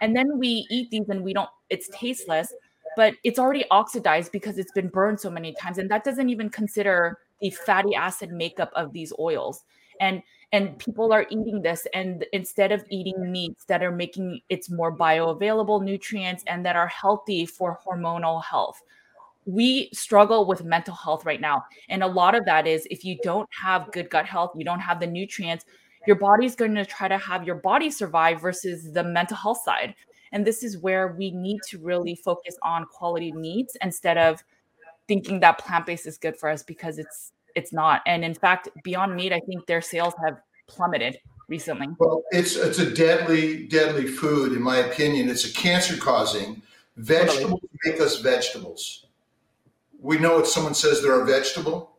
and 0.00 0.16
then 0.16 0.38
we 0.38 0.66
eat 0.70 0.90
these 0.90 1.08
and 1.08 1.22
we 1.22 1.32
don't. 1.32 1.48
It's 1.70 1.88
tasteless, 1.88 2.52
but 2.96 3.14
it's 3.24 3.38
already 3.38 3.64
oxidized 3.70 4.32
because 4.32 4.58
it's 4.58 4.72
been 4.72 4.88
burned 4.88 5.20
so 5.20 5.30
many 5.30 5.52
times, 5.54 5.78
and 5.78 5.90
that 5.90 6.04
doesn't 6.04 6.28
even 6.28 6.48
consider 6.48 7.18
the 7.40 7.50
fatty 7.50 7.94
acid 7.94 8.30
makeup 8.30 8.70
of 8.74 8.92
these 8.92 9.12
oils. 9.18 9.64
And 10.00 10.22
and 10.54 10.78
people 10.78 11.12
are 11.12 11.26
eating 11.30 11.60
this 11.62 11.84
and 11.94 12.24
instead 12.32 12.70
of 12.70 12.84
eating 12.88 13.32
meats 13.32 13.64
that 13.64 13.82
are 13.82 13.90
making 13.90 14.40
it's 14.48 14.70
more 14.70 14.96
bioavailable 14.96 15.82
nutrients 15.82 16.44
and 16.46 16.64
that 16.64 16.76
are 16.76 16.86
healthy 16.86 17.44
for 17.44 17.80
hormonal 17.84 18.42
health. 18.42 18.80
We 19.46 19.90
struggle 19.92 20.46
with 20.46 20.62
mental 20.62 20.94
health 20.94 21.24
right 21.24 21.40
now 21.40 21.64
and 21.88 22.04
a 22.04 22.06
lot 22.06 22.36
of 22.36 22.44
that 22.44 22.68
is 22.68 22.86
if 22.88 23.04
you 23.04 23.18
don't 23.22 23.48
have 23.50 23.90
good 23.90 24.08
gut 24.10 24.26
health 24.26 24.52
you 24.54 24.64
don't 24.64 24.80
have 24.80 25.00
the 25.00 25.08
nutrients 25.08 25.64
your 26.06 26.16
body's 26.16 26.54
going 26.54 26.74
to 26.76 26.84
try 26.84 27.08
to 27.08 27.18
have 27.18 27.44
your 27.44 27.56
body 27.56 27.90
survive 27.90 28.40
versus 28.40 28.92
the 28.92 29.02
mental 29.02 29.36
health 29.36 29.62
side. 29.64 29.94
And 30.32 30.46
this 30.46 30.62
is 30.62 30.78
where 30.78 31.08
we 31.18 31.30
need 31.30 31.60
to 31.68 31.78
really 31.78 32.14
focus 32.14 32.56
on 32.62 32.84
quality 32.86 33.32
meats 33.32 33.76
instead 33.82 34.18
of 34.18 34.44
thinking 35.08 35.40
that 35.40 35.58
plant-based 35.58 36.06
is 36.06 36.18
good 36.18 36.36
for 36.36 36.48
us 36.48 36.62
because 36.62 36.98
it's 36.98 37.32
it's 37.54 37.72
not. 37.72 38.02
And 38.06 38.24
in 38.24 38.34
fact, 38.34 38.68
Beyond 38.82 39.14
Meat, 39.14 39.32
I 39.32 39.40
think 39.40 39.66
their 39.66 39.80
sales 39.80 40.14
have 40.24 40.38
plummeted 40.66 41.18
recently. 41.48 41.88
Well, 41.98 42.24
it's 42.30 42.56
it's 42.56 42.78
a 42.78 42.90
deadly, 42.90 43.66
deadly 43.66 44.06
food, 44.06 44.52
in 44.52 44.62
my 44.62 44.78
opinion. 44.78 45.28
It's 45.28 45.44
a 45.44 45.52
cancer 45.52 45.96
causing. 45.96 46.62
Vegetables 46.96 47.60
totally. 47.60 47.70
make 47.84 48.00
us 48.00 48.20
vegetables. 48.20 49.06
We 50.00 50.18
know 50.18 50.38
if 50.38 50.46
someone 50.46 50.74
says 50.74 51.02
they're 51.02 51.20
a 51.20 51.24
vegetable. 51.24 51.96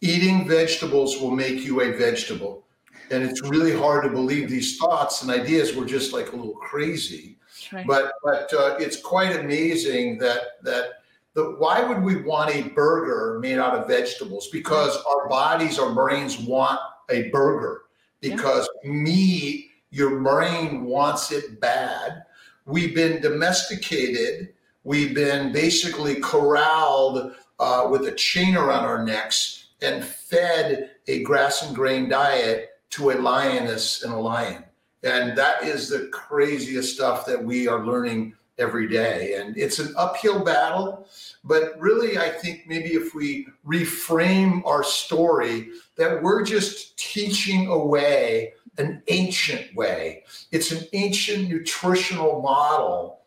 Eating 0.00 0.46
vegetables 0.46 1.20
will 1.20 1.30
make 1.30 1.60
you 1.60 1.80
a 1.80 1.92
vegetable. 1.92 2.66
And 3.10 3.22
it's 3.22 3.42
really 3.42 3.76
hard 3.76 4.04
to 4.04 4.10
believe 4.10 4.50
these 4.50 4.76
thoughts 4.76 5.22
and 5.22 5.30
ideas 5.30 5.74
were 5.74 5.84
just 5.84 6.12
like 6.12 6.32
a 6.32 6.36
little 6.36 6.54
crazy. 6.54 7.38
Right. 7.72 7.86
But 7.86 8.12
but 8.22 8.52
uh, 8.52 8.76
it's 8.78 9.00
quite 9.00 9.36
amazing 9.36 10.18
that 10.18 10.62
that 10.62 11.03
the, 11.34 11.56
why 11.58 11.82
would 11.82 12.02
we 12.02 12.22
want 12.22 12.54
a 12.54 12.68
burger 12.70 13.38
made 13.40 13.58
out 13.58 13.76
of 13.76 13.88
vegetables? 13.88 14.48
Because 14.48 14.96
our 15.04 15.28
bodies, 15.28 15.78
our 15.78 15.92
brains 15.92 16.38
want 16.38 16.80
a 17.10 17.28
burger. 17.30 17.82
Because 18.20 18.68
yeah. 18.82 18.90
meat, 18.90 19.70
your 19.90 20.20
brain 20.20 20.84
wants 20.84 21.32
it 21.32 21.60
bad. 21.60 22.22
We've 22.66 22.94
been 22.94 23.20
domesticated. 23.20 24.54
We've 24.84 25.14
been 25.14 25.52
basically 25.52 26.20
corralled 26.20 27.32
uh, 27.58 27.88
with 27.90 28.06
a 28.06 28.12
chain 28.12 28.56
around 28.56 28.84
our 28.84 29.04
necks 29.04 29.66
and 29.82 30.04
fed 30.04 30.92
a 31.08 31.22
grass 31.22 31.62
and 31.62 31.74
grain 31.74 32.08
diet 32.08 32.70
to 32.90 33.10
a 33.10 33.14
lioness 33.14 34.04
and 34.04 34.14
a 34.14 34.18
lion. 34.18 34.64
And 35.02 35.36
that 35.36 35.64
is 35.64 35.88
the 35.88 36.08
craziest 36.12 36.94
stuff 36.94 37.26
that 37.26 37.42
we 37.42 37.68
are 37.68 37.84
learning 37.84 38.34
every 38.58 38.88
day. 38.88 39.34
And 39.34 39.56
it's 39.56 39.78
an 39.78 39.94
uphill 39.96 40.44
battle, 40.44 41.08
but 41.42 41.78
really, 41.78 42.18
I 42.18 42.28
think 42.28 42.64
maybe 42.66 42.90
if 42.90 43.14
we 43.14 43.48
reframe 43.66 44.64
our 44.64 44.84
story, 44.84 45.70
that 45.96 46.22
we're 46.22 46.44
just 46.44 46.96
teaching 46.98 47.68
away 47.68 48.54
an 48.78 49.02
ancient 49.08 49.74
way. 49.74 50.24
It's 50.50 50.72
an 50.72 50.86
ancient 50.92 51.48
nutritional 51.48 52.42
model 52.42 53.20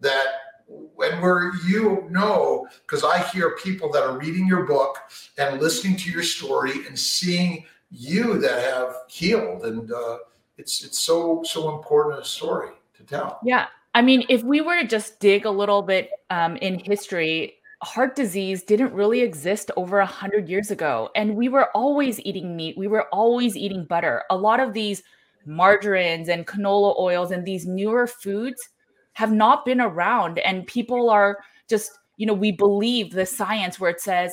that 0.00 0.26
when 0.66 1.20
we're 1.22 1.54
you 1.66 2.06
know 2.10 2.68
because 2.82 3.02
i 3.02 3.18
hear 3.28 3.56
people 3.56 3.90
that 3.90 4.02
are 4.02 4.18
reading 4.18 4.46
your 4.46 4.66
book 4.66 4.98
and 5.38 5.62
listening 5.62 5.96
to 5.96 6.10
your 6.10 6.22
story 6.22 6.86
and 6.86 6.98
seeing 6.98 7.64
you 7.90 8.38
that 8.38 8.62
have 8.62 8.94
healed 9.08 9.64
and 9.64 9.90
uh, 9.90 10.18
it's 10.58 10.84
it's 10.84 10.98
so 10.98 11.42
so 11.42 11.74
important 11.74 12.20
a 12.20 12.24
story 12.24 12.70
to 12.98 13.04
tell. 13.04 13.38
Yeah, 13.42 13.66
I 13.98 14.00
mean, 14.00 14.24
if 14.28 14.44
we 14.44 14.60
were 14.60 14.80
to 14.80 14.86
just 14.86 15.18
dig 15.18 15.44
a 15.44 15.50
little 15.50 15.82
bit 15.82 16.10
um, 16.30 16.54
in 16.58 16.78
history, 16.78 17.54
heart 17.82 18.14
disease 18.14 18.62
didn't 18.62 18.92
really 18.92 19.22
exist 19.22 19.72
over 19.76 19.98
a 19.98 20.06
hundred 20.06 20.48
years 20.48 20.70
ago, 20.70 21.10
and 21.16 21.34
we 21.34 21.48
were 21.48 21.68
always 21.76 22.20
eating 22.20 22.54
meat. 22.54 22.78
We 22.78 22.86
were 22.86 23.08
always 23.08 23.56
eating 23.56 23.86
butter. 23.86 24.22
A 24.30 24.36
lot 24.36 24.60
of 24.60 24.72
these 24.72 25.02
margarines 25.46 26.28
and 26.28 26.46
canola 26.46 26.96
oils 26.96 27.32
and 27.32 27.44
these 27.44 27.66
newer 27.66 28.06
foods 28.06 28.68
have 29.14 29.32
not 29.32 29.64
been 29.64 29.80
around, 29.80 30.38
and 30.38 30.64
people 30.68 31.10
are 31.10 31.38
just 31.68 31.90
you 32.18 32.26
know 32.26 32.34
we 32.34 32.52
believe 32.52 33.10
the 33.10 33.26
science 33.26 33.80
where 33.80 33.90
it 33.90 34.00
says 34.00 34.32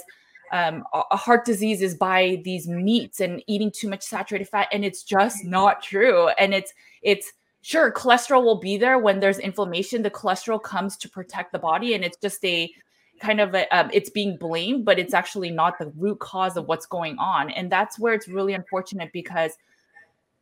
um, 0.51 0.83
a 0.93 1.17
heart 1.17 1.43
disease 1.43 1.81
is 1.81 1.95
by 1.95 2.39
these 2.43 2.67
meats 2.67 3.19
and 3.19 3.41
eating 3.47 3.71
too 3.71 3.89
much 3.89 4.03
saturated 4.03 4.47
fat 4.47 4.67
and 4.71 4.85
it's 4.85 5.01
just 5.01 5.43
not 5.43 5.81
true 5.81 6.27
and 6.37 6.53
it's 6.53 6.71
it's 7.01 7.33
sure 7.65 7.91
cholesterol 7.91 8.43
will 8.43 8.59
be 8.59 8.77
there 8.77 8.99
when 8.99 9.19
there's 9.19 9.39
inflammation 9.39 10.03
the 10.03 10.11
cholesterol 10.11 10.61
comes 10.61 10.95
to 10.95 11.09
protect 11.09 11.51
the 11.51 11.57
body 11.57 11.95
and 11.95 12.03
it's 12.03 12.17
just 12.17 12.45
a 12.45 12.71
kind 13.19 13.41
of 13.41 13.55
a, 13.55 13.67
um, 13.75 13.89
it's 13.91 14.11
being 14.11 14.37
blamed 14.37 14.85
but 14.85 14.99
it's 14.99 15.15
actually 15.15 15.49
not 15.49 15.79
the 15.79 15.87
root 15.97 16.19
cause 16.19 16.57
of 16.57 16.67
what's 16.67 16.85
going 16.85 17.17
on 17.17 17.49
and 17.49 17.71
that's 17.71 17.97
where 17.97 18.13
it's 18.13 18.27
really 18.27 18.53
unfortunate 18.53 19.09
because 19.11 19.57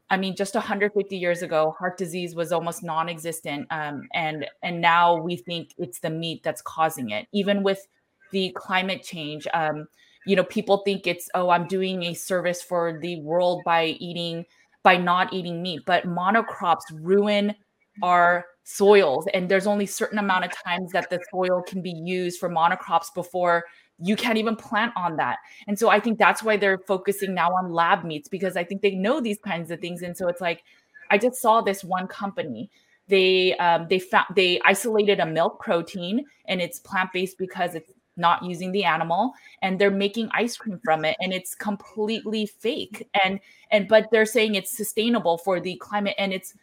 I 0.10 0.18
mean, 0.18 0.36
just 0.36 0.54
150 0.54 1.18
years 1.18 1.42
ago, 1.42 1.76
heart 1.80 1.98
disease 1.98 2.36
was 2.36 2.52
almost 2.52 2.84
non-existent, 2.84 3.66
um, 3.72 4.08
and 4.14 4.46
and 4.62 4.80
now 4.80 5.16
we 5.16 5.38
think 5.38 5.74
it's 5.80 6.00
the 6.00 6.12
meat 6.12 6.44
that's 6.44 6.62
causing 6.62 7.10
it. 7.10 7.26
Even 7.32 7.64
with 7.64 7.88
the 8.30 8.52
climate 8.56 9.02
change, 9.02 9.48
um, 9.56 9.88
you 10.28 10.36
know, 10.36 10.44
people 10.44 10.84
think 10.86 11.08
it's 11.08 11.30
oh, 11.34 11.50
I'm 11.50 11.68
doing 11.68 12.04
a 12.04 12.14
service 12.14 12.62
for 12.62 13.00
the 13.02 13.22
world 13.22 13.64
by 13.66 13.86
eating 13.86 14.46
by 14.84 14.98
not 14.98 15.34
eating 15.34 15.62
meat, 15.62 15.82
but 15.86 16.06
monocrops 16.06 16.84
ruin 16.94 17.56
our 18.02 18.46
soils, 18.64 19.28
and 19.34 19.50
there's 19.50 19.68
only 19.68 19.86
certain 19.86 20.20
amount 20.20 20.46
of 20.46 20.52
times 20.52 20.92
that 20.92 21.10
the 21.10 21.20
soil 21.32 21.62
can 21.62 21.82
be 21.82 21.92
used 21.92 22.40
for 22.40 22.50
monocrops 22.50 23.14
before 23.14 23.64
you 24.00 24.16
can't 24.16 24.38
even 24.38 24.56
plant 24.56 24.92
on 24.96 25.16
that. 25.18 25.38
And 25.68 25.78
so 25.78 25.90
I 25.90 26.00
think 26.00 26.18
that's 26.18 26.44
why 26.44 26.58
they're 26.58 26.80
focusing 26.80 27.34
now 27.34 27.50
on 27.50 27.72
lab 27.72 28.04
meats 28.04 28.28
because 28.28 28.58
I 28.58 28.64
think 28.64 28.82
they 28.82 28.96
know 28.96 29.22
these 29.22 29.38
kinds 29.40 29.72
of 29.72 29.80
things. 29.80 30.02
And 30.02 30.18
so 30.18 30.28
it's 30.28 30.42
like, 30.42 30.64
I 31.12 31.18
just 31.18 31.42
saw 31.42 31.62
this 31.62 31.84
one 31.84 32.08
company. 32.08 32.70
They 33.08 33.56
um, 33.58 33.88
they 33.90 34.00
found 34.00 34.28
they 34.36 34.60
isolated 34.66 35.20
a 35.20 35.26
milk 35.26 35.60
protein 35.60 36.26
and 36.48 36.62
it's 36.62 36.80
plant 36.80 37.12
based 37.14 37.38
because 37.38 37.76
it's 37.76 37.92
not 38.18 38.44
using 38.44 38.72
the 38.72 38.84
animal 38.84 39.34
and 39.62 39.80
they're 39.80 39.92
making 39.92 40.30
ice 40.34 40.56
cream 40.56 40.80
from 40.84 41.04
it 41.04 41.16
and 41.20 41.34
it's 41.34 41.56
completely 41.56 42.46
fake 42.46 43.10
and 43.24 43.40
and 43.72 43.88
but 43.88 44.08
they're 44.12 44.26
saying 44.26 44.56
it's 44.56 44.76
sustainable 44.76 45.38
for 45.38 45.60
the 45.60 45.76
climate 45.78 46.16
and 46.18 46.32
it's 46.32 46.54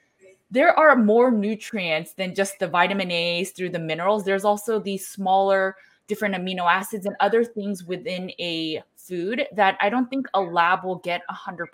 there 0.50 0.76
are 0.76 0.96
more 0.96 1.30
nutrients 1.30 2.12
than 2.14 2.34
just 2.34 2.58
the 2.58 2.66
vitamin 2.66 3.10
A's 3.10 3.52
through 3.52 3.70
the 3.70 3.78
minerals. 3.78 4.24
There's 4.24 4.44
also 4.44 4.80
these 4.80 5.06
smaller 5.06 5.76
different 6.08 6.34
amino 6.34 6.68
acids 6.68 7.06
and 7.06 7.14
other 7.20 7.44
things 7.44 7.84
within 7.84 8.32
a 8.40 8.82
food 8.96 9.46
that 9.54 9.78
I 9.80 9.88
don't 9.88 10.10
think 10.10 10.26
a 10.34 10.40
lab 10.40 10.84
will 10.84 10.96
get 10.96 11.22
100%. 11.30 11.66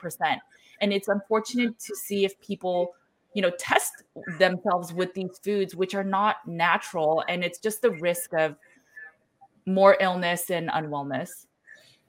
And 0.83 0.93
it's 0.93 1.09
unfortunate 1.09 1.79
to 1.79 1.97
see 1.97 2.27
if 2.27 2.39
people, 2.41 2.95
you 3.33 3.41
know, 3.41 3.51
test 3.59 4.03
themselves 4.39 4.93
with 4.93 5.15
these 5.15 5.39
foods, 5.43 5.75
which 5.75 5.95
are 5.95 6.05
not 6.05 6.47
natural. 6.47 7.25
And 7.29 7.43
it's 7.43 7.59
just 7.59 7.81
the 7.81 7.93
risk 7.93 8.35
of 8.35 8.57
more 9.67 9.97
illness 10.01 10.51
and 10.51 10.69
unwellness. 10.71 11.47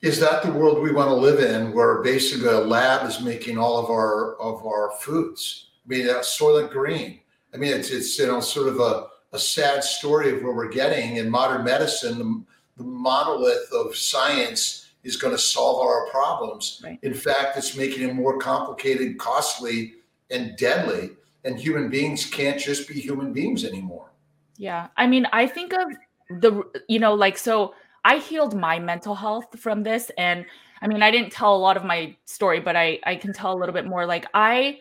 Is 0.02 0.20
that 0.20 0.44
the 0.44 0.52
world 0.52 0.82
we 0.82 0.92
want 0.92 1.10
to 1.10 1.16
live 1.16 1.40
in, 1.40 1.74
where 1.74 2.04
basically 2.04 2.50
a 2.50 2.60
lab 2.60 3.08
is 3.08 3.20
making 3.20 3.58
all 3.58 3.78
of 3.78 3.90
our 3.90 4.36
of 4.40 4.66
our 4.66 4.92
foods? 5.00 5.70
I 5.86 5.90
mean, 5.90 6.10
uh, 6.10 6.20
Soylent 6.20 6.70
Green. 6.70 7.20
I 7.54 7.58
mean, 7.58 7.74
it's 7.74 7.90
it's 7.90 8.18
you 8.20 8.28
know 8.28 8.40
sort 8.40 8.68
of 8.68 8.80
a 8.80 9.08
a 9.34 9.40
sad 9.40 9.84
story 9.84 10.36
of 10.36 10.44
where 10.44 10.54
we're 10.54 10.70
getting 10.70 11.18
in 11.18 11.30
modern 11.30 11.64
medicine. 11.64 12.20
The, 12.20 12.44
the 12.78 12.84
monolith 12.84 13.72
of 13.74 13.96
science 13.96 14.90
is 15.04 15.16
going 15.18 15.34
to 15.34 15.42
solve 15.42 15.86
our 15.86 16.08
problems. 16.10 16.82
Right. 16.84 17.00
In 17.02 17.14
fact, 17.14 17.58
it's 17.58 17.76
making 17.76 18.08
it 18.08 18.14
more 18.14 18.38
complicated, 18.38 19.18
costly, 19.18 19.96
and 20.30 20.58
deadly. 20.58 21.12
And 21.44 21.58
human 21.58 21.90
beings 21.90 22.26
can't 22.26 22.60
just 22.60 22.88
be 22.88 22.96
human 22.96 23.34
beings 23.34 23.64
anymore. 23.64 24.12
Yeah. 24.58 24.88
I 24.98 25.08
mean, 25.08 25.26
I 25.32 25.48
think 25.48 25.74
of 25.74 25.88
the, 26.30 26.64
you 26.88 27.00
know, 27.00 27.14
like, 27.14 27.38
so 27.38 27.74
I 28.06 28.18
healed 28.18 28.56
my 28.56 28.80
mental 28.80 29.16
health 29.16 29.60
from 29.60 29.84
this. 29.84 30.12
And 30.18 30.46
I 30.82 30.88
mean, 30.88 31.02
I 31.02 31.12
didn't 31.12 31.32
tell 31.32 31.56
a 31.56 31.58
lot 31.58 31.78
of 31.78 31.84
my 31.84 32.16
story, 32.26 32.60
but 32.60 32.76
I, 32.76 33.00
I 33.06 33.16
can 33.16 33.34
tell 33.34 33.54
a 33.54 33.58
little 33.58 33.74
bit 33.74 33.86
more. 33.86 34.06
Like, 34.06 34.26
I, 34.34 34.80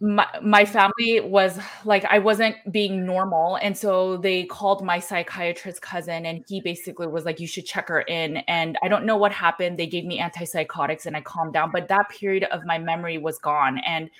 my, 0.00 0.26
my 0.42 0.64
family 0.64 1.20
was 1.20 1.58
like 1.84 2.04
i 2.06 2.18
wasn't 2.18 2.56
being 2.70 3.06
normal 3.06 3.56
and 3.56 3.78
so 3.78 4.16
they 4.16 4.44
called 4.44 4.84
my 4.84 4.98
psychiatrist 4.98 5.80
cousin 5.80 6.26
and 6.26 6.44
he 6.48 6.60
basically 6.60 7.06
was 7.06 7.24
like 7.24 7.38
you 7.38 7.46
should 7.46 7.64
check 7.64 7.88
her 7.88 8.02
in 8.02 8.38
and 8.48 8.76
i 8.82 8.88
don't 8.88 9.06
know 9.06 9.16
what 9.16 9.32
happened 9.32 9.78
they 9.78 9.86
gave 9.86 10.04
me 10.04 10.20
antipsychotics 10.20 11.06
and 11.06 11.16
i 11.16 11.20
calmed 11.20 11.52
down 11.52 11.70
but 11.70 11.88
that 11.88 12.08
period 12.10 12.44
of 12.44 12.66
my 12.66 12.76
memory 12.76 13.18
was 13.18 13.38
gone 13.38 13.78
and 13.86 14.10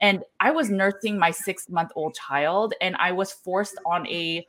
and 0.00 0.22
i 0.40 0.50
was 0.50 0.70
nursing 0.70 1.18
my 1.18 1.30
six 1.32 1.68
month 1.68 1.90
old 1.96 2.14
child 2.14 2.72
and 2.80 2.96
i 2.96 3.10
was 3.10 3.32
forced 3.32 3.76
on 3.84 4.06
a 4.06 4.46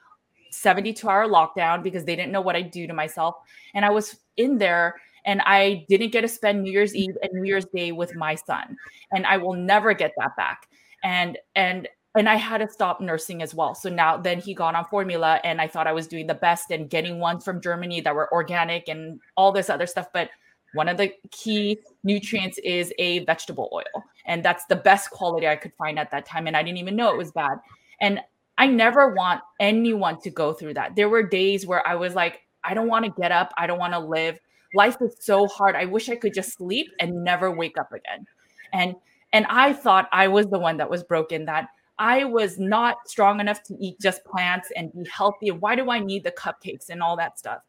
72 0.56 1.08
hour 1.08 1.28
lockdown 1.28 1.84
because 1.84 2.06
they 2.06 2.16
didn't 2.16 2.32
know 2.32 2.42
what 2.42 2.56
i'd 2.56 2.72
do 2.72 2.88
to 2.88 2.94
myself 2.94 3.36
and 3.74 3.86
i 3.86 3.90
was 3.90 4.18
in 4.38 4.58
there 4.58 4.96
and 5.28 5.42
I 5.42 5.88
didn't 5.90 6.12
get 6.12 6.22
to 6.22 6.28
spend 6.28 6.62
New 6.62 6.72
Year's 6.72 6.96
Eve 6.96 7.18
and 7.24 7.34
New 7.34 7.46
Year's 7.46 7.66
Day 7.66 7.92
with 7.92 8.16
my 8.16 8.36
son. 8.36 8.78
And 9.12 9.26
I 9.26 9.38
will 9.38 9.56
never 9.56 9.96
get 9.96 10.12
that 10.20 10.36
back 10.38 10.70
and 11.06 11.38
and 11.56 11.88
and 12.18 12.30
I 12.30 12.36
had 12.36 12.60
to 12.60 12.70
stop 12.70 13.02
nursing 13.02 13.42
as 13.42 13.54
well. 13.54 13.76
So 13.76 13.90
now 13.90 14.16
then 14.16 14.40
he 14.40 14.54
got 14.54 14.74
on 14.74 14.86
formula 14.86 15.42
and 15.44 15.60
I 15.60 15.68
thought 15.68 15.86
I 15.86 15.92
was 15.92 16.08
doing 16.08 16.28
the 16.28 16.34
best 16.34 16.72
and 16.72 16.90
getting 16.90 17.20
ones 17.20 17.44
from 17.44 17.60
Germany 17.60 18.00
that 18.02 18.16
were 18.16 18.32
organic 18.34 18.88
and 18.88 19.20
all 19.36 19.52
this 19.52 19.70
other 19.70 19.86
stuff. 19.86 20.08
But 20.14 20.30
one 20.74 20.88
of 20.88 20.96
the 20.96 21.12
key 21.32 21.78
nutrients 22.06 22.58
is 22.60 22.94
a 23.00 23.26
vegetable 23.26 23.70
oil. 23.74 24.04
And 24.26 24.46
that's 24.46 24.64
the 24.66 24.78
best 24.78 25.12
quality 25.12 25.46
I 25.46 25.58
could 25.58 25.74
find 25.78 26.00
at 26.00 26.10
that 26.12 26.26
time. 26.26 26.48
And 26.48 26.56
I 26.56 26.64
didn't 26.64 26.78
even 26.78 26.96
know 26.96 27.12
it 27.12 27.18
was 27.18 27.32
bad. 27.32 27.60
And 28.00 28.22
I 28.58 28.68
never 28.68 29.14
want 29.14 29.42
anyone 29.60 30.20
to 30.22 30.30
go 30.30 30.54
through 30.54 30.76
that. 30.76 30.96
There 30.96 31.10
were 31.10 31.24
days 31.24 31.66
where 31.66 31.86
I 31.88 31.96
was 31.96 32.16
like, 32.16 32.42
I 32.64 32.74
don't 32.74 32.88
want 32.88 33.06
to 33.06 33.12
get 33.22 33.32
up. 33.32 33.54
I 33.58 33.68
don't 33.68 33.80
want 33.80 33.94
to 33.94 34.00
live. 34.00 34.40
Life 34.74 34.98
is 35.02 35.16
so 35.20 35.48
hard. 35.48 35.76
I 35.76 35.86
wish 35.86 36.10
I 36.10 36.16
could 36.16 36.34
just 36.34 36.54
sleep 36.54 36.88
and 37.00 37.24
never 37.24 37.52
wake 37.52 37.78
up 37.78 37.92
again. 37.92 38.26
And 38.74 38.96
and 39.34 39.46
I 39.50 39.74
thought 39.74 40.08
I 40.12 40.28
was 40.28 40.48
the 40.48 40.60
one 40.60 40.78
that 40.78 40.90
was 40.90 41.04
broken, 41.04 41.46
that 41.46 41.68
I 42.00 42.24
was 42.24 42.58
not 42.58 42.98
strong 43.08 43.40
enough 43.40 43.64
to 43.64 43.76
eat 43.80 44.00
just 44.00 44.24
plants 44.24 44.72
and 44.76 44.94
be 44.94 45.06
healthy. 45.10 45.52
Why 45.52 45.76
do 45.76 45.90
I 45.92 46.00
need 46.00 46.24
the 46.24 46.32
cupcakes 46.32 46.90
and 46.90 47.02
all 47.02 47.18
that 47.18 47.38
stuff? 47.38 47.60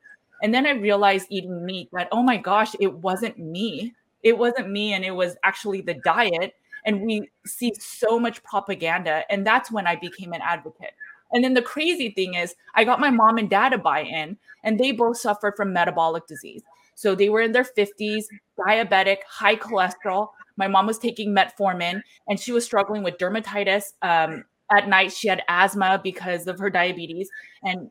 And 0.43 0.55
then 0.55 0.67
I 0.67 0.73
realized 0.73 1.27
eating 1.31 1.65
meat 1.65 1.89
that, 1.93 2.09
oh 2.13 2.23
my 2.23 2.37
gosh, 2.37 2.75
it 2.81 2.93
wasn't 2.93 3.39
me. 3.39 3.95
It 4.23 4.37
wasn't 4.37 4.71
me. 4.71 4.93
And 4.93 5.05
it 5.05 5.13
was 5.13 5.37
actually 5.45 5.81
the 5.81 5.95
diet. 5.95 6.55
And 6.87 7.03
we 7.03 7.29
see 7.45 7.73
so 7.79 8.19
much 8.19 8.43
propaganda. 8.43 9.25
And 9.29 9.47
that's 9.47 9.71
when 9.71 9.87
I 9.87 9.97
became 9.97 10.33
an 10.33 10.41
advocate. 10.43 10.95
And 11.33 11.43
then 11.43 11.55
the 11.55 11.63
crazy 11.63 12.11
thing 12.11 12.35
is, 12.35 12.55
I 12.75 12.85
got 12.85 13.01
my 13.01 13.11
mom 13.11 13.37
and 13.37 13.51
dad 13.51 13.71
to 13.71 13.79
buy 13.79 14.03
in, 14.03 14.39
and 14.63 14.79
they 14.79 14.93
both 14.93 15.19
suffered 15.19 15.55
from 15.57 15.73
metabolic 15.73 16.27
disease. 16.29 16.63
So 16.97 17.15
they 17.15 17.29
were 17.29 17.43
in 17.43 17.53
their 17.53 17.65
50s, 17.65 18.25
diabetic, 18.59 19.19
high 19.29 19.57
cholesterol. 19.57 20.31
My 20.57 20.67
mom 20.67 20.87
was 20.87 20.99
taking 20.99 21.35
metformin 21.35 22.01
and 22.27 22.41
she 22.41 22.53
was 22.53 22.65
struggling 22.65 23.03
with 23.03 23.19
dermatitis. 23.19 23.93
Um, 24.01 24.45
at 24.75 24.89
night, 24.89 25.13
she 25.13 25.29
had 25.29 25.43
asthma 25.47 26.01
because 26.03 26.47
of 26.47 26.59
her 26.59 26.71
diabetes. 26.71 27.29
And 27.63 27.91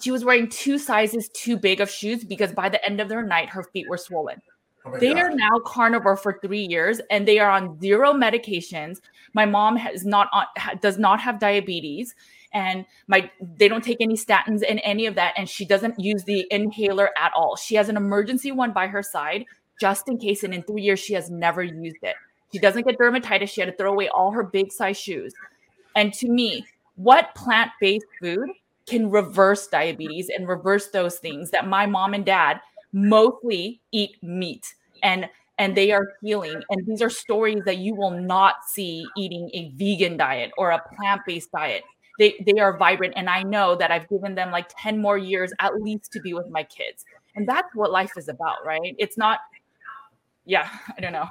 she 0.00 0.10
was 0.10 0.24
wearing 0.24 0.50
two 0.50 0.78
sizes 0.78 1.30
too 1.30 1.56
big 1.56 1.80
of 1.80 1.90
shoes 1.90 2.22
because 2.22 2.52
by 2.52 2.68
the 2.68 2.84
end 2.84 3.00
of 3.00 3.08
their 3.08 3.22
night, 3.22 3.48
her 3.48 3.62
feet 3.62 3.88
were 3.88 3.96
swollen. 3.96 4.42
Oh 4.94 4.98
they 4.98 5.14
God. 5.14 5.22
are 5.22 5.30
now 5.30 5.58
carnivore 5.64 6.16
for 6.16 6.38
three 6.40 6.66
years 6.68 7.00
and 7.10 7.26
they 7.26 7.38
are 7.38 7.50
on 7.50 7.78
zero 7.80 8.12
medications. 8.12 9.00
My 9.34 9.44
mom 9.44 9.76
has 9.76 10.04
not 10.04 10.28
uh, 10.32 10.44
on, 10.56 10.78
does 10.80 10.98
not 10.98 11.20
have 11.20 11.38
diabetes 11.38 12.14
and 12.52 12.86
my 13.06 13.30
they 13.56 13.68
don't 13.68 13.84
take 13.84 13.98
any 14.00 14.14
statins 14.14 14.62
and 14.68 14.80
any 14.84 15.06
of 15.06 15.14
that 15.16 15.34
and 15.36 15.48
she 15.48 15.64
doesn't 15.64 15.98
use 15.98 16.24
the 16.24 16.46
inhaler 16.50 17.10
at 17.20 17.32
all. 17.34 17.56
She 17.56 17.74
has 17.74 17.88
an 17.88 17.96
emergency 17.96 18.52
one 18.52 18.72
by 18.72 18.86
her 18.86 19.02
side 19.02 19.44
just 19.78 20.08
in 20.08 20.18
case. 20.18 20.42
And 20.44 20.52
in 20.54 20.62
three 20.62 20.82
years, 20.82 21.00
she 21.00 21.14
has 21.14 21.30
never 21.30 21.62
used 21.62 22.02
it. 22.02 22.16
She 22.52 22.58
doesn't 22.58 22.86
get 22.86 22.98
dermatitis. 22.98 23.48
She 23.50 23.60
had 23.60 23.70
to 23.70 23.76
throw 23.76 23.92
away 23.92 24.08
all 24.08 24.30
her 24.32 24.42
big 24.42 24.72
size 24.72 24.96
shoes. 24.96 25.34
And 25.94 26.12
to 26.14 26.28
me, 26.28 26.66
what 26.96 27.34
plant 27.34 27.70
based 27.80 28.06
food 28.20 28.48
can 28.86 29.10
reverse 29.10 29.66
diabetes 29.66 30.30
and 30.34 30.48
reverse 30.48 30.88
those 30.88 31.18
things 31.18 31.50
that 31.50 31.66
my 31.66 31.86
mom 31.86 32.14
and 32.14 32.24
dad 32.24 32.60
mostly 32.92 33.80
eat 33.92 34.16
meat 34.22 34.74
and 35.02 35.28
and 35.58 35.76
they 35.76 35.90
are 35.90 36.14
healing 36.22 36.62
and 36.70 36.86
these 36.86 37.02
are 37.02 37.10
stories 37.10 37.62
that 37.66 37.78
you 37.78 37.94
will 37.94 38.10
not 38.10 38.64
see 38.66 39.04
eating 39.16 39.50
a 39.52 39.70
vegan 39.74 40.16
diet 40.16 40.50
or 40.56 40.70
a 40.70 40.82
plant-based 40.96 41.50
diet. 41.52 41.82
They 42.18 42.34
they 42.46 42.58
are 42.60 42.76
vibrant 42.76 43.14
and 43.16 43.30
i 43.30 43.42
know 43.42 43.76
that 43.76 43.90
i've 43.90 44.08
given 44.08 44.34
them 44.34 44.50
like 44.50 44.68
10 44.76 45.00
more 45.00 45.18
years 45.18 45.52
at 45.60 45.80
least 45.80 46.10
to 46.12 46.20
be 46.20 46.34
with 46.34 46.48
my 46.50 46.64
kids. 46.64 47.04
And 47.36 47.48
that's 47.48 47.72
what 47.74 47.92
life 47.92 48.12
is 48.16 48.28
about 48.28 48.64
right? 48.64 48.94
It's 48.98 49.16
not 49.16 49.40
yeah, 50.48 50.68
I 50.96 51.00
don't 51.00 51.12
know. 51.12 51.28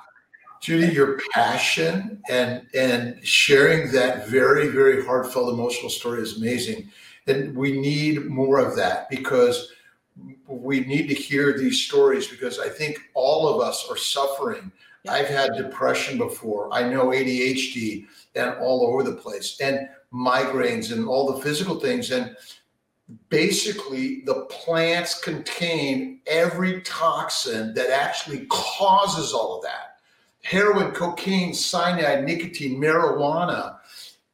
Judy, 0.61 0.93
your 0.93 1.19
passion 1.33 2.21
and 2.29 2.65
and 2.73 3.25
sharing 3.27 3.91
that 3.91 4.27
very 4.27 4.69
very 4.69 5.05
heartfelt 5.05 5.53
emotional 5.53 5.89
story 5.89 6.21
is 6.21 6.37
amazing, 6.37 6.89
and 7.27 7.55
we 7.55 7.79
need 7.79 8.25
more 8.25 8.59
of 8.59 8.75
that 8.75 9.09
because 9.09 9.71
we 10.47 10.81
need 10.81 11.07
to 11.07 11.13
hear 11.13 11.57
these 11.57 11.81
stories 11.81 12.27
because 12.27 12.59
I 12.59 12.69
think 12.69 12.99
all 13.13 13.47
of 13.47 13.61
us 13.61 13.87
are 13.89 13.97
suffering. 13.97 14.71
I've 15.07 15.27
had 15.27 15.55
depression 15.55 16.17
before. 16.17 16.69
I 16.73 16.89
know 16.89 17.07
ADHD 17.07 18.07
and 18.35 18.55
all 18.59 18.85
over 18.87 19.03
the 19.03 19.15
place, 19.15 19.57
and 19.61 19.87
migraines 20.13 20.91
and 20.91 21.07
all 21.07 21.31
the 21.31 21.41
physical 21.41 21.79
things. 21.79 22.11
And 22.11 22.35
basically, 23.29 24.21
the 24.21 24.45
plants 24.49 25.19
contain 25.21 26.19
every 26.27 26.81
toxin 26.81 27.73
that 27.73 27.89
actually 27.89 28.47
causes 28.49 29.33
all 29.33 29.57
of 29.57 29.63
that. 29.63 29.99
Heroin, 30.43 30.91
cocaine, 30.91 31.53
cyanide, 31.53 32.23
nicotine, 32.25 32.79
marijuana 32.79 33.77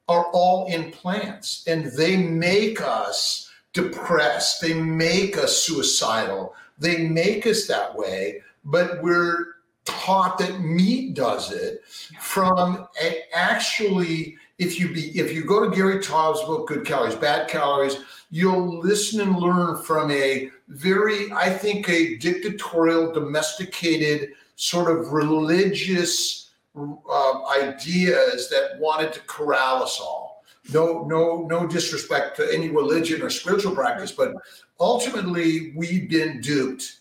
are 0.08 0.26
all 0.34 0.68
in 0.68 0.92
plants, 0.92 1.64
and 1.68 1.86
they 1.98 2.18
make 2.18 2.82
us 2.82 3.50
depressed. 3.74 4.62
They 4.62 4.74
make 4.74 5.38
us 5.38 5.58
suicidal. 5.58 6.56
They 6.78 7.08
make 7.08 7.46
us 7.46 7.68
that 7.68 7.96
way, 7.96 8.42
but 8.64 9.02
we're 9.02 9.54
taught 9.86 10.38
that 10.38 10.62
meat 10.62 11.14
does 11.14 11.52
it 11.52 11.84
from 12.20 12.88
actually 13.34 14.38
if 14.58 14.80
you 14.80 14.94
be 14.94 15.20
if 15.20 15.34
you 15.34 15.44
go 15.44 15.68
to 15.68 15.76
Gary 15.76 16.00
Taubes' 16.00 16.46
book 16.46 16.68
Good 16.68 16.86
Calories, 16.86 17.16
Bad 17.16 17.50
Calories, 17.50 17.98
you'll 18.30 18.80
listen 18.80 19.22
and 19.22 19.36
learn 19.36 19.82
from 19.84 20.10
a 20.12 20.50
very, 20.70 21.32
I 21.34 21.50
think, 21.50 21.90
a 21.90 22.16
dictatorial, 22.18 23.12
domesticated, 23.12 24.30
sort 24.56 24.90
of 24.90 25.12
religious 25.12 26.52
uh, 26.76 27.46
ideas 27.60 28.50
that 28.50 28.80
wanted 28.80 29.14
to 29.14 29.20
corral 29.22 29.84
us 29.84 30.00
all 30.00 30.33
no 30.72 31.04
no 31.04 31.46
no 31.50 31.68
disrespect 31.68 32.38
to 32.38 32.54
any 32.54 32.70
religion 32.70 33.22
or 33.22 33.30
spiritual 33.30 33.76
practice 33.76 34.12
but 34.12 34.34
ultimately 34.80 35.74
we've 35.76 36.10
been 36.10 36.40
duped. 36.42 37.00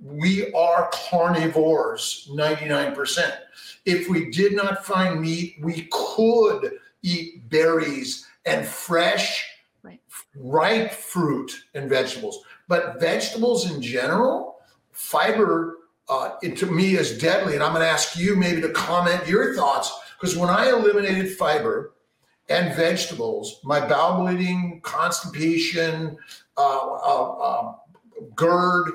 We 0.00 0.52
are 0.52 0.90
carnivores 0.92 2.28
99% 2.30 3.38
if 3.84 4.08
we 4.08 4.30
did 4.30 4.54
not 4.54 4.84
find 4.84 5.20
meat 5.20 5.56
we 5.62 5.88
could 5.90 6.72
eat 7.02 7.48
berries 7.48 8.26
and 8.44 8.66
fresh 8.66 9.48
right. 9.82 10.00
ripe 10.36 10.92
fruit 10.92 11.64
and 11.74 11.88
vegetables. 11.88 12.42
But 12.68 13.00
vegetables 13.00 13.70
in 13.70 13.80
general 13.80 14.58
fiber 14.92 15.76
uh, 16.08 16.32
it, 16.42 16.56
to 16.56 16.66
me 16.66 16.96
is 16.96 17.18
deadly 17.18 17.54
and 17.54 17.62
i'm 17.62 17.72
going 17.72 17.84
to 17.84 17.88
ask 17.88 18.16
you 18.16 18.34
maybe 18.34 18.60
to 18.60 18.70
comment 18.70 19.26
your 19.28 19.54
thoughts 19.54 19.92
because 20.18 20.36
when 20.36 20.50
i 20.50 20.70
eliminated 20.70 21.36
fiber 21.36 21.92
and 22.48 22.74
vegetables, 22.74 23.60
my 23.62 23.86
bowel 23.86 24.22
bleeding, 24.22 24.80
constipation, 24.82 26.16
uh, 26.56 26.88
uh, 26.94 27.32
uh, 27.32 27.74
GERD, 28.34 28.92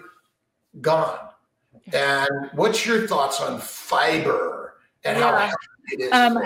gone. 0.81 1.29
And 1.91 2.49
what's 2.53 2.85
your 2.85 3.07
thoughts 3.07 3.41
on 3.41 3.59
fiber 3.59 4.75
and 5.03 5.19
yeah. 5.19 5.47
how 5.47 5.55
it 5.91 5.99
is? 5.99 6.11
Um, 6.11 6.41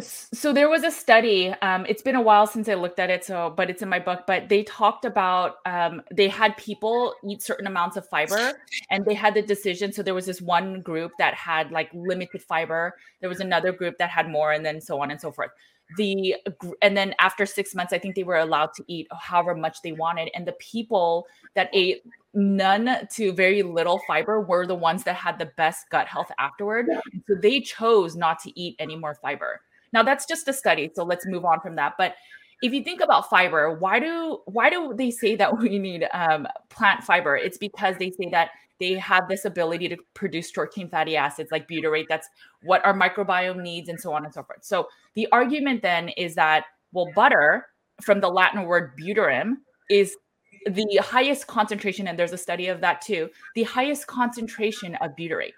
so 0.00 0.52
there 0.52 0.68
was 0.68 0.82
a 0.84 0.90
study. 0.90 1.50
Um, 1.62 1.86
it's 1.88 2.02
been 2.02 2.16
a 2.16 2.20
while 2.20 2.46
since 2.46 2.68
I 2.68 2.74
looked 2.74 2.98
at 2.98 3.10
it, 3.10 3.24
so 3.24 3.52
but 3.56 3.70
it's 3.70 3.82
in 3.82 3.88
my 3.88 3.98
book. 3.98 4.24
But 4.26 4.48
they 4.48 4.64
talked 4.64 5.04
about 5.04 5.56
um, 5.66 6.02
they 6.10 6.28
had 6.28 6.56
people 6.56 7.14
eat 7.28 7.42
certain 7.42 7.66
amounts 7.66 7.96
of 7.96 8.08
fiber, 8.08 8.54
and 8.90 9.04
they 9.04 9.14
had 9.14 9.34
the 9.34 9.42
decision. 9.42 9.92
So 9.92 10.02
there 10.02 10.14
was 10.14 10.26
this 10.26 10.40
one 10.40 10.80
group 10.80 11.12
that 11.18 11.34
had 11.34 11.70
like 11.70 11.90
limited 11.92 12.42
fiber. 12.42 12.96
There 13.20 13.28
was 13.28 13.40
another 13.40 13.70
group 13.70 13.98
that 13.98 14.10
had 14.10 14.28
more, 14.28 14.52
and 14.52 14.64
then 14.64 14.80
so 14.80 15.00
on 15.00 15.10
and 15.10 15.20
so 15.20 15.30
forth 15.30 15.50
the 15.96 16.36
and 16.80 16.96
then 16.96 17.14
after 17.18 17.46
six 17.46 17.74
months 17.74 17.92
i 17.92 17.98
think 17.98 18.14
they 18.14 18.22
were 18.22 18.38
allowed 18.38 18.72
to 18.74 18.84
eat 18.86 19.06
however 19.20 19.54
much 19.54 19.78
they 19.82 19.92
wanted 19.92 20.30
and 20.34 20.46
the 20.46 20.52
people 20.52 21.26
that 21.54 21.68
ate 21.72 22.02
none 22.34 23.06
to 23.10 23.32
very 23.32 23.62
little 23.62 24.00
fiber 24.06 24.40
were 24.40 24.66
the 24.66 24.74
ones 24.74 25.04
that 25.04 25.14
had 25.14 25.38
the 25.38 25.50
best 25.56 25.88
gut 25.90 26.06
health 26.06 26.30
afterward 26.38 26.86
so 27.28 27.34
they 27.34 27.60
chose 27.60 28.16
not 28.16 28.38
to 28.40 28.58
eat 28.58 28.74
any 28.78 28.96
more 28.96 29.14
fiber. 29.16 29.60
Now 29.92 30.02
that's 30.02 30.26
just 30.26 30.48
a 30.48 30.52
study 30.52 30.90
so 30.94 31.04
let's 31.04 31.26
move 31.26 31.44
on 31.44 31.60
from 31.60 31.76
that 31.76 31.94
but 31.98 32.14
if 32.62 32.72
you 32.72 32.82
think 32.82 33.00
about 33.00 33.28
fiber 33.28 33.76
why 33.78 33.98
do 33.98 34.40
why 34.46 34.70
do 34.70 34.94
they 34.94 35.10
say 35.10 35.36
that 35.36 35.58
we 35.60 35.78
need 35.78 36.08
um, 36.12 36.46
plant 36.70 37.04
fiber? 37.04 37.36
It's 37.36 37.58
because 37.58 37.96
they 37.98 38.10
say 38.10 38.30
that 38.30 38.50
they 38.82 38.94
have 38.94 39.28
this 39.28 39.44
ability 39.44 39.88
to 39.88 39.96
produce 40.12 40.50
short 40.50 40.74
chain 40.74 40.88
fatty 40.88 41.16
acids 41.16 41.52
like 41.52 41.68
butyrate. 41.68 42.06
That's 42.08 42.28
what 42.62 42.84
our 42.84 42.92
microbiome 42.92 43.62
needs, 43.62 43.88
and 43.88 44.00
so 44.00 44.12
on 44.12 44.24
and 44.24 44.34
so 44.34 44.42
forth. 44.42 44.64
So 44.64 44.88
the 45.14 45.28
argument 45.30 45.82
then 45.82 46.08
is 46.10 46.34
that, 46.34 46.64
well, 46.90 47.06
butter 47.14 47.66
from 48.02 48.20
the 48.20 48.28
Latin 48.28 48.64
word 48.64 48.98
butyrum 48.98 49.58
is 49.88 50.16
the 50.66 51.00
highest 51.00 51.46
concentration, 51.46 52.08
and 52.08 52.18
there's 52.18 52.32
a 52.32 52.38
study 52.38 52.66
of 52.66 52.80
that 52.80 53.00
too, 53.00 53.30
the 53.54 53.62
highest 53.62 54.08
concentration 54.08 54.96
of 54.96 55.12
butyrate 55.16 55.52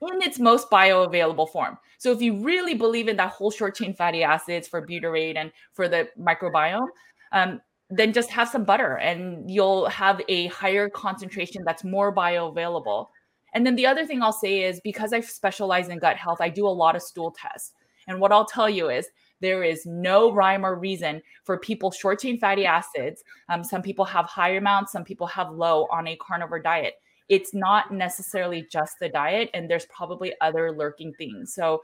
in 0.00 0.22
its 0.22 0.38
most 0.38 0.70
bioavailable 0.70 1.50
form. 1.50 1.78
So 1.98 2.10
if 2.10 2.22
you 2.22 2.42
really 2.42 2.74
believe 2.74 3.06
in 3.06 3.16
that 3.18 3.30
whole 3.30 3.50
short 3.50 3.76
chain 3.76 3.94
fatty 3.94 4.24
acids 4.24 4.66
for 4.66 4.84
butyrate 4.84 5.36
and 5.36 5.52
for 5.74 5.88
the 5.88 6.08
microbiome, 6.18 6.88
um, 7.32 7.60
then 7.94 8.12
just 8.12 8.30
have 8.30 8.48
some 8.48 8.64
butter 8.64 8.96
and 8.96 9.50
you'll 9.50 9.86
have 9.88 10.22
a 10.28 10.46
higher 10.46 10.88
concentration 10.88 11.62
that's 11.64 11.84
more 11.84 12.14
bioavailable. 12.14 13.08
And 13.54 13.66
then 13.66 13.76
the 13.76 13.84
other 13.84 14.06
thing 14.06 14.22
I'll 14.22 14.32
say 14.32 14.62
is 14.62 14.80
because 14.82 15.12
I 15.12 15.20
specialize 15.20 15.90
in 15.90 15.98
gut 15.98 16.16
health, 16.16 16.38
I 16.40 16.48
do 16.48 16.66
a 16.66 16.70
lot 16.70 16.96
of 16.96 17.02
stool 17.02 17.36
tests. 17.36 17.72
And 18.08 18.18
what 18.18 18.32
I'll 18.32 18.46
tell 18.46 18.70
you 18.70 18.88
is 18.88 19.08
there 19.40 19.62
is 19.62 19.84
no 19.84 20.32
rhyme 20.32 20.64
or 20.64 20.78
reason 20.78 21.20
for 21.44 21.58
people 21.58 21.90
short 21.90 22.20
chain 22.20 22.38
fatty 22.38 22.64
acids. 22.64 23.22
Um, 23.50 23.62
some 23.62 23.82
people 23.82 24.06
have 24.06 24.24
high 24.24 24.54
amounts, 24.54 24.92
some 24.92 25.04
people 25.04 25.26
have 25.26 25.50
low 25.50 25.86
on 25.90 26.08
a 26.08 26.16
carnivore 26.16 26.62
diet. 26.62 26.94
It's 27.28 27.52
not 27.52 27.92
necessarily 27.92 28.66
just 28.70 28.94
the 29.00 29.08
diet, 29.08 29.50
and 29.52 29.70
there's 29.70 29.86
probably 29.86 30.32
other 30.40 30.72
lurking 30.72 31.12
things. 31.14 31.54
So 31.54 31.82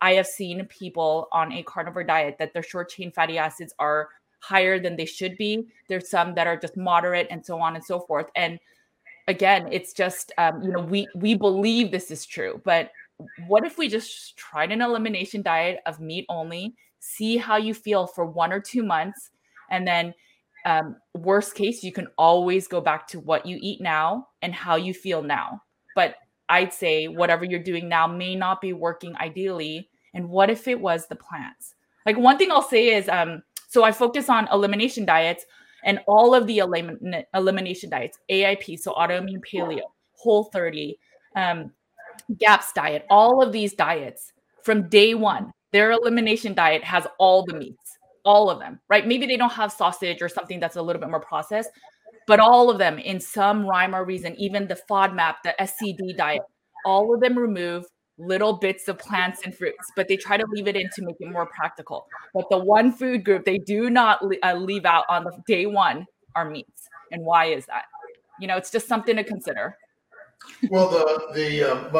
I 0.00 0.14
have 0.14 0.26
seen 0.26 0.64
people 0.66 1.28
on 1.32 1.52
a 1.52 1.62
carnivore 1.62 2.04
diet 2.04 2.36
that 2.38 2.54
their 2.54 2.62
short 2.62 2.88
chain 2.88 3.12
fatty 3.12 3.36
acids 3.36 3.74
are 3.78 4.08
higher 4.40 4.78
than 4.78 4.96
they 4.96 5.04
should 5.04 5.36
be. 5.36 5.66
There's 5.88 6.10
some 6.10 6.34
that 6.34 6.46
are 6.46 6.56
just 6.56 6.76
moderate 6.76 7.28
and 7.30 7.44
so 7.44 7.60
on 7.60 7.76
and 7.76 7.84
so 7.84 8.00
forth. 8.00 8.26
And 8.34 8.58
again, 9.28 9.68
it's 9.70 9.92
just 9.92 10.32
um, 10.38 10.62
you 10.62 10.72
know 10.72 10.80
we 10.80 11.08
we 11.14 11.34
believe 11.34 11.90
this 11.90 12.10
is 12.10 12.26
true, 12.26 12.60
but 12.64 12.90
what 13.46 13.64
if 13.64 13.78
we 13.78 13.88
just 13.88 14.36
tried 14.36 14.72
an 14.72 14.80
elimination 14.80 15.42
diet 15.42 15.80
of 15.86 16.00
meat 16.00 16.24
only, 16.28 16.74
see 17.00 17.36
how 17.36 17.56
you 17.56 17.74
feel 17.74 18.06
for 18.06 18.24
one 18.24 18.52
or 18.52 18.60
two 18.60 18.82
months, 18.82 19.30
and 19.70 19.86
then 19.86 20.14
um, 20.64 20.96
worst 21.14 21.54
case, 21.54 21.82
you 21.82 21.92
can 21.92 22.08
always 22.18 22.68
go 22.68 22.80
back 22.80 23.06
to 23.08 23.20
what 23.20 23.46
you 23.46 23.58
eat 23.60 23.80
now 23.80 24.28
and 24.42 24.54
how 24.54 24.76
you 24.76 24.92
feel 24.92 25.22
now. 25.22 25.62
But 25.94 26.16
I'd 26.48 26.72
say 26.72 27.08
whatever 27.08 27.44
you're 27.44 27.62
doing 27.62 27.88
now 27.88 28.06
may 28.06 28.34
not 28.34 28.60
be 28.60 28.72
working 28.72 29.16
ideally. 29.16 29.88
And 30.14 30.28
what 30.28 30.50
if 30.50 30.68
it 30.68 30.80
was 30.80 31.06
the 31.06 31.16
plants? 31.16 31.74
Like 32.04 32.18
one 32.18 32.38
thing 32.38 32.50
I'll 32.50 32.62
say 32.62 32.94
is 32.94 33.08
um, 33.08 33.42
so 33.70 33.84
I 33.84 33.92
focus 33.92 34.28
on 34.28 34.48
elimination 34.52 35.04
diets 35.04 35.46
and 35.84 36.00
all 36.08 36.34
of 36.34 36.48
the 36.48 36.58
elim- 36.58 36.98
elimination 37.32 37.88
diets, 37.88 38.18
AIP, 38.28 38.78
so 38.80 38.92
autoimmune 38.94 39.40
paleo, 39.40 39.82
whole 40.12 40.44
30, 40.44 40.98
um, 41.36 41.70
GAPS 42.36 42.72
diet, 42.72 43.06
all 43.08 43.40
of 43.40 43.52
these 43.52 43.72
diets 43.72 44.32
from 44.64 44.88
day 44.88 45.14
one, 45.14 45.52
their 45.70 45.92
elimination 45.92 46.52
diet 46.52 46.82
has 46.82 47.06
all 47.20 47.44
the 47.46 47.54
meats, 47.54 47.96
all 48.24 48.50
of 48.50 48.58
them, 48.58 48.80
right? 48.88 49.06
Maybe 49.06 49.24
they 49.24 49.36
don't 49.36 49.52
have 49.52 49.70
sausage 49.70 50.20
or 50.20 50.28
something 50.28 50.58
that's 50.58 50.76
a 50.76 50.82
little 50.82 51.00
bit 51.00 51.08
more 51.08 51.20
processed, 51.20 51.70
but 52.26 52.40
all 52.40 52.70
of 52.70 52.78
them 52.78 52.98
in 52.98 53.20
some 53.20 53.64
rhyme 53.64 53.94
or 53.94 54.04
reason, 54.04 54.34
even 54.34 54.66
the 54.66 54.80
FODMAP, 54.90 55.36
the 55.44 55.54
SCD 55.60 56.16
diet, 56.16 56.42
all 56.84 57.14
of 57.14 57.20
them 57.20 57.38
remove 57.38 57.84
little 58.20 58.54
bits 58.54 58.88
of 58.88 58.98
plants 58.98 59.40
and 59.44 59.54
fruits, 59.54 59.90
but 59.96 60.08
they 60.08 60.16
try 60.16 60.36
to 60.36 60.44
leave 60.50 60.68
it 60.68 60.76
in 60.76 60.88
to 60.94 61.02
make 61.02 61.16
it 61.20 61.30
more 61.30 61.46
practical. 61.46 62.06
But 62.34 62.48
the 62.50 62.58
one 62.58 62.92
food 62.92 63.24
group 63.24 63.44
they 63.44 63.58
do 63.58 63.90
not 63.90 64.22
uh, 64.42 64.54
leave 64.54 64.84
out 64.84 65.04
on 65.08 65.24
the 65.24 65.32
day 65.46 65.66
one 65.66 66.06
are 66.36 66.48
meats. 66.48 66.88
And 67.10 67.24
why 67.24 67.46
is 67.46 67.66
that? 67.66 67.84
You 68.38 68.46
know, 68.46 68.56
it's 68.56 68.70
just 68.70 68.86
something 68.86 69.16
to 69.16 69.24
consider. 69.24 69.76
well, 70.70 70.88
the 70.88 71.32
the 71.34 71.70
uh, 71.70 71.90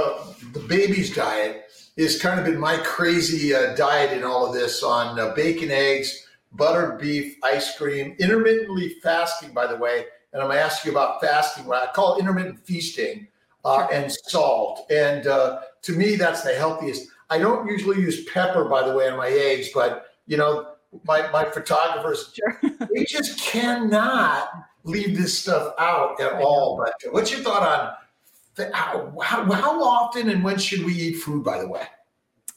the 0.52 0.60
BEBBIS 0.60 1.14
diet 1.14 1.64
is 1.96 2.20
kind 2.20 2.38
of 2.38 2.46
been 2.46 2.58
my 2.58 2.76
crazy 2.78 3.54
uh, 3.54 3.74
diet 3.74 4.16
in 4.16 4.24
all 4.24 4.46
of 4.46 4.54
this 4.54 4.82
on 4.82 5.18
uh, 5.18 5.34
bacon, 5.34 5.70
eggs, 5.70 6.26
buttered 6.52 6.98
beef, 6.98 7.36
ice 7.42 7.76
cream, 7.76 8.16
intermittently 8.18 8.94
fasting. 9.02 9.52
By 9.52 9.66
the 9.66 9.76
way, 9.76 10.06
and 10.32 10.40
I'm 10.40 10.48
going 10.48 10.58
to 10.58 10.64
ask 10.64 10.84
you 10.84 10.92
about 10.92 11.20
fasting. 11.20 11.66
What 11.66 11.82
I 11.82 11.92
call 11.92 12.18
intermittent 12.18 12.60
feasting 12.60 13.28
uh, 13.64 13.86
and 13.92 14.10
salt. 14.10 14.90
And 14.90 15.26
uh, 15.26 15.60
to 15.82 15.92
me, 15.92 16.16
that's 16.16 16.42
the 16.42 16.54
healthiest. 16.54 17.08
I 17.30 17.38
don't 17.38 17.66
usually 17.68 18.00
use 18.00 18.24
pepper, 18.24 18.64
by 18.64 18.86
the 18.86 18.94
way, 18.94 19.08
on 19.08 19.16
my 19.16 19.28
eggs, 19.28 19.68
but 19.72 20.06
you 20.26 20.36
know, 20.36 20.74
my, 21.04 21.30
my 21.30 21.44
photographers, 21.44 22.32
sure. 22.34 22.60
they 22.94 23.04
just 23.04 23.40
cannot 23.40 24.48
leave 24.84 25.16
this 25.16 25.38
stuff 25.38 25.74
out 25.78 26.20
at 26.20 26.34
all. 26.34 26.76
But 26.76 27.12
what's 27.12 27.30
your 27.30 27.40
thought 27.40 27.62
on 27.62 27.94
how, 28.72 29.12
how, 29.22 29.50
how 29.50 29.82
often 29.82 30.28
and 30.28 30.42
when 30.42 30.58
should 30.58 30.84
we 30.84 30.92
eat 30.92 31.14
food, 31.18 31.44
by 31.44 31.58
the 31.58 31.68
way? 31.68 31.86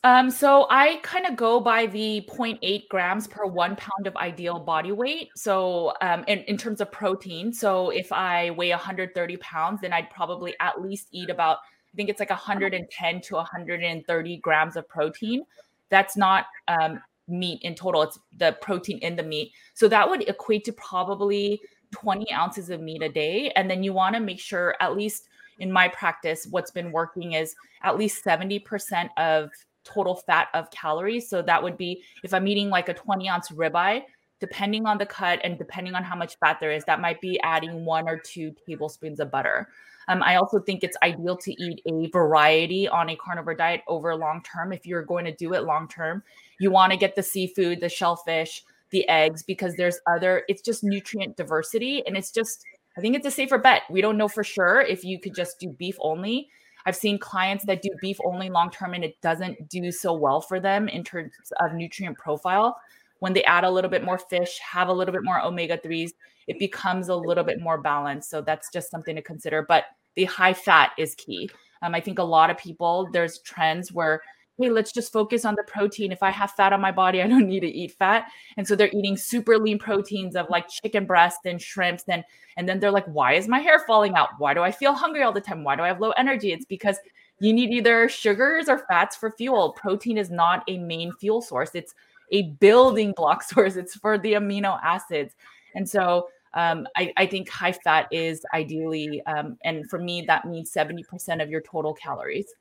Um, 0.06 0.30
so 0.30 0.68
I 0.70 1.00
kind 1.02 1.26
of 1.26 1.38
go 1.38 1.62
by 1.62 1.86
the 1.86 2.28
0.8 2.30 2.90
grams 2.90 3.26
per 3.26 3.46
one 3.46 3.78
pound 3.78 4.06
of 4.06 4.16
ideal 4.18 4.60
body 4.60 4.92
weight. 4.92 5.30
So 5.36 5.94
um, 6.02 6.26
in, 6.28 6.40
in 6.40 6.58
terms 6.58 6.82
of 6.82 6.92
protein, 6.92 7.54
so 7.54 7.90
if 7.90 8.12
I 8.12 8.52
weigh 8.52 8.72
130 8.72 9.38
pounds, 9.38 9.80
then 9.80 9.94
I'd 9.94 10.10
probably 10.10 10.56
at 10.60 10.82
least 10.82 11.08
eat 11.12 11.30
about, 11.30 11.60
I 11.94 11.96
think 11.96 12.10
it's 12.10 12.20
like 12.20 12.30
110 12.30 13.22
to 13.22 13.36
130 13.36 14.38
grams 14.38 14.76
of 14.76 14.88
protein. 14.88 15.44
That's 15.90 16.18
not 16.18 16.46
um, 16.68 17.00
meat 17.28 17.62
in 17.62 17.76
total, 17.76 18.02
it's 18.04 18.20
the 18.38 18.58
protein 18.62 18.98
in 19.00 19.16
the 19.16 19.24
meat. 19.24 19.52
So 19.74 19.88
that 19.88 20.10
would 20.10 20.28
equate 20.28 20.64
to 20.66 20.74
probably 20.74 21.62
20 21.92 22.32
ounces 22.34 22.70
of 22.70 22.82
meat 22.82 23.04
a 23.04 23.10
day. 23.10 23.52
And 23.56 23.70
then 23.70 23.84
you 23.84 23.94
want 23.94 24.16
to 24.16 24.22
make 24.22 24.40
sure, 24.40 24.76
at 24.80 24.96
least 24.96 25.28
in 25.60 25.72
my 25.72 25.88
practice, 25.88 26.48
what's 26.50 26.72
been 26.72 26.92
working 26.92 27.34
is 27.34 27.56
at 27.84 27.98
least 27.98 28.26
70% 28.26 29.10
of 29.18 29.52
total 29.84 30.16
fat 30.16 30.48
of 30.54 30.70
calories. 30.72 31.30
So 31.30 31.42
that 31.42 31.62
would 31.62 31.78
be 31.78 32.04
if 32.24 32.34
I'm 32.34 32.48
eating 32.48 32.70
like 32.70 32.90
a 32.90 32.94
20 32.94 33.30
ounce 33.30 33.50
ribeye, 33.50 34.04
depending 34.40 34.86
on 34.86 34.98
the 34.98 35.06
cut 35.06 35.40
and 35.44 35.58
depending 35.58 35.94
on 35.94 36.04
how 36.04 36.16
much 36.16 36.38
fat 36.40 36.60
there 36.60 36.72
is, 36.72 36.84
that 36.86 37.00
might 37.00 37.22
be 37.22 37.40
adding 37.42 37.86
one 37.86 38.10
or 38.10 38.18
two 38.18 38.54
tablespoons 38.66 39.20
of 39.20 39.30
butter. 39.30 39.70
Um, 40.08 40.22
I 40.24 40.36
also 40.36 40.60
think 40.60 40.84
it's 40.84 40.98
ideal 41.04 41.38
to 41.38 41.52
eat 41.52 41.82
a 41.86 42.10
variety 42.10 42.88
on 42.88 43.10
a 43.10 43.16
carnivore 43.16 43.56
diet 43.56 43.82
over 43.88 44.16
long 44.16 44.42
term. 44.44 44.74
If 44.74 44.86
you're 44.86 45.04
going 45.04 45.26
to 45.26 45.36
do 45.36 45.54
it 45.54 45.64
long 45.64 45.88
term, 45.88 46.24
you 46.60 46.72
want 46.72 46.92
to 46.92 46.98
get 46.98 47.16
the 47.16 47.24
seafood, 47.24 47.80
the 47.82 47.90
shellfish, 47.90 48.64
the 48.92 49.08
eggs, 49.10 49.44
because 49.44 49.76
there's 49.76 50.00
other, 50.08 50.44
it's 50.48 50.62
just 50.62 50.84
nutrient 50.84 51.38
diversity. 51.38 52.04
And 52.06 52.16
it's 52.16 52.32
just, 52.32 52.64
I 52.98 53.02
think 53.02 53.16
it's 53.16 53.26
a 53.26 53.32
safer 53.32 53.58
bet. 53.58 53.84
We 53.90 54.02
don't 54.02 54.18
know 54.18 54.28
for 54.28 54.44
sure 54.44 54.82
if 54.82 55.04
you 55.04 55.20
could 55.20 55.36
just 55.36 55.60
do 55.60 55.70
beef 55.70 55.96
only. 56.00 56.50
I've 56.86 56.96
seen 56.96 57.18
clients 57.18 57.66
that 57.66 57.82
do 57.82 57.90
beef 58.02 58.18
only 58.26 58.50
long 58.50 58.70
term 58.70 58.94
and 58.94 59.04
it 59.04 59.20
doesn't 59.22 59.70
do 59.70 59.92
so 59.92 60.14
well 60.14 60.42
for 60.42 60.60
them 60.60 60.88
in 60.88 61.04
terms 61.04 61.32
of 61.60 61.74
nutrient 61.74 62.18
profile. 62.18 62.78
When 63.20 63.34
they 63.34 63.44
add 63.46 63.64
a 63.64 63.72
little 63.72 63.90
bit 63.90 64.04
more 64.04 64.18
fish, 64.18 64.60
have 64.60 64.90
a 64.90 64.94
little 64.94 65.14
bit 65.14 65.24
more 65.24 65.42
omega 65.42 65.78
3s, 65.78 66.12
it 66.48 66.60
becomes 66.60 67.10
a 67.10 67.16
little 67.16 67.44
bit 67.44 67.60
more 67.62 67.80
balanced. 67.80 68.30
So 68.30 68.42
that's 68.42 68.70
just 68.72 68.92
something 68.92 69.16
to 69.16 69.22
consider. 69.22 69.66
But 69.68 69.86
the 70.16 70.26
high 70.26 70.54
fat 70.54 70.92
is 70.98 71.16
key. 71.16 71.50
Um, 71.82 71.96
I 71.96 72.00
think 72.00 72.20
a 72.20 72.24
lot 72.24 72.50
of 72.50 72.58
people, 72.58 73.10
there's 73.12 73.40
trends 73.40 73.92
where, 73.92 74.22
hey, 74.58 74.70
let's 74.70 74.92
just 74.92 75.12
focus 75.12 75.46
on 75.46 75.56
the 75.56 75.64
protein. 75.68 76.12
If 76.12 76.24
I 76.24 76.30
have 76.30 76.52
fat 76.52 76.74
on 76.74 76.80
my 76.82 76.92
body, 76.92 77.22
I 77.24 77.28
don't 77.28 77.48
need 77.48 77.62
to 77.62 77.68
eat 77.68 77.92
fat. 77.92 78.26
And 78.58 78.68
so 78.68 78.76
they're 78.76 78.92
eating 78.94 79.18
super 79.18 79.58
lean 79.58 79.80
proteins 79.80 80.36
of 80.36 80.50
like 80.50 80.68
chicken 80.70 81.06
breast 81.06 81.40
and 81.46 81.62
shrimps. 81.62 82.04
And, 82.08 82.24
and 82.58 82.68
then 82.68 82.80
they're 82.80 82.92
like, 82.92 83.06
why 83.08 83.34
is 83.34 83.48
my 83.48 83.60
hair 83.60 83.80
falling 83.80 84.16
out? 84.16 84.30
Why 84.38 84.54
do 84.54 84.62
I 84.62 84.72
feel 84.72 84.94
hungry 84.94 85.24
all 85.24 85.34
the 85.34 85.42
time? 85.42 85.64
Why 85.64 85.76
do 85.76 85.84
I 85.84 85.88
have 85.88 86.00
low 86.00 86.12
energy? 86.12 86.52
It's 86.52 86.66
because 86.66 86.98
you 87.40 87.52
need 87.52 87.72
either 87.72 88.08
sugars 88.08 88.70
or 88.70 88.86
fats 88.88 89.16
for 89.16 89.32
fuel. 89.32 89.74
Protein 89.74 90.18
is 90.18 90.30
not 90.30 90.64
a 90.68 90.78
main 90.78 91.12
fuel 91.14 91.42
source. 91.42 91.72
It's 91.74 91.94
a 92.32 92.52
building 92.60 93.14
block 93.16 93.44
source. 93.52 93.76
It's 93.76 93.96
for 93.96 94.18
the 94.18 94.34
amino 94.34 94.80
acids. 94.84 95.36
And 95.76 95.88
so 95.88 96.28
um, 96.54 96.88
I, 96.96 97.12
I, 97.18 97.26
think 97.26 97.50
high 97.50 97.72
fat 97.72 98.08
is 98.12 98.46
ideally, 98.54 99.24
um, 99.26 99.58
and 99.64 99.90
for 99.90 99.98
me, 99.98 100.24
that 100.28 100.46
means 100.46 100.72
70% 100.72 101.42
of 101.42 101.50
your 101.50 101.62
total 101.62 101.94
calories. 101.96 102.54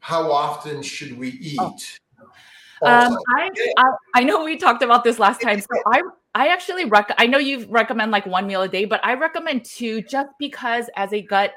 How 0.00 0.30
often 0.30 0.82
should 0.82 1.18
we 1.18 1.30
eat? 1.30 1.98
Oh. 2.82 2.86
Um, 2.86 3.16
I, 3.34 3.50
I, 3.78 3.84
I 4.16 4.24
know 4.24 4.44
we 4.44 4.56
talked 4.58 4.82
about 4.82 5.04
this 5.04 5.18
last 5.18 5.40
time. 5.40 5.60
So 5.60 5.68
I 5.86 6.02
I 6.34 6.48
actually 6.48 6.84
rec- 6.84 7.14
I 7.16 7.26
know 7.26 7.38
you 7.38 7.64
recommend 7.70 8.12
like 8.12 8.26
one 8.26 8.46
meal 8.46 8.60
a 8.60 8.68
day, 8.68 8.84
but 8.84 9.00
I 9.02 9.14
recommend 9.14 9.64
two 9.64 10.02
just 10.02 10.28
because 10.38 10.90
as 10.94 11.14
a 11.14 11.22
gut 11.22 11.52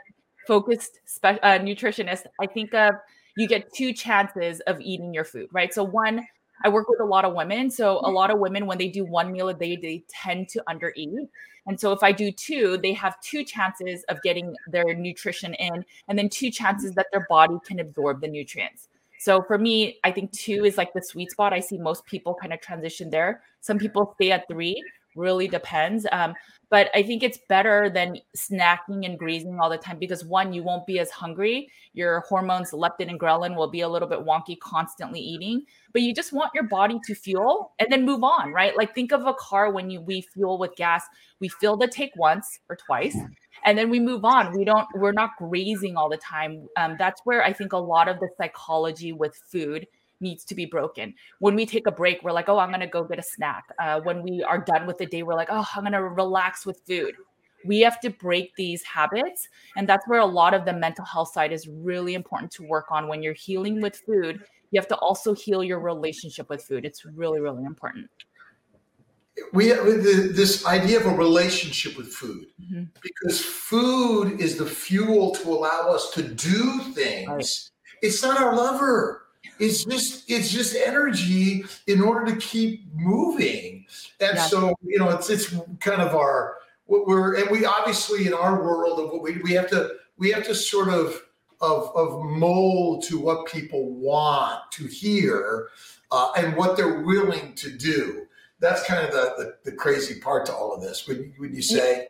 focused 0.48 1.00
spe- 1.04 1.44
uh, 1.44 1.60
nutritionist, 1.60 2.24
I 2.40 2.48
think 2.48 2.74
of 2.74 2.96
you 3.36 3.46
get 3.48 3.74
two 3.74 3.92
chances 3.92 4.62
of 4.62 4.80
eating 4.80 5.14
your 5.14 5.26
food, 5.26 5.50
right? 5.52 5.74
So 5.74 5.84
one 5.84 6.26
I 6.64 6.70
work 6.70 6.90
with 6.90 7.00
a 7.00 7.06
lot 7.06 7.26
of 7.26 7.34
women. 7.34 7.70
So 7.70 8.00
a 8.00 8.04
mm-hmm. 8.04 8.16
lot 8.16 8.32
of 8.32 8.40
women, 8.40 8.66
when 8.66 8.78
they 8.78 8.90
do 8.90 9.06
one 9.06 9.32
meal 9.32 9.50
a 9.50 9.54
day, 9.54 9.76
they 9.76 10.04
tend 10.10 10.50
to 10.50 10.64
undereat. 10.68 11.28
And 11.68 11.80
so 11.80 11.92
if 11.92 12.02
I 12.04 12.12
do 12.12 12.32
two, 12.32 12.78
they 12.78 12.94
have 12.94 13.20
two 13.22 13.44
chances 13.44 14.04
of 14.10 14.22
getting 14.24 14.56
their 14.68 14.94
nutrition 14.96 15.54
in, 15.56 15.86
and 16.08 16.18
then 16.18 16.30
two 16.30 16.48
mm-hmm. 16.48 16.64
chances 16.64 16.94
that 16.94 17.08
their 17.12 17.26
body 17.30 17.58
can 17.66 17.80
absorb 17.80 18.22
the 18.22 18.28
nutrients. 18.28 18.88
So 19.20 19.42
for 19.44 19.58
me, 19.58 20.00
I 20.06 20.12
think 20.12 20.32
two 20.32 20.64
is 20.64 20.78
like 20.78 20.94
the 20.94 21.02
sweet 21.02 21.32
spot. 21.32 21.52
I 21.52 21.60
see 21.60 21.78
most 21.78 22.06
people 22.06 22.34
kind 22.34 22.54
of 22.54 22.62
transition 22.62 23.10
there. 23.10 23.44
Some 23.60 23.78
people 23.78 24.14
stay 24.16 24.32
at 24.32 24.48
three, 24.48 24.82
really 25.16 25.48
depends. 25.48 26.06
Um, 26.12 26.34
but 26.70 26.90
I 26.94 27.02
think 27.02 27.24
it's 27.24 27.40
better 27.50 27.90
than 27.90 28.18
snacking 28.38 29.04
and 29.04 29.18
grazing 29.18 29.60
all 29.60 29.72
the 29.72 29.78
time 29.78 29.98
because 29.98 30.24
one, 30.24 30.54
you 30.54 30.62
won't 30.62 30.86
be 30.86 31.00
as 31.00 31.10
hungry. 31.10 31.68
Your 31.94 32.20
hormones, 32.22 32.72
leptin 32.72 33.10
and 33.10 33.20
ghrelin, 33.20 33.56
will 33.56 33.72
be 33.72 33.82
a 33.82 33.90
little 33.90 34.08
bit 34.08 34.20
wonky 34.20 34.58
constantly 34.60 35.20
eating. 35.20 35.64
But 35.94 36.04
you 36.04 36.14
just 36.14 36.32
want 36.32 36.52
your 36.54 36.66
body 36.66 37.00
to 37.06 37.16
fuel 37.16 37.74
and 37.80 37.92
then 37.92 38.06
move 38.06 38.24
on, 38.24 38.54
right? 38.54 38.78
Like 38.78 38.94
think 38.94 39.12
of 39.12 39.26
a 39.26 39.34
car 39.34 39.72
when 39.72 39.90
you 39.90 40.02
we 40.02 40.22
fuel 40.22 40.60
with 40.60 40.76
gas, 40.76 41.04
we 41.40 41.50
fill 41.50 41.76
the 41.76 41.88
tank 41.88 42.12
once 42.16 42.60
or 42.70 42.76
twice, 42.76 43.18
and 43.66 43.76
then 43.76 43.90
we 43.90 44.00
move 44.00 44.24
on. 44.24 44.56
We 44.56 44.64
don't, 44.64 44.88
we're 44.94 45.12
not 45.12 45.32
grazing 45.40 45.98
all 45.98 46.10
the 46.10 46.18
time. 46.18 46.68
Um, 46.78 46.96
that's 47.00 47.22
where 47.24 47.44
I 47.44 47.52
think 47.52 47.74
a 47.74 47.78
lot 47.78 48.08
of 48.08 48.20
the 48.20 48.30
psychology 48.38 49.12
with 49.12 49.36
food 49.52 49.88
needs 50.22 50.44
to 50.46 50.56
be 50.56 50.66
broken. 50.66 51.14
When 51.40 51.56
we 51.56 51.66
take 51.66 51.88
a 51.88 51.92
break, 51.92 52.24
we're 52.24 52.32
like, 52.32 52.50
oh, 52.50 52.60
I'm 52.60 52.70
going 52.70 52.80
to 52.82 52.88
go 52.88 53.04
get 53.04 53.20
a 53.20 53.24
snack. 53.24 53.66
Uh, 53.80 54.02
when 54.02 54.22
we 54.22 54.44
are 54.44 54.58
done 54.58 54.86
with 54.86 54.98
the 54.98 55.06
day, 55.06 55.24
we're 55.24 55.36
like, 55.36 55.50
oh, 55.52 55.66
I'm 55.76 55.84
going 55.84 55.94
to 55.94 56.04
relax 56.04 56.66
with 56.66 56.82
food. 56.88 57.16
We 57.66 57.82
have 57.82 58.00
to 58.02 58.10
break 58.10 58.56
these 58.56 58.84
habits. 58.84 59.48
And 59.76 59.88
that's 59.88 60.08
where 60.08 60.20
a 60.20 60.26
lot 60.26 60.54
of 60.54 60.66
the 60.66 60.74
mental 60.74 61.06
health 61.06 61.34
side 61.34 61.52
is 61.52 61.68
really 61.68 62.14
important 62.14 62.52
to 62.54 62.64
work 62.64 62.86
on. 62.90 63.08
When 63.08 63.22
you're 63.22 63.34
healing 63.34 63.82
with 63.82 63.98
food, 63.98 64.44
you 64.72 64.80
have 64.80 64.88
to 64.90 64.98
also 64.98 65.34
heal 65.34 65.64
your 65.64 65.80
relationship 65.80 66.50
with 66.50 66.64
food. 66.64 66.86
It's 66.86 67.06
really, 67.06 67.40
really 67.40 67.66
important. 67.66 68.10
We 69.54 69.70
have 69.70 69.86
this 69.86 70.66
idea 70.66 71.00
of 71.00 71.06
a 71.06 71.16
relationship 71.16 71.98
with 71.98 72.10
food 72.10 72.48
mm-hmm. 72.62 72.84
because 73.02 73.42
food 73.42 74.40
is 74.40 74.58
the 74.58 74.66
fuel 74.66 75.32
to 75.36 75.50
allow 75.50 75.92
us 75.92 76.12
to 76.12 76.22
do 76.22 76.80
things. 76.94 77.30
Right. 77.30 77.46
It's 78.02 78.22
not 78.22 78.40
our 78.40 78.56
lover 78.56 79.29
it's 79.60 79.86
just 79.86 80.30
it's 80.30 80.52
just 80.52 80.76
energy 80.76 81.64
in 81.88 82.02
order 82.02 82.32
to 82.32 82.38
keep 82.38 82.86
moving. 82.94 83.86
And 84.20 84.36
yeah. 84.36 84.44
so 84.44 84.76
you 84.82 85.00
know 85.00 85.10
it's 85.10 85.30
it's 85.30 85.54
kind 85.80 86.02
of 86.02 86.16
our 86.16 86.58
what 86.86 87.08
we're 87.08 87.36
and 87.36 87.50
we 87.50 87.66
obviously 87.66 88.28
in 88.28 88.34
our 88.34 88.62
world 88.62 89.00
of 89.00 89.12
what 89.12 89.22
we 89.22 89.38
we 89.44 89.52
have 89.54 89.70
to 89.70 89.92
we 90.18 90.32
have 90.32 90.46
to 90.46 90.56
sort 90.56 90.90
of 90.90 91.22
of 91.62 91.92
of 91.96 92.24
mold 92.24 93.04
to 93.04 93.20
what 93.20 93.48
people 93.48 93.94
want 93.94 94.60
to 94.72 94.86
hear 94.86 95.70
uh, 96.12 96.32
and 96.38 96.56
what 96.56 96.78
they're 96.78 97.02
willing 97.02 97.54
to 97.56 97.72
do. 97.72 98.26
That's 98.60 98.84
kind 98.86 99.06
of 99.06 99.12
the, 99.12 99.56
the, 99.64 99.72
the 99.72 99.78
crazy 99.78 100.20
part 100.20 100.46
to 100.48 100.54
all 100.54 100.74
of 100.74 100.82
this 100.82 101.08
would, 101.08 101.32
would 101.40 101.56
you 101.56 101.62
say 101.62 102.08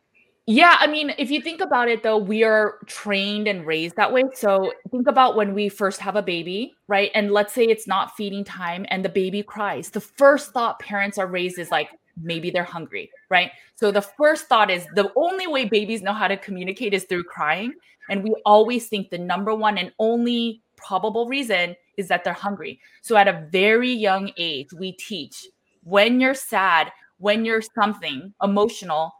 yeah, 0.50 0.78
I 0.80 0.88
mean, 0.88 1.14
if 1.16 1.30
you 1.30 1.40
think 1.40 1.60
about 1.60 1.88
it 1.88 2.02
though, 2.02 2.18
we 2.18 2.42
are 2.42 2.78
trained 2.86 3.46
and 3.46 3.64
raised 3.64 3.94
that 3.94 4.12
way. 4.12 4.24
So 4.34 4.72
think 4.90 5.06
about 5.06 5.36
when 5.36 5.54
we 5.54 5.68
first 5.68 6.00
have 6.00 6.16
a 6.16 6.22
baby, 6.22 6.74
right? 6.88 7.12
And 7.14 7.30
let's 7.30 7.52
say 7.52 7.62
it's 7.62 7.86
not 7.86 8.16
feeding 8.16 8.42
time 8.42 8.84
and 8.88 9.04
the 9.04 9.10
baby 9.10 9.44
cries. 9.44 9.90
The 9.90 10.00
first 10.00 10.52
thought 10.52 10.80
parents 10.80 11.18
are 11.18 11.28
raised 11.28 11.60
is 11.60 11.70
like, 11.70 11.90
maybe 12.20 12.50
they're 12.50 12.64
hungry, 12.64 13.12
right? 13.28 13.52
So 13.76 13.92
the 13.92 14.02
first 14.02 14.48
thought 14.48 14.72
is 14.72 14.84
the 14.96 15.12
only 15.14 15.46
way 15.46 15.66
babies 15.66 16.02
know 16.02 16.12
how 16.12 16.26
to 16.26 16.36
communicate 16.36 16.94
is 16.94 17.04
through 17.04 17.24
crying. 17.24 17.72
And 18.08 18.24
we 18.24 18.34
always 18.44 18.88
think 18.88 19.10
the 19.10 19.18
number 19.18 19.54
one 19.54 19.78
and 19.78 19.92
only 20.00 20.62
probable 20.76 21.28
reason 21.28 21.76
is 21.96 22.08
that 22.08 22.24
they're 22.24 22.32
hungry. 22.32 22.80
So 23.02 23.16
at 23.16 23.28
a 23.28 23.46
very 23.52 23.92
young 23.92 24.32
age, 24.36 24.72
we 24.72 24.92
teach 24.94 25.46
when 25.84 26.18
you're 26.18 26.34
sad, 26.34 26.90
when 27.18 27.44
you're 27.44 27.62
something 27.62 28.34
emotional, 28.42 29.12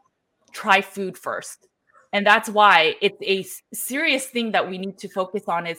try 0.52 0.80
food 0.80 1.16
first. 1.16 1.68
And 2.12 2.26
that's 2.26 2.48
why 2.48 2.96
it's 3.00 3.22
a 3.22 3.46
serious 3.74 4.26
thing 4.26 4.52
that 4.52 4.68
we 4.68 4.78
need 4.78 4.98
to 4.98 5.08
focus 5.08 5.44
on 5.46 5.66
is 5.66 5.78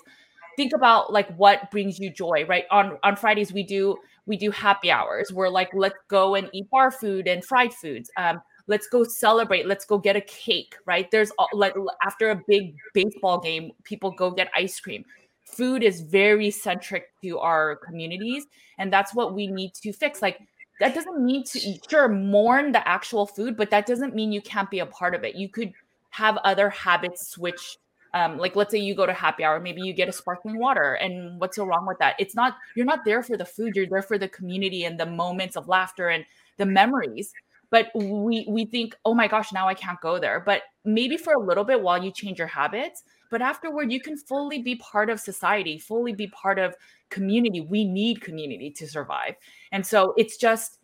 think 0.56 0.74
about 0.74 1.12
like 1.12 1.34
what 1.36 1.70
brings 1.72 2.00
you 2.00 2.12
joy, 2.12 2.46
right? 2.48 2.66
On 2.72 2.98
on 3.04 3.16
Fridays 3.16 3.52
we 3.52 3.64
do 3.64 3.98
we 4.26 4.38
do 4.38 4.52
happy 4.52 4.92
hours. 4.92 5.32
We're 5.34 5.50
like 5.50 5.70
let's 5.74 5.98
go 6.08 6.36
and 6.36 6.50
eat 6.54 6.70
bar 6.70 6.92
food 6.92 7.28
and 7.28 7.44
fried 7.44 7.74
foods. 7.74 8.10
Um 8.18 8.42
let's 8.68 8.88
go 8.88 9.04
celebrate 9.04 9.66
let's 9.68 9.86
go 9.86 9.98
get 9.98 10.16
a 10.16 10.22
cake 10.22 10.76
right 10.86 11.10
there's 11.12 11.32
like 11.54 11.74
after 12.04 12.30
a 12.32 12.42
big 12.48 12.76
baseball 12.94 13.40
game 13.40 13.72
people 13.84 14.12
go 14.12 14.32
get 14.32 14.50
ice 14.56 14.80
cream 14.80 15.04
food 15.46 15.84
is 15.84 16.02
very 16.02 16.50
centric 16.50 17.06
to 17.22 17.38
our 17.40 17.76
communities 17.78 18.46
and 18.78 18.92
that's 18.92 19.14
what 19.14 19.34
we 19.34 19.48
need 19.48 19.74
to 19.74 19.92
fix 19.92 20.22
like 20.22 20.40
that 20.82 20.96
doesn't 20.96 21.24
mean 21.24 21.44
to 21.44 21.78
sure 21.88 22.08
mourn 22.08 22.72
the 22.72 22.86
actual 22.88 23.28
food, 23.28 23.56
but 23.56 23.70
that 23.70 23.86
doesn't 23.86 24.16
mean 24.16 24.32
you 24.32 24.42
can't 24.42 24.70
be 24.72 24.80
a 24.80 24.86
part 24.88 25.14
of 25.14 25.24
it. 25.24 25.36
You 25.36 25.48
could 25.48 25.74
have 26.10 26.38
other 26.38 26.72
habits 26.72 27.28
switch. 27.28 27.78
Um, 28.16 28.40
like 28.40 28.56
let's 28.56 28.72
say 28.72 28.80
you 28.80 28.96
go 28.96 29.06
to 29.06 29.14
happy 29.14 29.44
hour, 29.44 29.60
maybe 29.60 29.84
you 29.84 29.94
get 29.94 30.10
a 30.10 30.12
sparkling 30.12 30.58
water, 30.58 30.96
and 30.96 31.40
what's 31.40 31.56
so 31.56 31.66
wrong 31.66 31.86
with 31.86 32.00
that? 32.00 32.16
It's 32.18 32.34
not 32.34 32.56
you're 32.76 32.88
not 32.88 33.06
there 33.06 33.22
for 33.22 33.38
the 33.38 33.46
food, 33.46 33.76
you're 33.76 33.86
there 33.86 34.02
for 34.02 34.18
the 34.18 34.28
community 34.28 34.84
and 34.84 35.00
the 35.00 35.06
moments 35.06 35.56
of 35.56 35.68
laughter 35.68 36.10
and 36.10 36.26
the 36.58 36.66
memories. 36.66 37.32
But 37.70 37.92
we 37.94 38.48
we 38.50 38.66
think, 38.66 38.96
oh 39.06 39.14
my 39.14 39.28
gosh, 39.28 39.54
now 39.54 39.68
I 39.68 39.76
can't 39.76 40.02
go 40.02 40.18
there. 40.18 40.40
But 40.40 40.64
maybe 40.84 41.16
for 41.16 41.34
a 41.34 41.40
little 41.40 41.64
bit 41.64 41.80
while 41.80 42.04
you 42.04 42.12
change 42.12 42.40
your 42.40 42.48
habits, 42.48 43.04
but 43.30 43.42
afterward 43.42 43.92
you 43.92 44.02
can 44.02 44.18
fully 44.18 44.64
be 44.64 44.76
part 44.78 45.12
of 45.12 45.20
society 45.20 45.78
fully 45.78 46.14
be 46.14 46.28
part 46.28 46.58
of 46.58 46.76
community 47.12 47.62
we 47.62 47.86
need 47.86 48.22
community 48.22 48.72
to 48.72 48.88
survive. 48.88 49.36
And 49.72 49.86
so 49.86 50.14
it's 50.18 50.38
just 50.38 50.80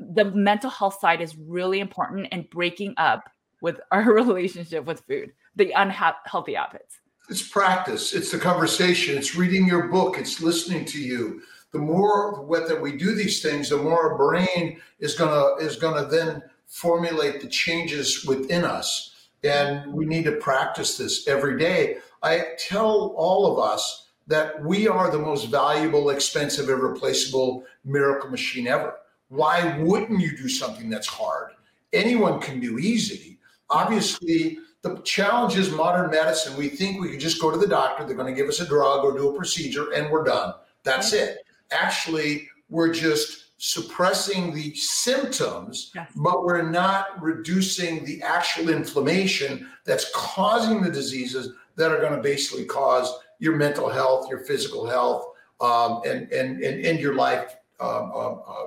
the 0.00 0.24
mental 0.24 0.70
health 0.70 0.98
side 1.00 1.20
is 1.20 1.36
really 1.36 1.80
important 1.80 2.28
and 2.32 2.48
breaking 2.48 2.94
up 2.96 3.28
with 3.60 3.80
our 3.92 4.12
relationship 4.12 4.84
with 4.84 5.00
food 5.00 5.32
the 5.56 5.70
unhealthy 5.72 6.54
habits. 6.54 7.00
It's 7.28 7.46
practice. 7.46 8.14
It's 8.14 8.32
the 8.32 8.38
conversation. 8.38 9.16
It's 9.16 9.36
reading 9.36 9.66
your 9.66 9.88
book. 9.88 10.18
It's 10.18 10.40
listening 10.40 10.84
to 10.86 10.98
you. 10.98 11.42
The 11.72 11.78
more 11.78 12.46
that 12.66 12.80
we 12.80 12.96
do 12.96 13.14
these 13.14 13.42
things 13.42 13.68
the 13.70 13.76
more 13.76 14.10
our 14.10 14.16
brain 14.16 14.80
is 14.98 15.14
gonna 15.14 15.54
is 15.56 15.76
gonna 15.76 16.06
then 16.06 16.42
formulate 16.66 17.40
the 17.40 17.48
changes 17.48 18.24
within 18.24 18.64
us. 18.64 19.28
And 19.44 19.92
we 19.92 20.06
need 20.06 20.24
to 20.24 20.32
practice 20.32 20.96
this 20.96 21.26
every 21.28 21.58
day. 21.58 21.98
I 22.22 22.54
tell 22.58 23.14
all 23.16 23.52
of 23.52 23.58
us 23.58 24.01
that 24.26 24.62
we 24.62 24.88
are 24.88 25.10
the 25.10 25.18
most 25.18 25.46
valuable 25.46 26.10
expensive 26.10 26.68
irreplaceable 26.68 27.64
miracle 27.84 28.30
machine 28.30 28.66
ever 28.66 28.96
why 29.28 29.78
wouldn't 29.78 30.20
you 30.20 30.36
do 30.36 30.48
something 30.48 30.88
that's 30.88 31.06
hard 31.06 31.52
anyone 31.92 32.40
can 32.40 32.60
do 32.60 32.78
easy 32.78 33.38
obviously 33.70 34.58
the 34.82 35.00
challenge 35.02 35.56
is 35.56 35.70
modern 35.70 36.10
medicine. 36.10 36.56
We 36.56 36.68
think 36.68 37.00
we 37.00 37.10
can 37.10 37.20
just 37.20 37.40
go 37.40 37.50
to 37.50 37.56
the 37.56 37.68
doctor, 37.68 38.04
they're 38.04 38.16
going 38.16 38.32
to 38.32 38.40
give 38.40 38.48
us 38.48 38.60
a 38.60 38.66
drug 38.66 39.04
or 39.04 39.16
do 39.16 39.30
a 39.30 39.36
procedure, 39.36 39.92
and 39.92 40.10
we're 40.10 40.24
done. 40.24 40.54
That's 40.82 41.12
it. 41.12 41.38
Actually, 41.70 42.48
we're 42.68 42.92
just 42.92 43.52
suppressing 43.58 44.52
the 44.52 44.74
symptoms, 44.74 45.92
yes. 45.94 46.10
but 46.16 46.44
we're 46.44 46.68
not 46.68 47.22
reducing 47.22 48.04
the 48.04 48.20
actual 48.22 48.70
inflammation 48.70 49.68
that's 49.84 50.10
causing 50.12 50.82
the 50.82 50.90
diseases 50.90 51.52
that 51.76 51.92
are 51.92 52.00
going 52.00 52.16
to 52.16 52.22
basically 52.22 52.64
cause 52.64 53.12
your 53.42 53.56
mental 53.56 53.88
health, 53.88 54.30
your 54.30 54.38
physical 54.38 54.86
health, 54.86 55.26
um, 55.60 56.00
and, 56.06 56.30
and, 56.30 56.62
and 56.62 56.86
end 56.86 57.00
your 57.00 57.16
life 57.16 57.56
um, 57.80 58.12
um, 58.12 58.42
uh, 58.46 58.66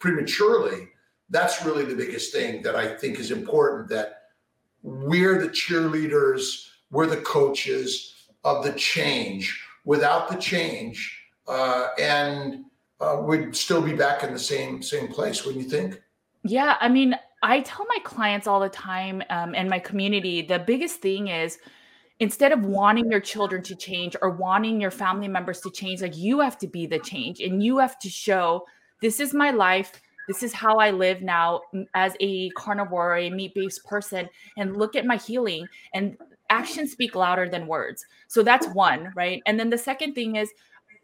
prematurely. 0.00 0.88
That's 1.30 1.64
really 1.64 1.84
the 1.84 1.94
biggest 1.94 2.32
thing 2.32 2.60
that 2.62 2.74
I 2.74 2.88
think 2.96 3.20
is 3.20 3.30
important 3.30 3.88
that 3.90 4.22
we're 4.82 5.40
the 5.40 5.48
cheerleaders, 5.48 6.70
we're 6.90 7.06
the 7.06 7.18
coaches 7.18 8.26
of 8.42 8.64
the 8.64 8.72
change. 8.72 9.62
Without 9.84 10.28
the 10.28 10.36
change, 10.36 11.22
uh, 11.46 11.90
and 12.00 12.64
uh, 13.00 13.22
we'd 13.22 13.54
still 13.54 13.80
be 13.80 13.92
back 13.92 14.24
in 14.24 14.32
the 14.32 14.38
same 14.40 14.82
same 14.82 15.06
place. 15.06 15.44
Wouldn't 15.44 15.62
you 15.62 15.70
think? 15.70 16.02
Yeah, 16.42 16.76
I 16.80 16.88
mean, 16.88 17.14
I 17.44 17.60
tell 17.60 17.86
my 17.88 17.98
clients 18.02 18.48
all 18.48 18.58
the 18.58 18.68
time 18.68 19.22
um, 19.30 19.54
and 19.54 19.70
my 19.70 19.78
community 19.78 20.42
the 20.42 20.58
biggest 20.58 21.00
thing 21.00 21.28
is 21.28 21.58
instead 22.20 22.52
of 22.52 22.64
wanting 22.64 23.10
your 23.10 23.20
children 23.20 23.62
to 23.62 23.74
change 23.74 24.16
or 24.22 24.30
wanting 24.30 24.80
your 24.80 24.90
family 24.90 25.28
members 25.28 25.60
to 25.60 25.70
change, 25.70 26.00
like 26.02 26.16
you 26.16 26.40
have 26.40 26.58
to 26.58 26.66
be 26.66 26.86
the 26.86 26.98
change 26.98 27.40
and 27.40 27.62
you 27.62 27.78
have 27.78 27.98
to 27.98 28.08
show 28.08 28.66
this 29.02 29.20
is 29.20 29.34
my 29.34 29.50
life 29.50 30.00
this 30.26 30.42
is 30.42 30.52
how 30.52 30.78
I 30.78 30.90
live 30.90 31.22
now 31.22 31.62
mm, 31.74 31.86
as 31.94 32.14
a 32.20 32.50
carnivore, 32.50 33.16
a 33.16 33.30
meat 33.30 33.54
based 33.54 33.84
person, 33.84 34.28
and 34.56 34.76
look 34.76 34.96
at 34.96 35.06
my 35.06 35.16
healing. 35.16 35.66
And 35.94 36.16
actions 36.50 36.92
speak 36.92 37.14
louder 37.14 37.48
than 37.48 37.66
words. 37.66 38.06
So 38.28 38.42
that's 38.42 38.66
one, 38.68 39.12
right? 39.14 39.42
And 39.46 39.58
then 39.58 39.70
the 39.70 39.78
second 39.78 40.14
thing 40.14 40.36
is 40.36 40.50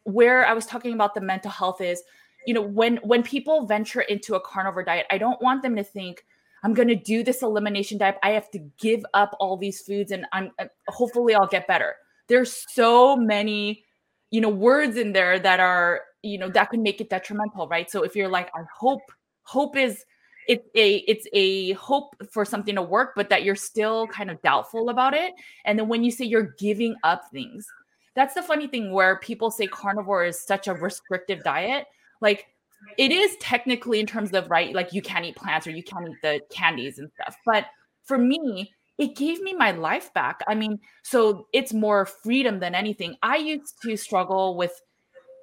where 0.05 0.47
I 0.47 0.53
was 0.53 0.67
talking 0.67 0.95
about 0.95 1.15
the 1.15 1.21
mental 1.21 1.51
health 1.51 1.81
is, 1.81 2.03
you 2.47 2.55
know, 2.55 2.63
when 2.63 2.97
when 2.99 3.23
people 3.23 3.67
venture 3.67 4.03
into 4.03 4.35
a 4.35 4.41
carnivore 4.41 4.85
diet, 4.85 5.07
I 5.11 5.19
don't 5.19 5.41
want 5.41 5.63
them 5.63 5.77
to 5.77 5.85
think 5.85 6.25
I'm 6.63 6.75
going 6.75 6.89
to 6.89 6.97
do 6.97 7.25
this 7.25 7.43
elimination 7.43 7.99
diet. 7.99 8.19
I 8.23 8.31
have 8.31 8.51
to 8.53 8.59
give 8.79 9.05
up 9.15 9.37
all 9.41 9.57
these 9.57 9.81
foods 9.81 10.13
and 10.13 10.27
I'm 10.33 10.51
uh, 10.59 10.67
hopefully 10.89 11.35
I'll 11.35 11.47
get 11.47 11.67
better. 11.67 11.97
There's 12.29 12.65
so 12.73 13.17
many, 13.17 13.85
you 14.31 14.41
know, 14.41 14.49
words 14.49 14.97
in 14.97 15.13
there 15.13 15.39
that 15.39 15.61
are 15.61 16.03
you 16.23 16.39
know 16.39 16.49
that 16.49 16.71
can 16.71 16.83
make 16.83 17.01
it 17.01 17.11
detrimental 17.11 17.69
right 17.69 17.91
so 17.91 18.03
if 18.03 18.17
you're 18.17 18.29
like 18.29 18.49
i 18.55 18.63
hope 18.75 19.01
hope 19.43 19.77
is 19.77 20.05
it's 20.49 20.69
a 20.75 20.97
it's 21.09 21.27
a 21.33 21.73
hope 21.73 22.15
for 22.31 22.45
something 22.45 22.75
to 22.75 22.83
work 22.83 23.13
but 23.15 23.29
that 23.29 23.45
you're 23.45 23.57
still 23.57 24.07
kind 24.07 24.31
of 24.31 24.41
doubtful 24.43 24.89
about 24.89 25.15
it 25.15 25.33
and 25.65 25.79
then 25.79 25.89
when 25.89 26.03
you 26.03 26.11
say 26.11 26.25
you're 26.25 26.55
giving 26.59 26.95
up 27.05 27.23
things 27.31 27.67
that's 28.15 28.35
the 28.35 28.43
funny 28.43 28.67
thing 28.67 28.93
where 28.93 29.19
people 29.19 29.51
say 29.51 29.67
carnivore 29.67 30.25
is 30.25 30.39
such 30.39 30.69
a 30.69 30.75
restrictive 30.75 31.43
diet 31.43 31.87
like 32.21 32.47
it 32.99 33.11
is 33.11 33.37
technically 33.41 34.01
in 34.01 34.07
terms 34.07 34.33
of 34.33 34.51
right 34.51 34.75
like 34.75 34.93
you 34.93 35.03
can't 35.03 35.25
eat 35.25 35.37
plants 35.37 35.67
or 35.67 35.71
you 35.71 35.83
can't 35.83 36.09
eat 36.09 36.17
the 36.23 36.41
candies 36.51 36.99
and 36.99 37.11
stuff 37.15 37.37
but 37.47 37.67
for 38.05 38.19
me 38.19 38.73
it 38.99 39.17
gave 39.17 39.41
me 39.41 39.55
my 39.55 39.71
life 39.71 40.13
back 40.15 40.41
i 40.49 40.55
mean 40.55 40.79
so 41.03 41.47
it's 41.53 41.73
more 41.73 42.07
freedom 42.07 42.61
than 42.61 42.75
anything 42.75 43.17
i 43.23 43.37
used 43.37 43.75
to 43.83 43.97
struggle 43.97 44.57
with 44.57 44.81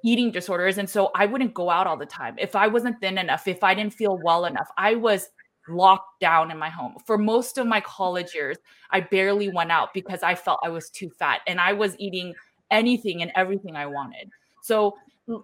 eating 0.02 0.30
disorders. 0.30 0.78
And 0.78 0.88
so 0.88 1.10
I 1.14 1.26
wouldn't 1.26 1.54
go 1.54 1.70
out 1.70 1.86
all 1.86 1.96
the 1.96 2.06
time. 2.06 2.36
If 2.38 2.56
I 2.56 2.66
wasn't 2.66 3.00
thin 3.00 3.18
enough, 3.18 3.46
if 3.46 3.62
I 3.62 3.74
didn't 3.74 3.94
feel 3.94 4.18
well 4.22 4.44
enough, 4.44 4.68
I 4.76 4.94
was 4.94 5.28
locked 5.68 6.20
down 6.20 6.50
in 6.50 6.58
my 6.58 6.70
home. 6.70 6.94
For 7.06 7.18
most 7.18 7.58
of 7.58 7.66
my 7.66 7.80
college 7.80 8.34
years, 8.34 8.56
I 8.90 9.00
barely 9.00 9.50
went 9.50 9.70
out 9.70 9.92
because 9.94 10.22
I 10.22 10.34
felt 10.34 10.60
I 10.62 10.70
was 10.70 10.90
too 10.90 11.10
fat 11.10 11.40
and 11.46 11.60
I 11.60 11.72
was 11.72 11.96
eating 11.98 12.34
anything 12.70 13.22
and 13.22 13.30
everything 13.36 13.76
I 13.76 13.86
wanted. 13.86 14.30
So 14.62 14.96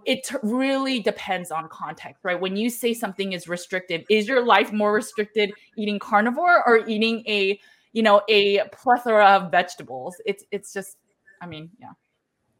it 0.04 0.28
really 0.42 1.00
depends 1.00 1.50
on 1.50 1.68
context, 1.68 2.24
right? 2.24 2.40
When 2.40 2.56
you 2.56 2.70
say 2.70 2.92
something 2.92 3.32
is 3.32 3.48
restrictive, 3.48 4.04
is 4.10 4.26
your 4.26 4.44
life 4.44 4.72
more 4.72 4.92
restricted 4.92 5.52
eating 5.76 5.98
carnivore 5.98 6.66
or 6.66 6.86
eating 6.88 7.22
a, 7.28 7.60
you 7.92 8.02
know, 8.02 8.22
a 8.28 8.62
plethora 8.72 9.26
of 9.36 9.50
vegetables? 9.50 10.16
It's 10.26 10.44
it's 10.50 10.72
just 10.72 10.96
I 11.40 11.46
mean, 11.46 11.70
yeah 11.78 11.92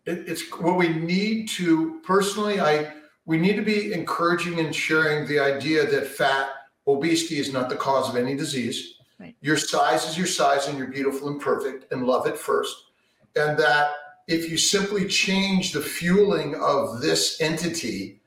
it, 0.07 0.29
it's 0.29 0.51
what 0.53 0.77
we 0.77 0.89
need 0.89 1.49
to 1.49 2.01
personally 2.03 2.61
i 2.61 2.93
we 3.27 3.37
need 3.37 3.57
to 3.57 3.63
be 3.63 3.93
encouraging 3.93 4.61
and 4.61 4.75
sharing 4.75 5.27
the 5.27 5.39
idea 5.39 5.85
that 5.85 6.07
fat 6.07 6.49
obesity 6.87 7.39
is 7.39 7.53
not 7.53 7.69
the 7.69 7.77
cause 7.77 8.09
of 8.09 8.17
any 8.17 8.37
disease 8.37 8.95
right. 9.19 9.35
your 9.41 9.57
size 9.57 10.09
is 10.09 10.17
your 10.17 10.27
size 10.27 10.69
and 10.69 10.79
you're 10.79 10.87
beautiful 10.87 11.29
and 11.29 11.41
perfect 11.41 11.93
and 11.93 12.07
love 12.07 12.27
it 12.27 12.39
first 12.39 12.77
and 13.35 13.59
that 13.59 13.91
if 14.29 14.51
you 14.51 14.57
simply 14.57 15.07
change 15.07 15.73
the 15.73 15.81
fueling 15.81 16.55
of 16.57 17.01
this 17.01 17.41
entity 17.41 18.21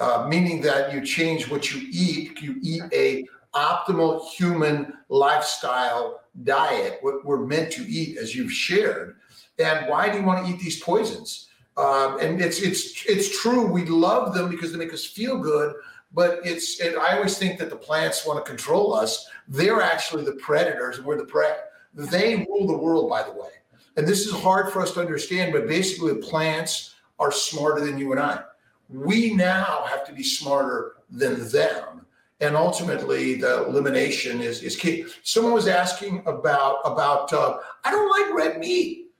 uh, 0.00 0.26
meaning 0.28 0.60
that 0.60 0.92
you 0.92 1.00
change 1.04 1.50
what 1.50 1.72
you 1.72 1.86
eat 1.90 2.40
you 2.40 2.56
eat 2.62 2.82
a 2.92 3.24
optimal 3.54 4.26
human 4.28 4.92
lifestyle 5.08 6.20
diet 6.42 6.98
what 7.02 7.24
we're 7.24 7.46
meant 7.46 7.70
to 7.70 7.82
eat 7.82 8.18
as 8.18 8.34
you've 8.34 8.52
shared 8.52 9.16
and 9.58 9.88
why 9.88 10.08
do 10.08 10.18
you 10.18 10.24
want 10.24 10.46
to 10.46 10.52
eat 10.52 10.58
these 10.58 10.80
poisons? 10.80 11.48
Um, 11.76 12.18
and 12.20 12.40
it's 12.40 12.60
it's 12.60 13.04
it's 13.06 13.40
true. 13.40 13.66
We 13.66 13.84
love 13.84 14.34
them 14.34 14.48
because 14.48 14.72
they 14.72 14.78
make 14.78 14.92
us 14.92 15.04
feel 15.04 15.38
good. 15.38 15.74
But 16.12 16.40
it's 16.44 16.80
and 16.80 16.96
I 16.96 17.16
always 17.16 17.38
think 17.38 17.58
that 17.58 17.70
the 17.70 17.76
plants 17.76 18.26
want 18.26 18.44
to 18.44 18.48
control 18.48 18.94
us. 18.94 19.28
They're 19.48 19.82
actually 19.82 20.24
the 20.24 20.34
predators, 20.34 21.00
we're 21.00 21.16
the 21.16 21.24
prey. 21.24 21.54
They 21.94 22.46
rule 22.48 22.66
the 22.66 22.76
world, 22.76 23.08
by 23.08 23.22
the 23.22 23.32
way. 23.32 23.50
And 23.96 24.06
this 24.06 24.26
is 24.26 24.32
hard 24.32 24.72
for 24.72 24.82
us 24.82 24.92
to 24.92 25.00
understand. 25.00 25.52
But 25.52 25.68
basically, 25.68 26.14
plants 26.16 26.94
are 27.18 27.32
smarter 27.32 27.84
than 27.84 27.98
you 27.98 28.12
and 28.12 28.20
I. 28.20 28.40
We 28.88 29.34
now 29.34 29.84
have 29.86 30.06
to 30.06 30.12
be 30.12 30.22
smarter 30.22 30.96
than 31.10 31.48
them 31.50 32.04
and 32.40 32.56
ultimately 32.56 33.34
the 33.36 33.64
elimination 33.66 34.40
is, 34.40 34.62
is 34.62 34.76
key. 34.76 35.06
Someone 35.22 35.52
was 35.52 35.68
asking 35.68 36.22
about 36.26 36.80
about 36.84 37.32
uh, 37.32 37.58
I 37.84 37.90
don't 37.90 38.10
like 38.10 38.34
red 38.34 38.58
meat. 38.58 39.10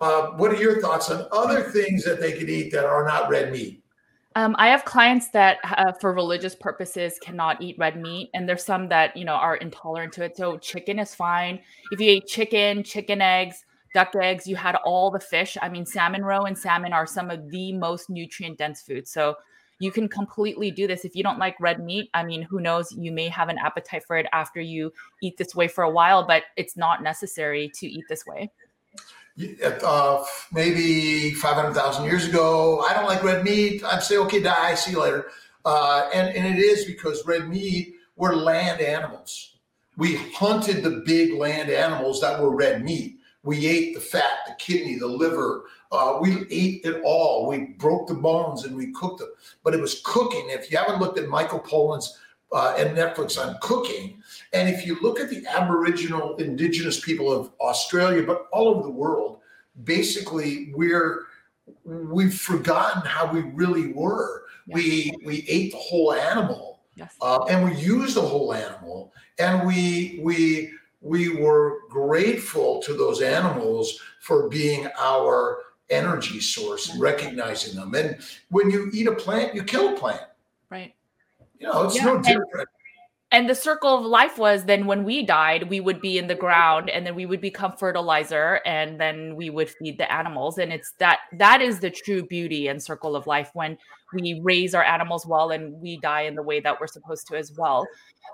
Uh, 0.00 0.32
what 0.32 0.52
are 0.52 0.56
your 0.56 0.80
thoughts 0.80 1.10
on 1.10 1.26
other 1.32 1.62
things 1.62 2.04
that 2.04 2.20
they 2.20 2.32
could 2.32 2.50
eat 2.50 2.70
that 2.72 2.84
are 2.84 3.04
not 3.04 3.30
red 3.30 3.50
meat? 3.52 3.82
Um, 4.34 4.54
I 4.58 4.68
have 4.68 4.84
clients 4.84 5.30
that, 5.30 5.56
uh, 5.64 5.92
for 5.92 6.12
religious 6.12 6.54
purposes, 6.54 7.18
cannot 7.22 7.62
eat 7.62 7.76
red 7.78 7.98
meat, 7.98 8.28
and 8.34 8.46
there's 8.46 8.64
some 8.64 8.88
that 8.88 9.16
you 9.16 9.24
know 9.24 9.32
are 9.32 9.56
intolerant 9.56 10.12
to 10.14 10.24
it. 10.24 10.36
So 10.36 10.58
chicken 10.58 10.98
is 10.98 11.14
fine. 11.14 11.60
If 11.92 12.00
you 12.00 12.10
ate 12.10 12.26
chicken, 12.26 12.82
chicken 12.82 13.22
eggs, 13.22 13.64
duck 13.96 14.14
eggs, 14.14 14.46
you 14.46 14.56
had 14.56 14.76
all 14.84 15.10
the 15.10 15.20
fish. 15.20 15.56
I 15.60 15.68
mean, 15.68 15.86
salmon 15.86 16.24
roe 16.24 16.42
and 16.42 16.56
salmon 16.56 16.92
are 16.92 17.06
some 17.06 17.30
of 17.30 17.50
the 17.50 17.72
most 17.72 18.10
nutrient 18.10 18.58
dense 18.58 18.82
foods. 18.82 19.10
So 19.10 19.36
you 19.78 19.90
can 19.90 20.08
completely 20.08 20.70
do 20.70 20.86
this. 20.86 21.04
If 21.04 21.16
you 21.16 21.22
don't 21.22 21.38
like 21.38 21.56
red 21.60 21.84
meat, 21.84 22.10
I 22.14 22.22
mean, 22.22 22.42
who 22.42 22.60
knows? 22.60 22.92
You 22.92 23.12
may 23.12 23.28
have 23.28 23.48
an 23.48 23.58
appetite 23.58 24.04
for 24.06 24.16
it 24.16 24.26
after 24.32 24.60
you 24.60 24.92
eat 25.22 25.36
this 25.36 25.54
way 25.54 25.68
for 25.68 25.84
a 25.84 25.90
while, 25.90 26.26
but 26.26 26.44
it's 26.56 26.76
not 26.76 27.02
necessary 27.02 27.70
to 27.74 27.86
eat 27.86 28.04
this 28.08 28.24
way 28.26 28.50
uh, 29.82 30.24
maybe 30.52 31.32
500,000 31.34 32.04
years 32.04 32.26
ago, 32.26 32.80
I 32.80 32.94
don't 32.94 33.06
like 33.06 33.22
red 33.22 33.44
meat. 33.44 33.84
I'd 33.84 34.02
say, 34.02 34.16
okay, 34.18 34.40
die, 34.40 34.74
see 34.74 34.92
you 34.92 35.00
later. 35.00 35.26
Uh, 35.64 36.08
and, 36.14 36.34
and 36.34 36.56
it 36.56 36.60
is 36.60 36.84
because 36.84 37.26
red 37.26 37.48
meat 37.48 37.94
were 38.16 38.34
land 38.34 38.80
animals. 38.80 39.58
We 39.96 40.16
hunted 40.16 40.82
the 40.82 41.02
big 41.04 41.34
land 41.34 41.70
animals 41.70 42.20
that 42.20 42.40
were 42.40 42.54
red 42.54 42.84
meat. 42.84 43.15
We 43.46 43.66
ate 43.66 43.94
the 43.94 44.00
fat, 44.00 44.40
the 44.46 44.54
kidney, 44.58 44.98
the 44.98 45.06
liver. 45.06 45.64
Uh, 45.90 46.18
we 46.20 46.44
ate 46.50 46.84
it 46.84 47.00
all. 47.04 47.48
We 47.48 47.76
broke 47.78 48.08
the 48.08 48.14
bones 48.14 48.64
and 48.64 48.76
we 48.76 48.92
cooked 48.92 49.20
them. 49.20 49.30
But 49.64 49.72
it 49.72 49.80
was 49.80 50.02
cooking. 50.04 50.46
If 50.50 50.70
you 50.70 50.76
haven't 50.76 51.00
looked 51.00 51.18
at 51.18 51.28
Michael 51.28 51.60
Pollan's 51.60 52.18
uh, 52.52 52.74
and 52.78 52.96
Netflix 52.96 53.38
on 53.38 53.56
cooking. 53.60 54.22
And 54.52 54.68
if 54.68 54.86
you 54.86 54.98
look 55.00 55.20
at 55.20 55.30
the 55.30 55.46
Aboriginal 55.46 56.36
indigenous 56.36 57.00
people 57.00 57.32
of 57.32 57.52
Australia, 57.60 58.22
but 58.22 58.46
all 58.52 58.68
over 58.68 58.82
the 58.82 58.90
world, 58.90 59.38
basically 59.84 60.72
we're 60.74 61.22
we've 61.84 62.34
forgotten 62.34 63.02
how 63.02 63.30
we 63.32 63.42
really 63.42 63.92
were. 63.92 64.44
We 64.66 65.12
we 65.24 65.44
ate 65.48 65.72
the 65.72 65.78
whole 65.78 66.12
animal, 66.12 66.80
yes. 66.96 67.14
uh, 67.20 67.44
and 67.44 67.64
we 67.64 67.76
used 67.76 68.16
the 68.16 68.22
whole 68.22 68.52
animal, 68.52 69.12
and 69.38 69.66
we 69.66 70.20
we 70.22 70.72
we 71.06 71.28
were 71.28 71.80
grateful 71.88 72.82
to 72.82 72.94
those 72.94 73.22
animals 73.22 74.00
for 74.20 74.48
being 74.48 74.88
our 74.98 75.58
energy 75.88 76.40
source 76.40 76.90
and 76.90 77.00
recognizing 77.00 77.76
them. 77.76 77.94
And 77.94 78.18
when 78.50 78.70
you 78.70 78.90
eat 78.92 79.06
a 79.06 79.14
plant, 79.14 79.54
you 79.54 79.62
kill 79.62 79.94
a 79.94 79.98
plant. 79.98 80.22
Right. 80.68 80.94
You 81.58 81.68
know, 81.68 81.84
it's 81.84 81.96
yeah, 81.96 82.04
no 82.04 82.20
different 82.20 82.68
and 83.32 83.50
the 83.50 83.54
circle 83.56 83.98
of 83.98 84.04
life 84.04 84.38
was 84.38 84.64
then 84.64 84.86
when 84.86 85.02
we 85.02 85.24
died 85.24 85.68
we 85.68 85.80
would 85.80 86.00
be 86.00 86.16
in 86.16 86.28
the 86.28 86.34
ground 86.34 86.88
and 86.88 87.04
then 87.04 87.16
we 87.16 87.26
would 87.26 87.40
become 87.40 87.72
fertilizer 87.76 88.60
and 88.64 89.00
then 89.00 89.34
we 89.34 89.50
would 89.50 89.68
feed 89.68 89.98
the 89.98 90.10
animals. 90.12 90.58
And 90.58 90.72
it's 90.72 90.92
that 90.98 91.18
that 91.32 91.60
is 91.60 91.80
the 91.80 91.90
true 91.90 92.24
beauty 92.24 92.68
and 92.68 92.80
circle 92.80 93.16
of 93.16 93.26
life 93.26 93.50
when 93.54 93.76
we 94.14 94.40
raise 94.44 94.74
our 94.74 94.84
animals 94.84 95.26
well 95.26 95.50
and 95.50 95.72
we 95.80 95.98
die 95.98 96.22
in 96.22 96.36
the 96.36 96.42
way 96.42 96.60
that 96.60 96.80
we're 96.80 96.86
supposed 96.86 97.26
to 97.28 97.36
as 97.36 97.52
well. 97.58 97.84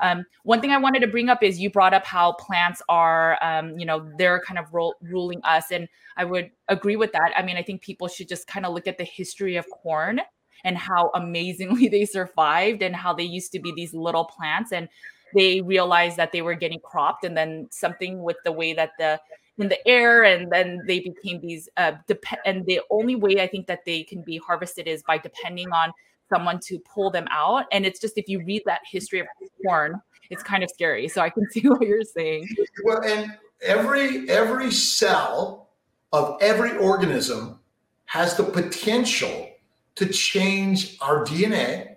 Um, 0.02 0.24
one 0.44 0.60
thing 0.60 0.70
i 0.72 0.78
wanted 0.78 1.00
to 1.00 1.06
bring 1.06 1.28
up 1.28 1.42
is 1.42 1.60
you 1.60 1.70
brought 1.70 1.94
up 1.94 2.04
how 2.04 2.32
plants 2.32 2.82
are 2.88 3.38
um, 3.42 3.78
you 3.78 3.86
know 3.86 4.10
they're 4.18 4.40
kind 4.40 4.58
of 4.58 4.66
ro- 4.72 4.94
ruling 5.00 5.40
us. 5.42 5.70
And 5.70 5.88
i 6.18 6.24
would 6.24 6.50
agree 6.68 6.96
with 6.96 7.12
that. 7.12 7.32
I 7.34 7.42
mean 7.42 7.56
i 7.56 7.62
think 7.62 7.80
people 7.80 8.08
should 8.08 8.28
just 8.28 8.46
kind 8.46 8.66
of 8.66 8.74
look 8.74 8.86
at 8.86 8.98
the 8.98 9.04
history 9.04 9.56
of 9.56 9.64
corn 9.70 10.20
and 10.64 10.76
how 10.76 11.10
amazingly 11.14 11.88
they 11.94 12.04
survived 12.04 12.82
and 12.82 12.94
how 12.94 13.12
they 13.12 13.24
used 13.24 13.52
to 13.52 13.60
be 13.60 13.72
these 13.74 13.94
little 13.94 14.24
plants 14.24 14.72
and 14.72 14.88
they 15.34 15.62
realized 15.62 16.18
that 16.18 16.30
they 16.32 16.42
were 16.42 16.54
getting 16.54 16.80
cropped 16.80 17.24
and 17.24 17.36
then 17.36 17.66
something 17.70 18.22
with 18.22 18.36
the 18.44 18.52
way 18.52 18.72
that 18.74 18.90
the 18.98 19.18
in 19.58 19.68
the 19.68 19.86
air 19.86 20.24
and 20.24 20.50
then 20.50 20.80
they 20.86 21.00
became 21.00 21.40
these 21.40 21.68
uh 21.76 21.92
dep- 22.06 22.24
and 22.44 22.64
the 22.66 22.80
only 22.90 23.14
way 23.14 23.40
i 23.40 23.46
think 23.46 23.66
that 23.66 23.80
they 23.84 24.02
can 24.02 24.22
be 24.22 24.38
harvested 24.38 24.88
is 24.88 25.02
by 25.02 25.18
depending 25.18 25.70
on 25.72 25.92
someone 26.32 26.58
to 26.58 26.78
pull 26.80 27.10
them 27.10 27.26
out 27.30 27.64
and 27.70 27.84
it's 27.84 28.00
just 28.00 28.16
if 28.16 28.28
you 28.28 28.42
read 28.44 28.62
that 28.64 28.80
history 28.90 29.20
of 29.20 29.26
corn 29.64 30.00
it's 30.32 30.42
kind 30.42 30.64
of 30.64 30.70
scary. 30.70 31.08
So 31.08 31.20
i 31.20 31.30
can 31.30 31.48
see 31.50 31.68
what 31.68 31.82
you're 31.82 32.02
saying. 32.02 32.48
Well 32.84 33.02
and 33.04 33.36
every 33.60 34.28
every 34.28 34.70
cell 34.72 35.68
of 36.12 36.38
every 36.40 36.76
organism 36.78 37.60
has 38.06 38.36
the 38.36 38.44
potential 38.44 39.48
to 39.96 40.06
change 40.06 40.96
our 41.00 41.24
DNA, 41.24 41.96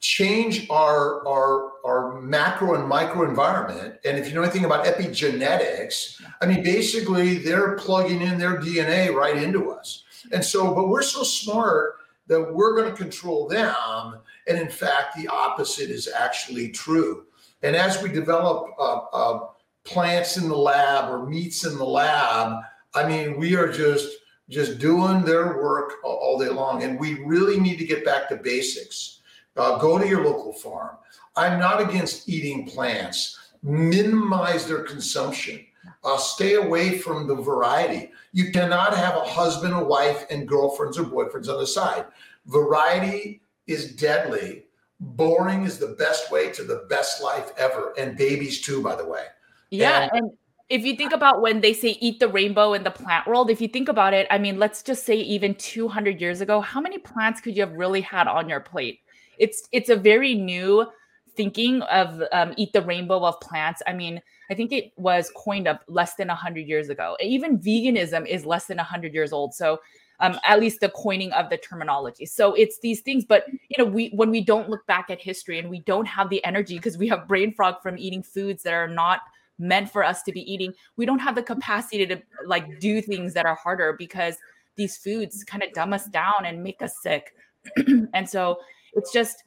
change 0.00 0.68
our, 0.70 1.26
our, 1.26 1.72
our 1.84 2.20
macro 2.20 2.74
and 2.74 2.88
micro 2.88 3.28
environment. 3.28 3.98
And 4.04 4.18
if 4.18 4.28
you 4.28 4.34
know 4.34 4.42
anything 4.42 4.64
about 4.64 4.84
epigenetics, 4.84 6.20
I 6.40 6.46
mean, 6.46 6.62
basically 6.62 7.38
they're 7.38 7.76
plugging 7.76 8.20
in 8.20 8.38
their 8.38 8.60
DNA 8.60 9.14
right 9.14 9.36
into 9.36 9.70
us. 9.70 10.04
And 10.32 10.44
so, 10.44 10.74
but 10.74 10.88
we're 10.88 11.02
so 11.02 11.22
smart 11.22 11.96
that 12.26 12.54
we're 12.54 12.76
going 12.76 12.90
to 12.90 12.96
control 12.96 13.48
them. 13.48 14.18
And 14.46 14.58
in 14.58 14.68
fact, 14.68 15.16
the 15.16 15.28
opposite 15.28 15.90
is 15.90 16.08
actually 16.08 16.70
true. 16.70 17.24
And 17.62 17.76
as 17.76 18.02
we 18.02 18.08
develop 18.08 18.70
uh, 18.78 18.98
uh, 19.12 19.46
plants 19.84 20.36
in 20.36 20.48
the 20.48 20.56
lab 20.56 21.10
or 21.10 21.26
meats 21.26 21.64
in 21.64 21.76
the 21.76 21.84
lab, 21.84 22.62
I 22.94 23.06
mean, 23.06 23.38
we 23.38 23.56
are 23.56 23.70
just 23.72 24.08
just 24.52 24.78
doing 24.78 25.24
their 25.24 25.62
work 25.62 25.94
all 26.04 26.38
day 26.38 26.50
long. 26.50 26.82
And 26.82 27.00
we 27.00 27.14
really 27.24 27.58
need 27.58 27.78
to 27.78 27.84
get 27.84 28.04
back 28.04 28.28
to 28.28 28.36
basics. 28.36 29.20
Uh, 29.56 29.78
go 29.78 29.98
to 29.98 30.06
your 30.06 30.24
local 30.24 30.52
farm. 30.52 30.96
I'm 31.36 31.58
not 31.58 31.80
against 31.80 32.28
eating 32.28 32.66
plants. 32.66 33.38
Minimize 33.62 34.66
their 34.66 34.82
consumption. 34.82 35.64
Uh, 36.04 36.18
stay 36.18 36.54
away 36.54 36.98
from 36.98 37.26
the 37.26 37.34
variety. 37.34 38.10
You 38.32 38.52
cannot 38.52 38.96
have 38.96 39.16
a 39.16 39.24
husband, 39.24 39.74
a 39.74 39.82
wife, 39.82 40.26
and 40.30 40.46
girlfriends 40.46 40.98
or 40.98 41.04
boyfriends 41.04 41.48
on 41.48 41.58
the 41.58 41.66
side. 41.66 42.06
Variety 42.46 43.40
is 43.66 43.94
deadly. 43.94 44.64
Boring 45.00 45.64
is 45.64 45.78
the 45.78 45.96
best 45.98 46.30
way 46.30 46.50
to 46.50 46.62
the 46.62 46.86
best 46.88 47.22
life 47.22 47.52
ever, 47.56 47.92
and 47.98 48.16
babies 48.16 48.60
too, 48.60 48.82
by 48.82 48.94
the 48.94 49.04
way. 49.04 49.26
Yeah, 49.70 50.02
and, 50.02 50.10
and 50.12 50.32
if 50.72 50.86
you 50.86 50.96
think 50.96 51.12
about 51.12 51.42
when 51.42 51.60
they 51.60 51.74
say 51.74 51.98
eat 52.00 52.18
the 52.18 52.28
rainbow 52.28 52.72
in 52.72 52.82
the 52.82 52.90
plant 52.90 53.26
world, 53.26 53.50
if 53.50 53.60
you 53.60 53.68
think 53.68 53.90
about 53.90 54.14
it, 54.14 54.26
I 54.30 54.38
mean, 54.38 54.58
let's 54.58 54.82
just 54.82 55.04
say 55.04 55.16
even 55.16 55.54
200 55.54 56.18
years 56.18 56.40
ago, 56.40 56.62
how 56.62 56.80
many 56.80 56.96
plants 56.96 57.42
could 57.42 57.54
you 57.54 57.60
have 57.60 57.74
really 57.74 58.00
had 58.00 58.26
on 58.26 58.48
your 58.48 58.60
plate? 58.60 59.00
It's 59.38 59.68
it's 59.70 59.90
a 59.90 59.96
very 59.96 60.34
new 60.34 60.86
thinking 61.36 61.82
of 61.82 62.22
um, 62.32 62.54
eat 62.56 62.72
the 62.72 62.80
rainbow 62.80 63.22
of 63.22 63.38
plants. 63.40 63.82
I 63.86 63.92
mean, 63.92 64.22
I 64.50 64.54
think 64.54 64.72
it 64.72 64.92
was 64.96 65.30
coined 65.36 65.68
up 65.68 65.82
less 65.88 66.14
than 66.14 66.28
100 66.28 66.66
years 66.66 66.88
ago. 66.88 67.18
Even 67.20 67.58
veganism 67.58 68.26
is 68.26 68.46
less 68.46 68.64
than 68.64 68.78
100 68.78 69.12
years 69.12 69.30
old. 69.34 69.52
So 69.52 69.78
um, 70.20 70.38
at 70.42 70.58
least 70.58 70.80
the 70.80 70.88
coining 70.88 71.32
of 71.32 71.50
the 71.50 71.58
terminology. 71.58 72.24
So 72.24 72.54
it's 72.54 72.78
these 72.78 73.02
things, 73.02 73.26
but 73.26 73.44
you 73.48 73.76
know, 73.76 73.84
we 73.84 74.08
when 74.14 74.30
we 74.30 74.40
don't 74.40 74.70
look 74.70 74.86
back 74.86 75.10
at 75.10 75.20
history 75.20 75.58
and 75.58 75.68
we 75.68 75.80
don't 75.80 76.06
have 76.06 76.30
the 76.30 76.42
energy 76.46 76.76
because 76.76 76.96
we 76.96 77.08
have 77.08 77.28
brain 77.28 77.52
fog 77.52 77.82
from 77.82 77.98
eating 77.98 78.22
foods 78.22 78.62
that 78.62 78.72
are 78.72 78.88
not 78.88 79.20
meant 79.62 79.88
for 79.90 80.04
us 80.04 80.22
to 80.22 80.32
be 80.32 80.40
eating 80.52 80.74
we 80.96 81.06
don't 81.06 81.20
have 81.20 81.34
the 81.34 81.42
capacity 81.42 82.04
to 82.04 82.20
like 82.46 82.80
do 82.80 83.00
things 83.00 83.32
that 83.32 83.46
are 83.46 83.54
harder 83.54 83.94
because 83.98 84.36
these 84.76 84.96
foods 84.96 85.44
kind 85.44 85.62
of 85.62 85.72
dumb 85.72 85.92
us 85.92 86.06
down 86.06 86.44
and 86.44 86.62
make 86.62 86.82
us 86.82 86.94
sick. 87.02 87.34
And 88.14 88.28
so 88.28 88.58
it's 88.94 89.12
just 89.12 89.44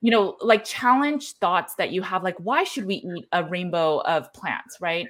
you 0.00 0.10
know 0.10 0.36
like 0.40 0.64
challenge 0.64 1.34
thoughts 1.34 1.74
that 1.76 1.92
you 1.92 2.02
have 2.02 2.22
like 2.22 2.36
why 2.38 2.64
should 2.64 2.86
we 2.86 2.96
eat 2.96 3.26
a 3.32 3.44
rainbow 3.44 4.00
of 4.00 4.32
plants 4.32 4.78
right? 4.80 5.06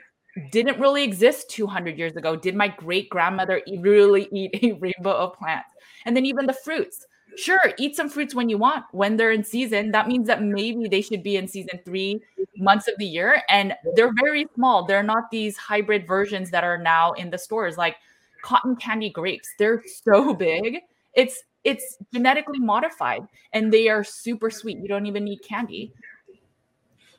Didn't 0.52 0.78
really 0.78 1.02
exist 1.02 1.50
200 1.50 1.98
years 1.98 2.16
ago. 2.16 2.36
Did 2.36 2.54
my 2.54 2.68
great 2.68 3.08
grandmother 3.08 3.62
really 3.78 4.28
eat 4.32 4.58
a 4.62 4.72
rainbow 4.80 5.12
of 5.12 5.34
plants? 5.34 5.74
And 6.06 6.16
then 6.16 6.24
even 6.24 6.46
the 6.46 6.52
fruits 6.52 7.06
sure 7.36 7.60
eat 7.78 7.96
some 7.96 8.08
fruits 8.08 8.34
when 8.34 8.48
you 8.48 8.58
want 8.58 8.84
when 8.92 9.16
they're 9.16 9.32
in 9.32 9.44
season. 9.44 9.90
That 9.92 10.08
means 10.08 10.26
that 10.26 10.42
maybe 10.42 10.88
they 10.88 11.02
should 11.02 11.22
be 11.22 11.36
in 11.36 11.48
season 11.48 11.80
three 11.84 12.20
months 12.56 12.88
of 12.88 12.94
the 12.98 13.06
year 13.06 13.42
and 13.48 13.74
they're 13.94 14.12
very 14.22 14.46
small. 14.54 14.84
They're 14.84 15.02
not 15.02 15.30
these 15.30 15.56
hybrid 15.56 16.06
versions 16.06 16.50
that 16.50 16.64
are 16.64 16.78
now 16.78 17.12
in 17.12 17.30
the 17.30 17.38
stores 17.38 17.76
like 17.76 17.96
cotton 18.42 18.76
candy 18.76 19.10
grapes. 19.10 19.48
They're 19.58 19.82
so 20.04 20.34
big. 20.48 20.78
It's 21.14 21.42
it's 21.64 21.98
genetically 22.12 22.58
modified 22.58 23.22
and 23.52 23.72
they 23.72 23.88
are 23.88 24.04
super 24.04 24.50
sweet. 24.50 24.78
You 24.78 24.88
don't 24.88 25.06
even 25.06 25.24
need 25.24 25.42
candy. 25.42 25.92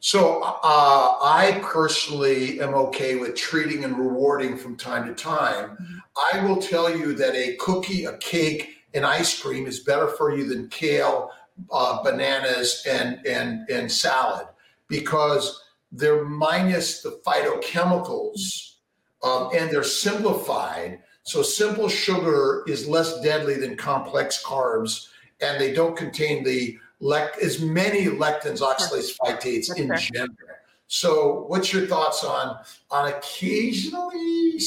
So 0.03 0.41
uh, 0.41 1.17
I 1.21 1.61
personally 1.63 2.59
am 2.59 2.73
okay 2.73 3.17
with 3.17 3.35
treating 3.35 3.83
and 3.83 3.95
rewarding 3.95 4.57
from 4.57 4.75
time 4.75 5.07
to 5.07 5.13
time. 5.13 5.69
Mm-hmm. 5.69 5.97
I 6.33 6.43
will 6.43 6.59
tell 6.59 6.89
you 6.95 7.13
that 7.13 7.35
a 7.35 7.55
cookie, 7.57 8.05
a 8.05 8.17
cake, 8.17 8.80
and 8.93 9.05
ice 9.05 9.39
cream 9.39 9.65
is 9.67 9.79
better 9.79 10.07
for 10.07 10.35
you 10.35 10.47
than 10.47 10.67
kale, 10.69 11.31
uh, 11.71 12.03
bananas, 12.03 12.83
and 12.87 13.25
and 13.25 13.69
and 13.69 13.91
salad 13.91 14.47
because 14.87 15.63
they're 15.91 16.25
minus 16.25 17.01
the 17.01 17.19
phytochemicals 17.25 18.75
um, 19.23 19.49
and 19.53 19.69
they're 19.69 19.83
simplified. 19.83 20.99
So 21.23 21.41
simple 21.43 21.87
sugar 21.87 22.63
is 22.67 22.87
less 22.87 23.21
deadly 23.21 23.55
than 23.55 23.77
complex 23.77 24.43
carbs, 24.43 25.09
and 25.39 25.59
they 25.59 25.73
don't 25.73 25.95
contain 25.95 26.43
the 26.43 26.77
lect- 26.99 27.41
as 27.41 27.61
many 27.61 28.05
lectins, 28.05 28.61
oxalates, 28.61 29.17
phytates 29.17 29.67
That's 29.67 29.79
in 29.79 29.87
fair. 29.89 29.97
general. 29.97 30.35
So, 30.87 31.45
what's 31.47 31.71
your 31.71 31.87
thoughts 31.87 32.23
on 32.23 32.57
on 32.89 33.07
occasionally 33.07 34.59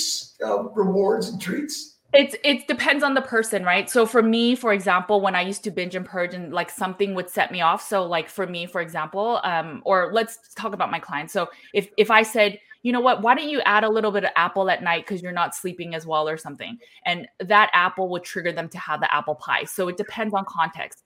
uh, 0.43 0.65
rewards 0.71 1.29
and 1.29 1.41
treats? 1.41 1.94
It's 2.15 2.37
it 2.45 2.67
depends 2.69 3.03
on 3.03 3.15
the 3.15 3.21
person 3.23 3.65
right? 3.65 3.91
So 3.91 4.07
for 4.07 4.23
me 4.23 4.55
for 4.55 4.73
example 4.73 5.21
when 5.21 5.35
i 5.35 5.43
used 5.43 5.65
to 5.65 5.71
binge 5.71 5.95
and 5.95 6.07
purge 6.07 6.35
and 6.35 6.53
like 6.53 6.71
something 6.71 7.15
would 7.15 7.29
set 7.29 7.51
me 7.53 7.61
off. 7.61 7.83
So 7.83 8.05
like 8.05 8.29
for 8.29 8.47
me 8.47 8.67
for 8.67 8.81
example 8.81 9.41
um 9.45 9.83
or 9.85 10.11
let's 10.13 10.39
talk 10.55 10.73
about 10.73 10.91
my 10.91 11.01
clients. 11.01 11.33
So 11.33 11.49
if 11.73 11.89
if 11.97 12.11
i 12.11 12.23
said 12.23 12.59
you 12.83 12.93
know 12.93 13.01
what? 13.01 13.23
Why 13.23 13.35
don't 13.35 13.49
you 13.49 13.63
add 13.63 13.83
a 13.83 13.89
little 13.89 14.11
bit 14.11 14.25
of 14.25 14.31
apple 14.37 14.69
at 14.69 14.83
night 14.83 15.07
because 15.07 15.23
you're 15.23 15.33
not 15.33 15.55
sleeping 15.55 15.95
as 15.95 16.07
well 16.07 16.29
or 16.29 16.37
something 16.37 16.79
and 17.07 17.27
that 17.41 17.71
apple 17.73 18.11
would 18.11 18.25
trigger 18.25 18.53
them 18.53 18.69
to 18.69 18.79
have 18.79 19.01
the 19.01 19.13
apple 19.13 19.35
pie. 19.37 19.65
So 19.65 19.89
it 19.89 19.97
depends 19.97 20.35
on 20.35 20.45
context. 20.47 21.03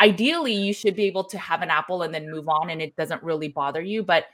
Ideally 0.00 0.52
you 0.52 0.74
should 0.74 0.94
be 0.94 1.04
able 1.04 1.24
to 1.24 1.38
have 1.38 1.62
an 1.62 1.70
apple 1.70 2.02
and 2.02 2.14
then 2.14 2.30
move 2.30 2.48
on 2.48 2.68
and 2.68 2.82
it 2.82 2.94
doesn't 2.96 3.22
really 3.22 3.48
bother 3.48 3.80
you 3.80 4.02
but 4.02 4.26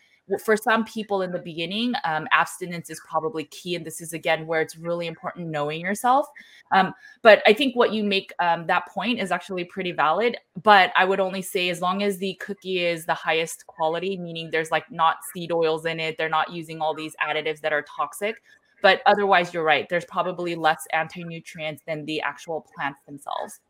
for 0.45 0.57
some 0.57 0.85
people 0.85 1.23
in 1.23 1.33
the 1.33 1.39
beginning, 1.39 1.95
um, 2.05 2.27
abstinence 2.33 2.91
is 2.91 3.01
probably 3.09 3.45
key. 3.45 3.75
And 3.75 3.85
this 3.85 4.01
is 4.01 4.13
again 4.13 4.47
where 4.47 4.61
it's 4.61 4.77
really 4.77 5.07
important 5.07 5.49
knowing 5.49 5.81
yourself. 5.81 6.27
Um, 6.73 6.95
but 7.23 7.43
I 7.47 7.53
think 7.53 7.75
what 7.77 7.93
you 7.93 8.05
make 8.05 8.33
um, 8.39 8.67
that 8.67 8.87
point 8.89 9.21
is 9.21 9.31
actually 9.31 9.65
pretty 9.65 9.93
valid. 9.93 10.37
But 10.63 10.93
I 10.97 11.05
would 11.05 11.21
only 11.21 11.43
say 11.43 11.71
as 11.71 11.81
long 11.81 12.03
as 12.03 12.19
the 12.19 12.35
cookie 12.35 12.85
is 12.85 13.07
the 13.07 13.15
highest 13.15 13.67
quality, 13.67 14.19
meaning 14.19 14.51
there's 14.51 14.71
like 14.71 14.91
not 14.91 15.19
seed 15.33 15.53
oils 15.53 15.87
in 15.87 16.01
it, 16.01 16.17
they're 16.19 16.29
not 16.29 16.53
using 16.53 16.81
all 16.81 16.95
these 16.95 17.17
additives 17.23 17.61
that 17.61 17.73
are 17.73 17.83
toxic. 17.83 18.43
But 18.81 19.03
otherwise, 19.07 19.53
you're 19.53 19.65
right. 19.65 19.89
There's 19.89 20.05
probably 20.05 20.55
less 20.55 20.87
anti 20.93 21.25
nutrients 21.25 21.83
than 21.87 22.05
the 22.05 22.21
actual 22.21 22.67
plants 22.75 23.01
themselves. 23.07 23.61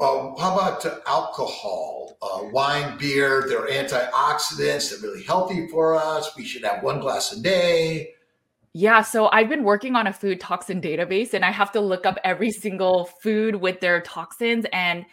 Um, 0.00 0.34
how 0.38 0.54
about 0.54 0.86
alcohol? 1.06 2.16
Uh, 2.22 2.44
wine, 2.50 2.96
beer, 2.98 3.44
they're 3.48 3.66
antioxidants. 3.66 4.90
They're 4.90 5.00
really 5.00 5.24
healthy 5.24 5.66
for 5.68 5.96
us. 5.96 6.30
We 6.36 6.44
should 6.44 6.64
have 6.64 6.82
one 6.82 7.00
glass 7.00 7.32
a 7.32 7.40
day. 7.40 8.10
Yeah, 8.74 9.02
so 9.02 9.28
I've 9.32 9.48
been 9.48 9.64
working 9.64 9.96
on 9.96 10.06
a 10.06 10.12
food 10.12 10.40
toxin 10.40 10.80
database 10.80 11.34
and 11.34 11.44
I 11.44 11.50
have 11.50 11.72
to 11.72 11.80
look 11.80 12.06
up 12.06 12.18
every 12.22 12.52
single 12.52 13.06
food 13.22 13.56
with 13.56 13.80
their 13.80 14.00
toxins 14.02 14.66
and 14.72 15.04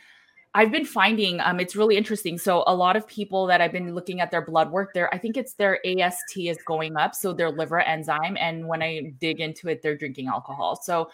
I've 0.53 0.71
been 0.71 0.85
finding 0.85 1.41
um, 1.41 1.59
it's 1.59 1.75
really 1.75 1.97
interesting. 1.97 2.37
So 2.37 2.63
a 2.65 2.73
lot 2.73 2.95
of 2.95 3.05
people 3.07 3.45
that 3.47 3.59
I've 3.59 3.73
been 3.73 3.93
looking 3.93 4.21
at 4.21 4.31
their 4.31 4.45
blood 4.45 4.71
work, 4.71 4.93
there 4.93 5.13
I 5.13 5.17
think 5.17 5.35
it's 5.35 5.55
their 5.55 5.79
AST 5.85 6.37
is 6.37 6.57
going 6.65 6.95
up, 6.95 7.13
so 7.13 7.33
their 7.33 7.51
liver 7.51 7.81
enzyme. 7.81 8.37
And 8.39 8.67
when 8.67 8.81
I 8.81 9.13
dig 9.19 9.41
into 9.41 9.67
it, 9.67 9.81
they're 9.81 9.97
drinking 9.97 10.27
alcohol. 10.27 10.79
So 10.81 11.09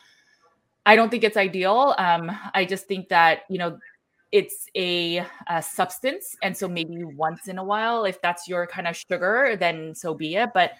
I 0.85 0.95
don't 0.95 1.09
think 1.09 1.23
it's 1.23 1.37
ideal. 1.37 1.95
Um, 1.97 2.31
I 2.53 2.65
just 2.65 2.87
think 2.87 3.09
that 3.09 3.41
you 3.49 3.57
know 3.57 3.77
it's 4.31 4.65
a, 4.75 5.25
a, 5.47 5.61
substance, 5.61 6.35
and 6.41 6.55
so 6.55 6.67
maybe 6.67 7.03
once 7.03 7.47
in 7.47 7.57
a 7.57 7.63
while, 7.63 8.05
if 8.05 8.21
that's 8.21 8.47
your 8.47 8.65
kind 8.65 8.87
of 8.87 8.95
sugar, 8.95 9.57
then 9.59 9.93
so 9.93 10.13
be 10.13 10.35
it. 10.35 10.51
But 10.53 10.71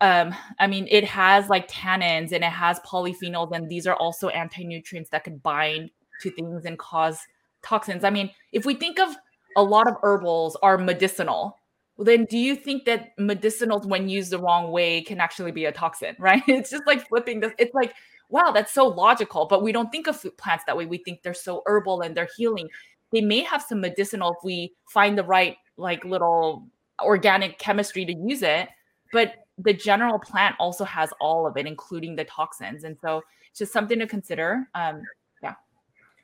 um, 0.00 0.34
I 0.58 0.66
mean, 0.66 0.88
it 0.90 1.04
has 1.04 1.48
like 1.48 1.68
tannins 1.68 2.32
and 2.32 2.44
it 2.44 2.44
has 2.44 2.80
polyphenols, 2.80 3.52
and 3.52 3.68
these 3.68 3.86
are 3.86 3.96
also 3.96 4.28
anti 4.28 4.64
nutrients 4.64 5.10
that 5.10 5.24
could 5.24 5.42
bind 5.42 5.90
to 6.22 6.30
things 6.30 6.64
and 6.64 6.78
cause 6.78 7.20
toxins. 7.62 8.04
I 8.04 8.10
mean, 8.10 8.30
if 8.52 8.64
we 8.64 8.74
think 8.74 8.98
of 8.98 9.14
a 9.56 9.62
lot 9.62 9.88
of 9.88 9.96
herbals 10.02 10.56
are 10.62 10.78
medicinal, 10.78 11.58
then 11.98 12.26
do 12.26 12.38
you 12.38 12.54
think 12.54 12.84
that 12.84 13.16
medicinals, 13.18 13.86
when 13.86 14.08
used 14.08 14.30
the 14.30 14.38
wrong 14.38 14.70
way, 14.70 15.02
can 15.02 15.20
actually 15.20 15.52
be 15.52 15.64
a 15.64 15.72
toxin? 15.72 16.14
Right? 16.20 16.42
It's 16.46 16.70
just 16.70 16.86
like 16.86 17.06
flipping 17.08 17.40
this. 17.40 17.52
It's 17.58 17.74
like, 17.74 17.94
wow, 18.28 18.50
that's 18.50 18.72
so 18.72 18.86
logical, 18.86 19.46
but 19.46 19.62
we 19.62 19.72
don't 19.72 19.90
think 19.90 20.06
of 20.06 20.16
food 20.16 20.36
plants 20.36 20.64
that 20.66 20.76
way. 20.76 20.86
We 20.86 20.98
think 20.98 21.22
they're 21.22 21.34
so 21.34 21.62
herbal 21.66 22.00
and 22.00 22.16
they're 22.16 22.28
healing. 22.36 22.68
They 23.12 23.20
may 23.20 23.40
have 23.40 23.62
some 23.62 23.80
medicinal 23.80 24.32
if 24.32 24.44
we 24.44 24.74
find 24.92 25.16
the 25.16 25.24
right, 25.24 25.56
like 25.76 26.04
little 26.04 26.66
organic 27.00 27.58
chemistry 27.58 28.04
to 28.04 28.14
use 28.14 28.42
it, 28.42 28.68
but 29.12 29.34
the 29.58 29.72
general 29.72 30.18
plant 30.18 30.56
also 30.58 30.84
has 30.84 31.10
all 31.20 31.46
of 31.46 31.56
it, 31.56 31.66
including 31.66 32.16
the 32.16 32.24
toxins. 32.24 32.84
And 32.84 32.96
so 33.00 33.22
it's 33.50 33.58
just 33.60 33.72
something 33.72 33.98
to 33.98 34.06
consider. 34.06 34.68
Um, 34.74 35.02
yeah. 35.42 35.54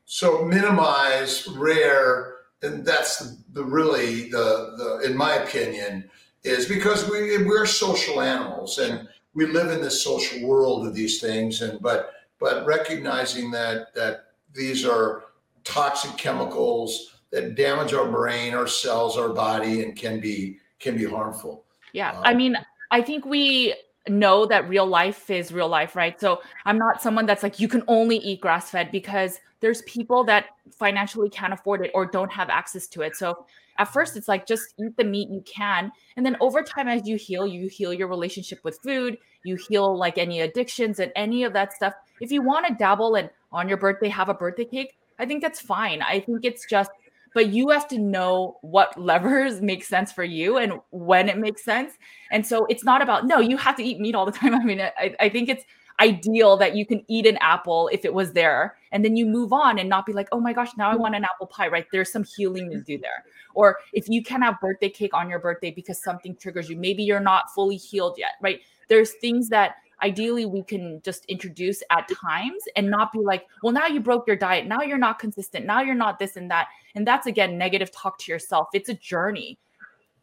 so 0.05 0.44
minimize 0.44 1.48
rare, 1.48 2.34
and 2.62 2.84
that's 2.84 3.18
the, 3.18 3.36
the 3.53 3.64
really 3.64 4.30
the 4.30 4.74
the 4.76 5.11
in 5.11 5.16
my 5.16 5.34
opinion 5.34 6.11
is 6.44 6.66
because 6.66 7.09
we 7.09 7.44
we're 7.44 7.66
social 7.66 8.20
animals 8.20 8.78
and 8.78 9.09
we 9.35 9.47
live 9.47 9.70
in 9.70 9.80
this 9.80 10.03
social 10.03 10.47
world 10.47 10.87
of 10.87 10.95
these 10.95 11.20
things 11.20 11.62
and 11.62 11.80
but 11.80 12.12
but 12.39 12.66
recognizing 12.66 13.51
that 13.51 13.95
that 13.95 14.26
these 14.55 14.85
are 14.85 15.24
toxic 15.64 16.16
chemicals 16.16 17.12
that 17.30 17.55
damage 17.55 17.95
our 17.95 18.09
brain, 18.09 18.53
our 18.55 18.66
cells, 18.66 19.16
our 19.16 19.30
body, 19.30 19.83
and 19.83 19.97
can 19.97 20.20
be 20.20 20.59
can 20.78 20.97
be 20.97 21.05
harmful. 21.05 21.64
Yeah, 21.93 22.12
um, 22.12 22.22
I 22.24 22.35
mean, 22.35 22.57
I 22.91 23.01
think 23.01 23.24
we 23.24 23.74
know 24.09 24.47
that 24.47 24.68
real 24.68 24.87
life 24.87 25.30
is 25.30 25.53
real 25.53 25.68
life, 25.68 25.97
right? 25.97 26.20
So 26.20 26.43
I'm 26.64 26.78
not 26.78 27.01
someone 27.01 27.26
that's 27.26 27.43
like 27.43 27.59
you 27.61 27.68
can 27.68 27.83
only 27.89 28.18
eat 28.18 28.41
grass 28.41 28.70
fed 28.70 28.91
because 28.91 29.41
there's 29.61 29.83
people 29.83 30.24
that 30.24 30.47
financially 30.70 31.30
can't 31.30 31.53
afford 31.53 31.85
it 31.85 31.91
or 31.95 32.05
don't 32.05 32.30
have 32.33 32.51
access 32.51 32.87
to 32.89 33.03
it. 33.03 33.16
So 33.16 33.47
at 33.79 33.93
first 33.93 34.16
it's 34.16 34.29
like 34.29 34.47
just 34.47 34.75
eat 34.79 34.97
the 34.97 35.05
meat 35.05 35.29
you 35.31 35.43
can 35.43 35.91
and 36.16 36.25
then 36.25 36.37
over 36.41 36.62
time 36.62 36.89
as 36.89 37.07
you 37.07 37.16
heal 37.16 37.47
you 37.47 37.68
heal 37.68 37.93
your 37.93 38.09
relationship 38.09 38.61
with 38.64 38.79
food 38.83 39.16
you 39.45 39.57
heal 39.68 39.97
like 39.97 40.18
any 40.18 40.41
addictions 40.41 41.01
and 41.01 41.12
any 41.16 41.45
of 41.45 41.53
that 41.53 41.73
stuff. 41.73 41.95
If 42.20 42.31
you 42.31 42.43
want 42.43 42.66
to 42.66 42.75
dabble 42.75 43.16
and 43.16 43.31
on 43.51 43.68
your 43.68 43.79
birthday 43.79 44.09
have 44.09 44.29
a 44.29 44.35
birthday 44.35 44.64
cake 44.64 44.97
i 45.18 45.27
think 45.27 45.43
that's 45.43 45.61
fine. 45.61 46.03
I 46.03 46.20
think 46.20 46.45
it's 46.45 46.66
just 46.68 46.91
but 47.35 47.49
you 47.49 47.70
have 47.70 47.89
to 47.89 47.99
know 47.99 48.59
what 48.61 48.99
levers 49.01 49.61
make 49.61 49.85
sense 49.85 50.12
for 50.12 50.25
you 50.25 50.59
and 50.59 50.75
when 50.91 51.31
it 51.31 51.39
makes 51.39 51.64
sense. 51.64 51.95
And 52.31 52.47
so 52.47 52.66
it's 52.66 52.85
not 52.85 53.03
about 53.03 53.27
no 53.27 53.39
you 53.39 53.57
have 53.57 53.77
to 53.77 53.83
eat 53.83 54.01
meat 54.01 54.14
all 54.14 54.27
the 54.27 54.33
time. 54.33 54.55
I 54.61 54.64
mean 54.64 54.81
i, 54.81 55.14
I 55.20 55.29
think 55.29 55.49
it's 55.49 55.64
ideal 56.01 56.57
that 56.57 56.74
you 56.74 56.86
can 56.86 57.05
eat 57.09 57.26
an 57.26 57.36
apple 57.40 57.88
if 57.93 58.05
it 58.05 58.12
was 58.12 58.32
there 58.32 58.76
and 58.93 59.05
then 59.05 59.16
you 59.16 59.26
move 59.26 59.53
on 59.53 59.78
and 59.78 59.88
not 59.88 60.07
be 60.07 60.12
like 60.12 60.28
oh 60.32 60.40
my 60.40 60.53
gosh 60.53 60.70
now 60.76 60.90
i 60.90 60.97
want 60.97 61.14
an 61.14 61.24
apple 61.24 61.47
pie 61.47 61.68
right? 61.68 61.86
There's 61.93 62.11
some 62.11 62.24
healing 62.24 62.70
to 62.70 62.80
do 62.80 62.99
there. 62.99 63.24
Or 63.55 63.78
if 63.93 64.09
you 64.09 64.22
can 64.22 64.43
have 64.43 64.61
birthday 64.61 64.88
cake 64.88 65.14
on 65.14 65.28
your 65.28 65.38
birthday 65.38 65.70
because 65.70 66.03
something 66.03 66.36
triggers 66.36 66.68
you 66.68 66.76
maybe 66.76 67.03
you're 67.03 67.20
not 67.20 67.53
fully 67.55 67.76
healed 67.76 68.16
yet 68.18 68.32
right? 68.40 68.61
There's 68.88 69.12
things 69.12 69.49
that 69.49 69.76
ideally 70.03 70.47
we 70.47 70.62
can 70.62 71.01
just 71.05 71.24
introduce 71.26 71.82
at 71.90 72.09
times 72.09 72.62
and 72.76 72.90
not 72.90 73.12
be 73.12 73.20
like 73.20 73.47
well 73.62 73.72
now 73.72 73.86
you 73.86 74.01
broke 74.01 74.26
your 74.26 74.36
diet. 74.36 74.66
Now 74.66 74.82
you're 74.82 74.99
not 74.99 75.18
consistent. 75.18 75.66
Now 75.66 75.80
you're 75.82 75.95
not 75.95 76.18
this 76.18 76.36
and 76.36 76.51
that. 76.51 76.68
And 76.95 77.07
that's 77.07 77.26
again 77.26 77.59
negative 77.59 77.90
talk 77.93 78.18
to 78.20 78.32
yourself. 78.32 78.68
It's 78.74 78.88
a 78.88 78.95
journey. 78.95 79.59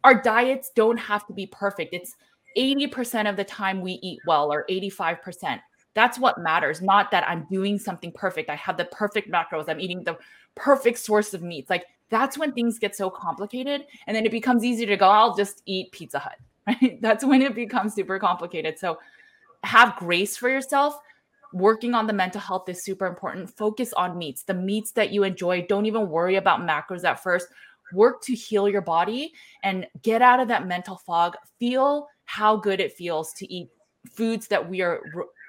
Our 0.03 0.21
diets 0.21 0.71
don't 0.75 0.97
have 0.97 1.27
to 1.27 1.33
be 1.33 1.45
perfect. 1.45 1.93
It's 1.93 2.15
80% 2.57 3.29
of 3.29 3.35
the 3.35 3.43
time 3.43 3.81
we 3.81 3.93
eat 4.01 4.19
well 4.25 4.51
or 4.51 4.65
85%. 4.69 5.59
That's 5.93 6.19
what 6.19 6.37
matters, 6.37 6.81
not 6.81 7.11
that 7.11 7.27
I'm 7.27 7.45
doing 7.51 7.77
something 7.79 8.11
perfect. 8.11 8.49
I 8.49 8.55
have 8.55 8.77
the 8.77 8.85
perfect 8.85 9.31
macros. 9.31 9.67
I'm 9.67 9.79
eating 9.79 10.03
the 10.03 10.17
perfect 10.55 10.99
source 10.99 11.33
of 11.33 11.41
meats. 11.41 11.69
Like 11.69 11.85
that's 12.09 12.37
when 12.37 12.53
things 12.53 12.79
get 12.79 12.95
so 12.95 13.09
complicated. 13.09 13.85
And 14.07 14.15
then 14.15 14.25
it 14.25 14.31
becomes 14.31 14.63
easy 14.63 14.85
to 14.85 14.97
go, 14.97 15.07
I'll 15.07 15.35
just 15.35 15.61
eat 15.65 15.91
Pizza 15.91 16.19
Hut. 16.19 16.37
Right. 16.67 17.01
That's 17.01 17.25
when 17.25 17.41
it 17.41 17.55
becomes 17.55 17.95
super 17.95 18.19
complicated. 18.19 18.77
So 18.77 18.99
have 19.63 19.95
grace 19.95 20.37
for 20.37 20.49
yourself. 20.49 20.99
Working 21.51 21.95
on 21.95 22.05
the 22.05 22.13
mental 22.13 22.39
health 22.39 22.69
is 22.69 22.83
super 22.83 23.07
important. 23.07 23.49
Focus 23.49 23.91
on 23.93 24.19
meats, 24.19 24.43
the 24.43 24.53
meats 24.53 24.91
that 24.91 25.11
you 25.11 25.23
enjoy. 25.23 25.65
Don't 25.67 25.87
even 25.87 26.09
worry 26.09 26.35
about 26.35 26.59
macros 26.59 27.03
at 27.03 27.23
first. 27.23 27.47
Work 27.91 28.21
to 28.23 28.35
heal 28.35 28.69
your 28.69 28.81
body 28.81 29.33
and 29.63 29.87
get 30.03 30.21
out 30.21 30.39
of 30.39 30.47
that 30.49 30.67
mental 30.67 30.97
fog. 30.97 31.35
Feel 31.59 32.07
how 32.29 32.55
good 32.55 32.79
it 32.79 32.93
feels 32.93 33.33
to 33.33 33.51
eat 33.51 33.69
foods 34.11 34.47
that 34.47 34.69
we 34.69 34.81
are 34.81 35.01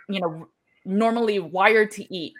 you 0.09 0.18
know 0.20 0.49
normally 0.87 1.39
wired 1.39 1.91
to 1.91 2.14
eat. 2.14 2.33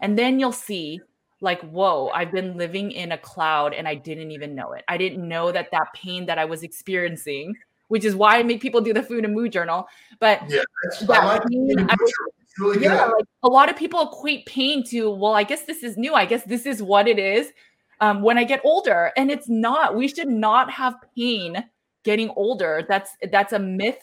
And 0.00 0.16
then 0.16 0.38
you'll 0.38 0.52
see 0.52 1.00
like 1.40 1.60
whoa 1.62 2.08
i've 2.14 2.32
been 2.32 2.56
living 2.56 2.90
in 2.90 3.12
a 3.12 3.18
cloud 3.18 3.72
and 3.72 3.86
i 3.86 3.94
didn't 3.94 4.32
even 4.32 4.54
know 4.54 4.72
it. 4.72 4.84
I 4.88 4.96
didn't 4.96 5.26
know 5.26 5.52
that 5.52 5.70
that 5.70 5.92
pain 5.94 6.26
that 6.26 6.38
i 6.38 6.44
was 6.44 6.64
experiencing 6.64 7.54
which 7.88 8.04
is 8.04 8.16
why 8.16 8.38
i 8.38 8.42
make 8.42 8.60
people 8.60 8.80
do 8.80 8.92
the 8.92 9.02
food 9.02 9.24
and 9.24 9.34
mood 9.34 9.52
journal 9.52 9.86
but 10.18 10.42
yeah 10.48 10.62
that 11.06 11.46
pain, 11.48 11.86
really 12.58 12.82
yeah, 12.82 13.04
like 13.04 13.24
a 13.44 13.48
lot 13.48 13.70
of 13.70 13.76
people 13.76 14.00
equate 14.02 14.46
pain 14.46 14.82
to 14.82 15.10
well 15.10 15.34
i 15.34 15.44
guess 15.44 15.62
this 15.62 15.84
is 15.84 15.96
new. 15.96 16.12
I 16.14 16.26
guess 16.26 16.42
this 16.42 16.66
is 16.66 16.82
what 16.82 17.06
it 17.06 17.20
is 17.20 17.52
um, 18.00 18.22
when 18.22 18.36
i 18.36 18.44
get 18.44 18.60
older. 18.64 19.12
And 19.16 19.30
it's 19.30 19.48
not 19.48 19.94
we 19.94 20.08
should 20.08 20.28
not 20.28 20.70
have 20.72 20.96
pain 21.16 21.64
getting 22.08 22.30
older 22.44 22.72
that's 22.88 23.10
that's 23.30 23.52
a 23.52 23.58
myth 23.58 24.02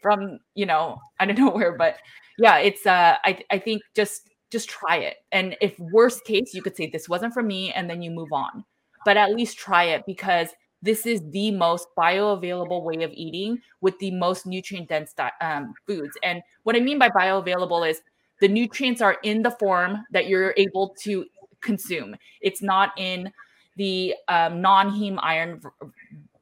from 0.00 0.38
you 0.54 0.66
know 0.66 0.84
i 1.20 1.26
don't 1.26 1.38
know 1.38 1.50
where 1.58 1.76
but 1.76 1.96
yeah 2.38 2.56
it's 2.58 2.86
uh 2.86 3.16
i 3.24 3.38
i 3.50 3.58
think 3.58 3.82
just 3.94 4.30
just 4.52 4.68
try 4.68 4.98
it. 4.98 5.16
And 5.32 5.56
if 5.60 5.76
worst 5.80 6.24
case 6.24 6.52
you 6.52 6.62
could 6.62 6.76
say 6.76 6.88
this 6.88 7.08
wasn't 7.08 7.34
for 7.34 7.42
me 7.42 7.72
and 7.72 7.88
then 7.88 8.02
you 8.02 8.10
move 8.10 8.32
on. 8.32 8.64
But 9.04 9.16
at 9.16 9.34
least 9.34 9.58
try 9.58 9.84
it 9.84 10.04
because 10.06 10.48
this 10.82 11.06
is 11.06 11.22
the 11.30 11.50
most 11.50 11.88
bioavailable 11.98 12.84
way 12.84 13.02
of 13.02 13.10
eating 13.14 13.58
with 13.80 13.98
the 13.98 14.10
most 14.10 14.46
nutrient 14.46 14.90
dense 14.90 15.14
um, 15.40 15.72
foods. 15.86 16.16
And 16.22 16.42
what 16.64 16.76
i 16.76 16.80
mean 16.80 16.98
by 16.98 17.08
bioavailable 17.08 17.88
is 17.88 18.00
the 18.40 18.48
nutrients 18.48 19.00
are 19.00 19.16
in 19.22 19.42
the 19.42 19.52
form 19.52 20.04
that 20.12 20.26
you're 20.26 20.54
able 20.56 20.94
to 21.02 21.24
consume. 21.62 22.14
It's 22.40 22.62
not 22.62 22.90
in 22.98 23.32
the 23.76 24.14
um, 24.28 24.60
non-heme 24.60 25.18
iron 25.22 25.60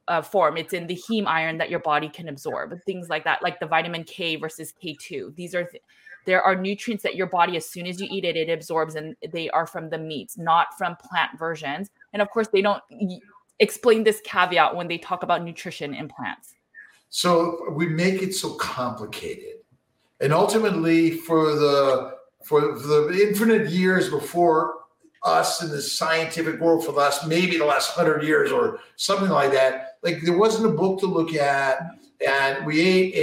uh, 0.07 0.21
form. 0.21 0.57
It's 0.57 0.73
in 0.73 0.87
the 0.87 0.95
heme 1.09 1.27
iron 1.27 1.57
that 1.57 1.69
your 1.69 1.79
body 1.79 2.09
can 2.09 2.27
absorb, 2.27 2.73
things 2.85 3.09
like 3.09 3.23
that, 3.23 3.41
like 3.43 3.59
the 3.59 3.67
vitamin 3.67 4.03
K 4.03 4.35
versus 4.35 4.73
K2. 4.83 5.35
These 5.35 5.55
are 5.55 5.63
th- 5.63 5.83
there 6.25 6.41
are 6.41 6.55
nutrients 6.55 7.03
that 7.03 7.15
your 7.15 7.27
body, 7.27 7.57
as 7.57 7.67
soon 7.67 7.87
as 7.87 7.99
you 7.99 8.07
eat 8.11 8.25
it, 8.25 8.35
it 8.35 8.49
absorbs, 8.49 8.95
and 8.95 9.15
they 9.31 9.49
are 9.49 9.65
from 9.65 9.89
the 9.89 9.97
meats, 9.97 10.37
not 10.37 10.67
from 10.77 10.95
plant 10.95 11.37
versions. 11.37 11.89
And 12.13 12.21
of 12.21 12.29
course, 12.29 12.47
they 12.49 12.61
don't 12.61 12.83
explain 13.59 14.03
this 14.03 14.21
caveat 14.23 14.75
when 14.75 14.87
they 14.87 14.97
talk 14.97 15.23
about 15.23 15.43
nutrition 15.43 15.93
in 15.93 16.07
plants. 16.07 16.53
So 17.09 17.71
we 17.71 17.87
make 17.87 18.21
it 18.21 18.33
so 18.33 18.53
complicated, 18.53 19.55
and 20.19 20.31
ultimately, 20.31 21.11
for 21.11 21.55
the 21.55 22.15
for 22.43 22.61
the 22.61 23.27
infinite 23.27 23.69
years 23.69 24.09
before 24.09 24.75
us 25.23 25.61
in 25.61 25.69
the 25.69 25.81
scientific 25.81 26.59
world 26.59 26.83
for 26.83 26.91
the 26.91 26.97
last 26.97 27.27
maybe 27.27 27.57
the 27.57 27.65
last 27.65 27.91
hundred 27.91 28.23
years 28.23 28.51
or 28.51 28.79
something 28.95 29.29
like 29.29 29.51
that. 29.51 29.90
Like 30.03 30.21
there 30.23 30.37
wasn't 30.37 30.73
a 30.73 30.75
book 30.75 30.99
to 31.01 31.07
look 31.07 31.33
at, 31.33 31.79
and 32.25 32.65
we 32.65 32.81
ate 32.81 33.15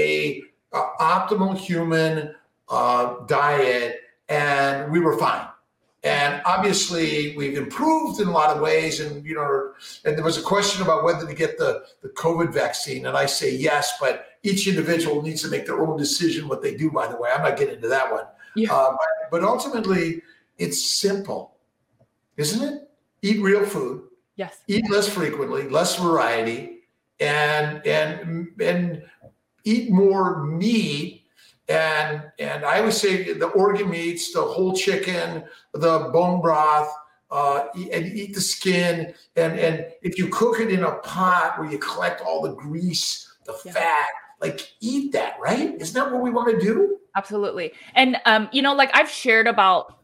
a, 0.72 0.76
a 0.76 0.83
optimal 1.01 1.57
human 1.57 2.35
uh, 2.68 3.16
diet, 3.26 4.01
and 4.29 4.91
we 4.93 5.01
were 5.01 5.18
fine. 5.18 5.47
And 6.05 6.41
obviously, 6.45 7.37
we've 7.37 7.59
improved 7.59 8.20
in 8.20 8.29
a 8.29 8.31
lot 8.31 8.55
of 8.55 8.62
ways. 8.62 9.01
And 9.01 9.24
you 9.26 9.35
know, 9.35 9.72
and 10.05 10.16
there 10.16 10.24
was 10.24 10.39
a 10.39 10.43
question 10.43 10.83
about 10.83 11.05
whether 11.05 11.26
to 11.26 11.35
get 11.35 11.59
the 11.59 11.85
the 12.03 12.09
COVID 12.11 12.53
vaccine, 12.53 13.07
and 13.07 13.16
I 13.16 13.26
say 13.26 13.55
yes, 13.55 13.95
but 14.01 14.26
each 14.43 14.68
individual 14.68 15.22
needs 15.22 15.43
to 15.43 15.49
make 15.49 15.66
their 15.66 15.85
own 15.85 15.97
decision 15.97 16.49
what 16.49 16.62
they 16.62 16.76
do. 16.76 16.91
By 16.91 17.09
the 17.09 17.16
way, 17.16 17.31
I'm 17.35 17.43
not 17.43 17.59
getting 17.59 17.76
into 17.76 17.89
that 17.89 18.11
one. 18.12 18.24
Yeah. 18.55 18.72
Uh, 18.72 18.91
but, 18.93 19.31
but 19.31 19.45
ultimately, 19.45 20.22
it's 20.59 20.99
simple 20.99 21.59
isn't 22.39 22.66
it? 22.66 22.89
Eat 23.20 23.43
real 23.43 23.66
food. 23.66 24.05
Yes. 24.39 24.61
Eat 24.68 24.89
less 24.89 25.09
frequently, 25.09 25.68
less 25.68 25.97
variety, 25.97 26.78
and 27.18 27.84
and 27.84 28.49
and 28.61 29.03
eat 29.64 29.91
more 29.91 30.47
meat. 30.47 31.24
And 31.68 32.22
and 32.39 32.64
I 32.64 32.80
would 32.80 32.93
say 32.93 33.32
the 33.32 33.49
organ 33.49 33.91
meats, 33.91 34.32
the 34.32 34.41
whole 34.41 34.74
chicken, 34.74 35.43
the 35.72 36.11
bone 36.12 36.41
broth, 36.41 36.89
uh, 37.32 37.66
and 37.74 38.07
eat 38.07 38.32
the 38.32 38.41
skin. 38.41 39.12
And 39.34 39.59
and 39.59 39.86
if 40.03 40.16
you 40.16 40.28
cook 40.28 40.61
it 40.61 40.70
in 40.70 40.84
a 40.84 40.93
pot 40.99 41.59
where 41.59 41.68
you 41.68 41.78
collect 41.78 42.20
all 42.20 42.41
the 42.41 42.55
grease, 42.55 43.28
the 43.45 43.59
yeah. 43.64 43.72
fat, 43.72 44.09
like 44.41 44.72
eat 44.80 45.11
that, 45.14 45.34
right? 45.41 45.74
Isn't 45.80 45.95
that 45.95 46.12
what 46.12 46.22
we 46.22 46.30
want 46.30 46.49
to 46.49 46.64
do? 46.64 46.99
Absolutely. 47.16 47.72
And 47.97 48.18
um, 48.24 48.49
you 48.53 48.62
know, 48.62 48.72
like 48.72 48.91
I've 48.95 49.11
shared 49.11 49.49
about 49.49 49.98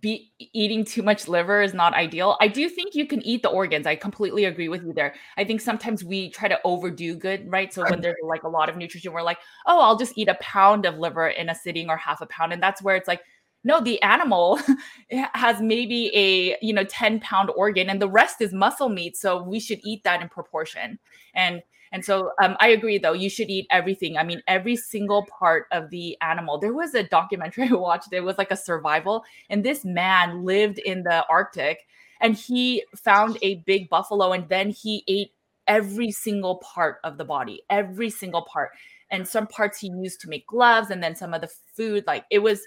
be 0.00 0.30
eating 0.38 0.84
too 0.84 1.02
much 1.02 1.28
liver 1.28 1.62
is 1.62 1.72
not 1.72 1.94
ideal. 1.94 2.36
I 2.40 2.48
do 2.48 2.68
think 2.68 2.94
you 2.94 3.06
can 3.06 3.22
eat 3.22 3.42
the 3.42 3.48
organs. 3.48 3.86
I 3.86 3.96
completely 3.96 4.44
agree 4.44 4.68
with 4.68 4.84
you 4.84 4.92
there. 4.92 5.14
I 5.36 5.44
think 5.44 5.60
sometimes 5.60 6.04
we 6.04 6.30
try 6.30 6.48
to 6.48 6.60
overdo 6.64 7.14
good, 7.14 7.50
right? 7.50 7.72
So 7.72 7.84
when 7.88 8.00
there's 8.02 8.16
like 8.22 8.42
a 8.42 8.48
lot 8.48 8.68
of 8.68 8.76
nutrition, 8.76 9.12
we're 9.12 9.22
like, 9.22 9.38
oh, 9.66 9.80
I'll 9.80 9.96
just 9.96 10.16
eat 10.16 10.28
a 10.28 10.36
pound 10.40 10.84
of 10.84 10.98
liver 10.98 11.28
in 11.28 11.48
a 11.48 11.54
sitting 11.54 11.88
or 11.88 11.96
half 11.96 12.20
a 12.20 12.26
pound. 12.26 12.52
And 12.52 12.62
that's 12.62 12.82
where 12.82 12.96
it's 12.96 13.08
like, 13.08 13.22
no, 13.64 13.80
the 13.80 14.00
animal 14.02 14.60
has 15.34 15.60
maybe 15.60 16.14
a 16.14 16.56
you 16.60 16.72
know 16.72 16.84
10 16.84 17.20
pound 17.20 17.50
organ 17.56 17.88
and 17.88 18.00
the 18.00 18.08
rest 18.08 18.40
is 18.40 18.52
muscle 18.52 18.88
meat. 18.88 19.16
So 19.16 19.42
we 19.42 19.58
should 19.58 19.80
eat 19.84 20.04
that 20.04 20.20
in 20.20 20.28
proportion. 20.28 20.98
And 21.34 21.62
and 21.92 22.04
so 22.04 22.32
um, 22.42 22.56
I 22.60 22.68
agree, 22.68 22.98
though, 22.98 23.12
you 23.12 23.30
should 23.30 23.50
eat 23.50 23.66
everything. 23.70 24.16
I 24.16 24.22
mean, 24.22 24.42
every 24.46 24.76
single 24.76 25.26
part 25.26 25.66
of 25.72 25.90
the 25.90 26.16
animal. 26.20 26.58
There 26.58 26.72
was 26.72 26.94
a 26.94 27.02
documentary 27.02 27.68
I 27.70 27.74
watched, 27.74 28.12
it 28.12 28.20
was 28.20 28.38
like 28.38 28.50
a 28.50 28.56
survival, 28.56 29.24
and 29.50 29.64
this 29.64 29.84
man 29.84 30.44
lived 30.44 30.78
in 30.78 31.02
the 31.02 31.24
Arctic 31.28 31.86
and 32.20 32.34
he 32.34 32.84
found 32.96 33.38
a 33.42 33.56
big 33.66 33.88
buffalo 33.88 34.32
and 34.32 34.48
then 34.48 34.70
he 34.70 35.04
ate 35.06 35.32
every 35.68 36.10
single 36.10 36.56
part 36.56 36.98
of 37.04 37.16
the 37.16 37.24
body, 37.24 37.62
every 37.70 38.10
single 38.10 38.42
part. 38.42 38.70
And 39.10 39.26
some 39.26 39.46
parts 39.46 39.78
he 39.78 39.88
used 39.88 40.20
to 40.22 40.28
make 40.28 40.46
gloves, 40.46 40.90
and 40.90 41.02
then 41.02 41.16
some 41.16 41.32
of 41.32 41.40
the 41.40 41.50
food, 41.74 42.04
like 42.06 42.24
it 42.30 42.40
was 42.40 42.60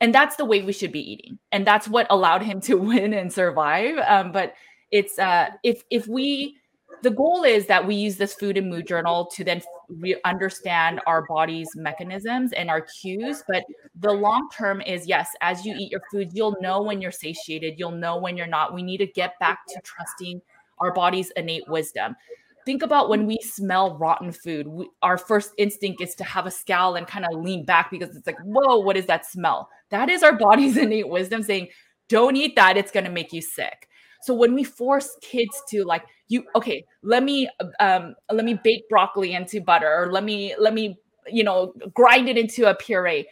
and 0.00 0.12
that's 0.12 0.36
the 0.36 0.44
way 0.44 0.62
we 0.62 0.72
should 0.72 0.92
be 0.92 1.12
eating 1.12 1.38
and 1.52 1.66
that's 1.66 1.88
what 1.88 2.06
allowed 2.10 2.42
him 2.42 2.60
to 2.68 2.74
win 2.74 3.14
and 3.14 3.32
survive 3.32 3.96
um, 4.06 4.32
but 4.32 4.54
it's 4.90 5.18
uh 5.18 5.48
if 5.62 5.84
if 5.90 6.06
we 6.06 6.56
the 7.02 7.10
goal 7.10 7.44
is 7.44 7.66
that 7.66 7.86
we 7.86 7.94
use 7.94 8.16
this 8.16 8.34
food 8.34 8.56
and 8.56 8.70
mood 8.70 8.86
journal 8.86 9.26
to 9.26 9.44
then 9.44 9.60
re- 9.88 10.20
understand 10.24 11.00
our 11.06 11.26
body's 11.26 11.68
mechanisms 11.74 12.52
and 12.52 12.70
our 12.70 12.80
cues 12.80 13.42
but 13.48 13.64
the 14.00 14.12
long 14.12 14.48
term 14.56 14.80
is 14.80 15.06
yes 15.06 15.30
as 15.40 15.64
you 15.64 15.74
eat 15.78 15.90
your 15.90 16.02
food 16.10 16.30
you'll 16.32 16.56
know 16.60 16.82
when 16.82 17.00
you're 17.00 17.10
satiated 17.10 17.74
you'll 17.78 17.90
know 17.90 18.16
when 18.16 18.36
you're 18.36 18.46
not. 18.46 18.74
We 18.74 18.82
need 18.82 18.98
to 18.98 19.06
get 19.06 19.38
back 19.38 19.66
to 19.68 19.80
trusting 19.82 20.40
our 20.78 20.92
body's 20.92 21.30
innate 21.36 21.68
wisdom. 21.68 22.16
Think 22.64 22.82
about 22.82 23.08
when 23.08 23.26
we 23.26 23.38
smell 23.38 23.98
rotten 23.98 24.30
food. 24.30 24.68
We, 24.68 24.88
our 25.02 25.18
first 25.18 25.52
instinct 25.58 26.00
is 26.00 26.14
to 26.16 26.24
have 26.24 26.46
a 26.46 26.50
scowl 26.50 26.94
and 26.94 27.06
kind 27.06 27.24
of 27.24 27.32
lean 27.40 27.64
back 27.64 27.90
because 27.90 28.16
it's 28.16 28.26
like 28.26 28.38
whoa 28.44 28.78
what 28.78 28.96
is 28.96 29.06
that 29.06 29.26
smell? 29.26 29.68
That 29.90 30.08
is 30.08 30.22
our 30.22 30.36
body's 30.36 30.76
innate 30.84 31.08
wisdom 31.08 31.42
saying 31.42 31.68
don't 32.08 32.36
eat 32.36 32.56
that 32.56 32.76
it's 32.76 32.92
going 32.92 33.04
to 33.04 33.10
make 33.10 33.32
you 33.32 33.40
sick 33.40 33.88
so 34.22 34.34
when 34.34 34.54
we 34.54 34.64
force 34.64 35.16
kids 35.20 35.62
to 35.68 35.84
like 35.84 36.04
you 36.28 36.44
okay, 36.56 36.84
let 37.02 37.22
me 37.22 37.48
um 37.80 38.14
let 38.30 38.44
me 38.44 38.54
bake 38.54 38.88
broccoli 38.88 39.32
into 39.34 39.60
butter 39.60 39.92
or 39.92 40.12
let 40.12 40.24
me 40.24 40.54
let 40.58 40.74
me 40.74 40.96
you 41.26 41.44
know 41.44 41.74
grind 41.94 42.28
it 42.28 42.38
into 42.38 42.68
a 42.68 42.74
puree. 42.74 43.26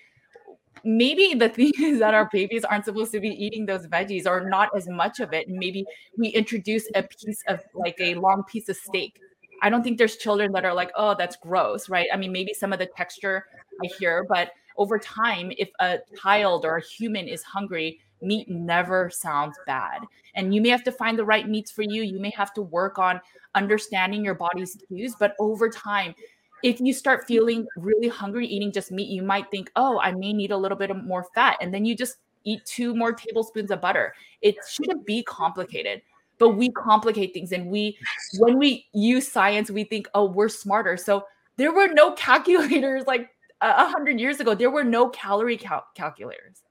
Maybe 0.84 1.34
the 1.34 1.48
thing 1.58 1.72
is 1.80 2.00
that 2.00 2.14
our 2.14 2.28
babies 2.32 2.64
aren't 2.64 2.84
supposed 2.84 3.12
to 3.12 3.20
be 3.20 3.28
eating 3.28 3.66
those 3.66 3.86
veggies 3.86 4.26
or 4.26 4.48
not 4.48 4.70
as 4.76 4.88
much 4.88 5.20
of 5.20 5.32
it. 5.32 5.48
Maybe 5.48 5.84
we 6.18 6.28
introduce 6.28 6.88
a 6.94 7.02
piece 7.02 7.42
of 7.48 7.60
like 7.74 7.96
a 8.00 8.14
long 8.14 8.44
piece 8.48 8.68
of 8.68 8.76
steak. 8.76 9.18
I 9.62 9.68
don't 9.68 9.82
think 9.82 9.98
there's 9.98 10.16
children 10.16 10.52
that 10.52 10.64
are 10.64 10.72
like, 10.72 10.90
oh, 10.96 11.14
that's 11.18 11.36
gross, 11.36 11.90
right? 11.90 12.06
I 12.12 12.16
mean, 12.16 12.32
maybe 12.32 12.54
some 12.54 12.72
of 12.72 12.78
the 12.78 12.86
texture 12.86 13.44
I 13.84 13.88
hear, 13.98 14.24
but 14.26 14.52
over 14.78 14.98
time, 14.98 15.52
if 15.58 15.68
a 15.80 15.98
child 16.22 16.64
or 16.64 16.78
a 16.78 16.82
human 16.82 17.28
is 17.28 17.42
hungry, 17.42 18.00
meat 18.22 18.48
never 18.48 19.10
sounds 19.10 19.56
bad. 19.66 20.02
And 20.34 20.54
you 20.54 20.60
may 20.60 20.68
have 20.68 20.84
to 20.84 20.92
find 20.92 21.18
the 21.18 21.24
right 21.24 21.48
meats 21.48 21.70
for 21.70 21.82
you. 21.82 22.02
You 22.02 22.20
may 22.20 22.30
have 22.30 22.52
to 22.54 22.62
work 22.62 22.98
on 22.98 23.20
understanding 23.54 24.24
your 24.24 24.34
body's 24.34 24.76
cues. 24.88 25.14
But 25.18 25.34
over 25.38 25.68
time, 25.68 26.14
if 26.62 26.80
you 26.80 26.92
start 26.92 27.26
feeling 27.26 27.66
really 27.76 28.08
hungry 28.08 28.46
eating 28.46 28.72
just 28.72 28.92
meat, 28.92 29.08
you 29.08 29.22
might 29.22 29.50
think, 29.50 29.70
oh, 29.76 29.98
I 30.00 30.12
may 30.12 30.32
need 30.32 30.50
a 30.50 30.56
little 30.56 30.76
bit 30.76 30.90
of 30.90 31.02
more 31.04 31.26
fat. 31.34 31.56
And 31.60 31.72
then 31.72 31.84
you 31.84 31.96
just 31.96 32.16
eat 32.44 32.64
two 32.64 32.94
more 32.94 33.12
tablespoons 33.12 33.70
of 33.70 33.80
butter. 33.80 34.14
It 34.42 34.56
shouldn't 34.68 35.06
be 35.06 35.22
complicated. 35.22 36.02
But 36.38 36.50
we 36.50 36.70
complicate 36.70 37.34
things. 37.34 37.52
And 37.52 37.66
we, 37.70 37.98
when 38.38 38.58
we 38.58 38.86
use 38.92 39.28
science, 39.28 39.70
we 39.70 39.84
think, 39.84 40.08
oh, 40.14 40.24
we're 40.24 40.48
smarter. 40.48 40.96
So 40.96 41.24
there 41.56 41.72
were 41.72 41.88
no 41.88 42.12
calculators 42.16 43.04
like 43.06 43.30
a 43.60 43.86
hundred 43.86 44.18
years 44.18 44.40
ago. 44.40 44.54
There 44.54 44.70
were 44.70 44.84
no 44.84 45.10
calorie 45.10 45.58
cal- 45.58 45.86
calculators 45.94 46.62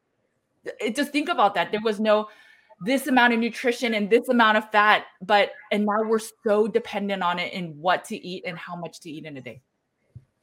it, 0.63 0.95
just 0.95 1.11
think 1.11 1.29
about 1.29 1.55
that. 1.55 1.71
There 1.71 1.81
was 1.81 1.99
no 1.99 2.27
this 2.81 3.07
amount 3.07 3.33
of 3.33 3.39
nutrition 3.39 3.93
and 3.93 4.09
this 4.09 4.29
amount 4.29 4.57
of 4.57 4.69
fat, 4.71 5.05
but 5.21 5.51
and 5.71 5.85
now 5.85 6.03
we're 6.03 6.19
so 6.19 6.67
dependent 6.67 7.23
on 7.23 7.39
it 7.39 7.53
and 7.53 7.77
what 7.77 8.05
to 8.05 8.15
eat 8.15 8.43
and 8.45 8.57
how 8.57 8.75
much 8.75 8.99
to 9.01 9.09
eat 9.09 9.25
in 9.25 9.37
a 9.37 9.41
day. 9.41 9.61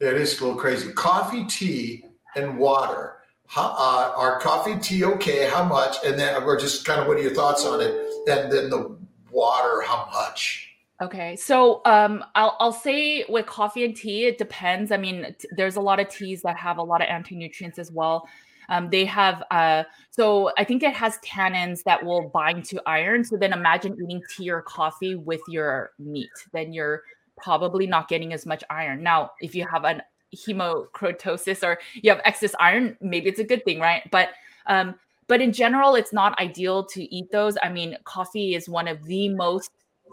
Yeah, 0.00 0.10
it 0.10 0.16
is 0.16 0.38
a 0.40 0.44
little 0.44 0.60
crazy. 0.60 0.92
Coffee, 0.92 1.44
tea, 1.46 2.04
and 2.34 2.58
water. 2.58 3.14
How, 3.48 3.74
uh, 3.78 4.12
are 4.16 4.40
coffee, 4.40 4.76
tea 4.78 5.04
okay? 5.04 5.48
How 5.48 5.64
much? 5.64 5.96
And 6.04 6.18
then 6.18 6.44
we're 6.44 6.58
just 6.58 6.84
kind 6.84 7.00
of 7.00 7.06
what 7.06 7.16
are 7.16 7.22
your 7.22 7.32
thoughts 7.32 7.64
on 7.64 7.80
it? 7.80 7.92
And 8.28 8.52
then 8.52 8.68
the 8.68 8.98
water, 9.30 9.82
how 9.82 10.10
much? 10.12 10.66
Okay, 11.00 11.36
so 11.36 11.82
um, 11.84 12.24
I'll 12.34 12.56
I'll 12.58 12.72
say 12.72 13.24
with 13.28 13.46
coffee 13.46 13.84
and 13.84 13.94
tea, 13.94 14.24
it 14.24 14.38
depends. 14.38 14.90
I 14.90 14.96
mean, 14.96 15.34
t- 15.38 15.48
there's 15.54 15.76
a 15.76 15.80
lot 15.80 16.00
of 16.00 16.08
teas 16.08 16.40
that 16.42 16.56
have 16.56 16.78
a 16.78 16.82
lot 16.82 17.02
of 17.02 17.08
anti 17.08 17.36
nutrients 17.36 17.78
as 17.78 17.92
well. 17.92 18.26
Um, 18.68 18.90
they 18.90 19.04
have 19.04 19.42
uh, 19.50 19.84
so 20.10 20.50
I 20.58 20.64
think 20.64 20.82
it 20.82 20.94
has 20.94 21.18
tannins 21.18 21.82
that 21.84 22.04
will 22.04 22.30
bind 22.30 22.64
to 22.66 22.82
iron. 22.86 23.24
So 23.24 23.36
then 23.36 23.52
imagine 23.52 23.96
eating 24.02 24.22
tea 24.34 24.50
or 24.50 24.62
coffee 24.62 25.14
with 25.14 25.40
your 25.48 25.92
meat. 25.98 26.30
Then 26.52 26.72
you're 26.72 27.02
probably 27.36 27.86
not 27.86 28.08
getting 28.08 28.32
as 28.32 28.46
much 28.46 28.64
iron. 28.70 29.02
Now, 29.02 29.32
if 29.40 29.54
you 29.54 29.66
have 29.66 29.84
an 29.84 30.02
hemochromatosis 30.34 31.62
or 31.62 31.78
you 31.94 32.10
have 32.10 32.20
excess 32.24 32.54
iron, 32.58 32.96
maybe 33.00 33.28
it's 33.28 33.40
a 33.40 33.44
good 33.44 33.64
thing, 33.64 33.80
right? 33.80 34.02
But 34.10 34.30
um, 34.66 34.96
but 35.28 35.40
in 35.40 35.52
general, 35.52 35.94
it's 35.94 36.12
not 36.12 36.38
ideal 36.38 36.84
to 36.86 37.14
eat 37.14 37.30
those. 37.32 37.56
I 37.62 37.68
mean, 37.68 37.96
coffee 38.04 38.54
is 38.54 38.68
one 38.68 38.88
of 38.88 39.04
the 39.04 39.28
most 39.30 39.70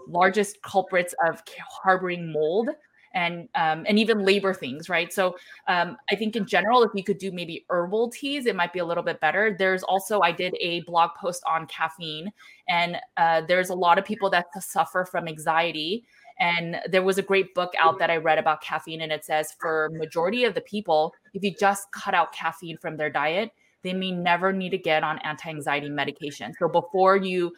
largest 0.07 0.61
culprits 0.63 1.13
of 1.25 1.41
harboring 1.69 2.31
mold 2.31 2.69
and 3.13 3.49
um, 3.55 3.85
and 3.87 3.99
even 3.99 4.25
labor 4.25 4.53
things, 4.53 4.89
right? 4.89 5.13
So 5.13 5.35
um, 5.67 5.97
I 6.11 6.15
think 6.15 6.35
in 6.35 6.45
general, 6.45 6.83
if 6.83 6.91
you 6.95 7.03
could 7.03 7.17
do 7.17 7.31
maybe 7.31 7.65
herbal 7.69 8.09
teas, 8.09 8.45
it 8.45 8.55
might 8.55 8.73
be 8.73 8.79
a 8.79 8.85
little 8.85 9.03
bit 9.03 9.19
better. 9.19 9.55
There's 9.57 9.83
also 9.83 10.21
I 10.21 10.31
did 10.31 10.55
a 10.59 10.81
blog 10.81 11.11
post 11.19 11.43
on 11.47 11.67
caffeine, 11.67 12.31
and 12.67 12.97
uh, 13.17 13.41
there's 13.47 13.69
a 13.69 13.75
lot 13.75 13.97
of 13.97 14.05
people 14.05 14.29
that 14.31 14.47
suffer 14.61 15.05
from 15.05 15.27
anxiety. 15.27 16.03
And 16.39 16.77
there 16.89 17.03
was 17.03 17.19
a 17.19 17.21
great 17.21 17.53
book 17.53 17.73
out 17.77 17.99
that 17.99 18.09
I 18.09 18.17
read 18.17 18.39
about 18.39 18.61
caffeine, 18.61 19.01
and 19.01 19.11
it 19.11 19.23
says 19.23 19.55
for 19.59 19.91
majority 19.93 20.45
of 20.45 20.55
the 20.55 20.61
people, 20.61 21.13
if 21.35 21.43
you 21.43 21.53
just 21.53 21.91
cut 21.91 22.15
out 22.15 22.33
caffeine 22.33 22.77
from 22.77 22.97
their 22.97 23.11
diet, 23.11 23.51
they 23.83 23.93
may 23.93 24.11
never 24.11 24.51
need 24.51 24.71
to 24.71 24.77
get 24.79 25.03
on 25.03 25.19
anti-anxiety 25.19 25.89
medication. 25.89 26.51
So 26.57 26.67
before 26.67 27.17
you 27.17 27.53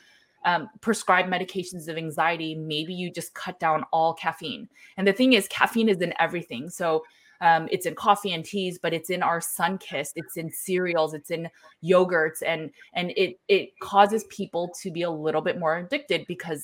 um, 0.46 0.70
prescribe 0.80 1.26
medications 1.26 1.88
of 1.88 1.98
anxiety, 1.98 2.56
maybe 2.56 2.94
you 2.94 3.12
just 3.12 3.34
cut 3.34 3.60
down 3.60 3.84
all 3.92 4.14
caffeine. 4.14 4.70
And 4.96 5.08
the 5.08 5.14
thing 5.14 5.34
is, 5.34 5.48
caffeine 5.48 5.90
is 5.90 6.02
in 6.02 6.14
everything. 6.20 6.70
So 6.70 7.04
um, 7.42 7.68
it's 7.72 7.86
in 7.86 7.96
coffee 7.96 8.32
and 8.32 8.46
teas, 8.46 8.80
but 8.82 8.94
it's 8.94 9.10
in 9.10 9.22
our 9.22 9.40
Sunkist, 9.40 10.12
it's 10.16 10.38
in 10.38 10.50
cereals, 10.50 11.14
it's 11.14 11.32
in 11.32 11.50
yogurts, 11.84 12.42
and 12.46 12.72
and 12.94 13.12
it 13.18 13.40
it 13.50 13.78
causes 13.80 14.24
people 14.30 14.74
to 14.82 14.92
be 14.92 15.02
a 15.02 15.10
little 15.10 15.42
bit 15.42 15.60
more 15.60 15.78
addicted 15.78 16.26
because 16.28 16.64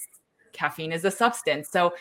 caffeine 0.53 0.91
is 0.91 1.03
a 1.03 1.11
substance. 1.11 1.69
So 1.69 1.93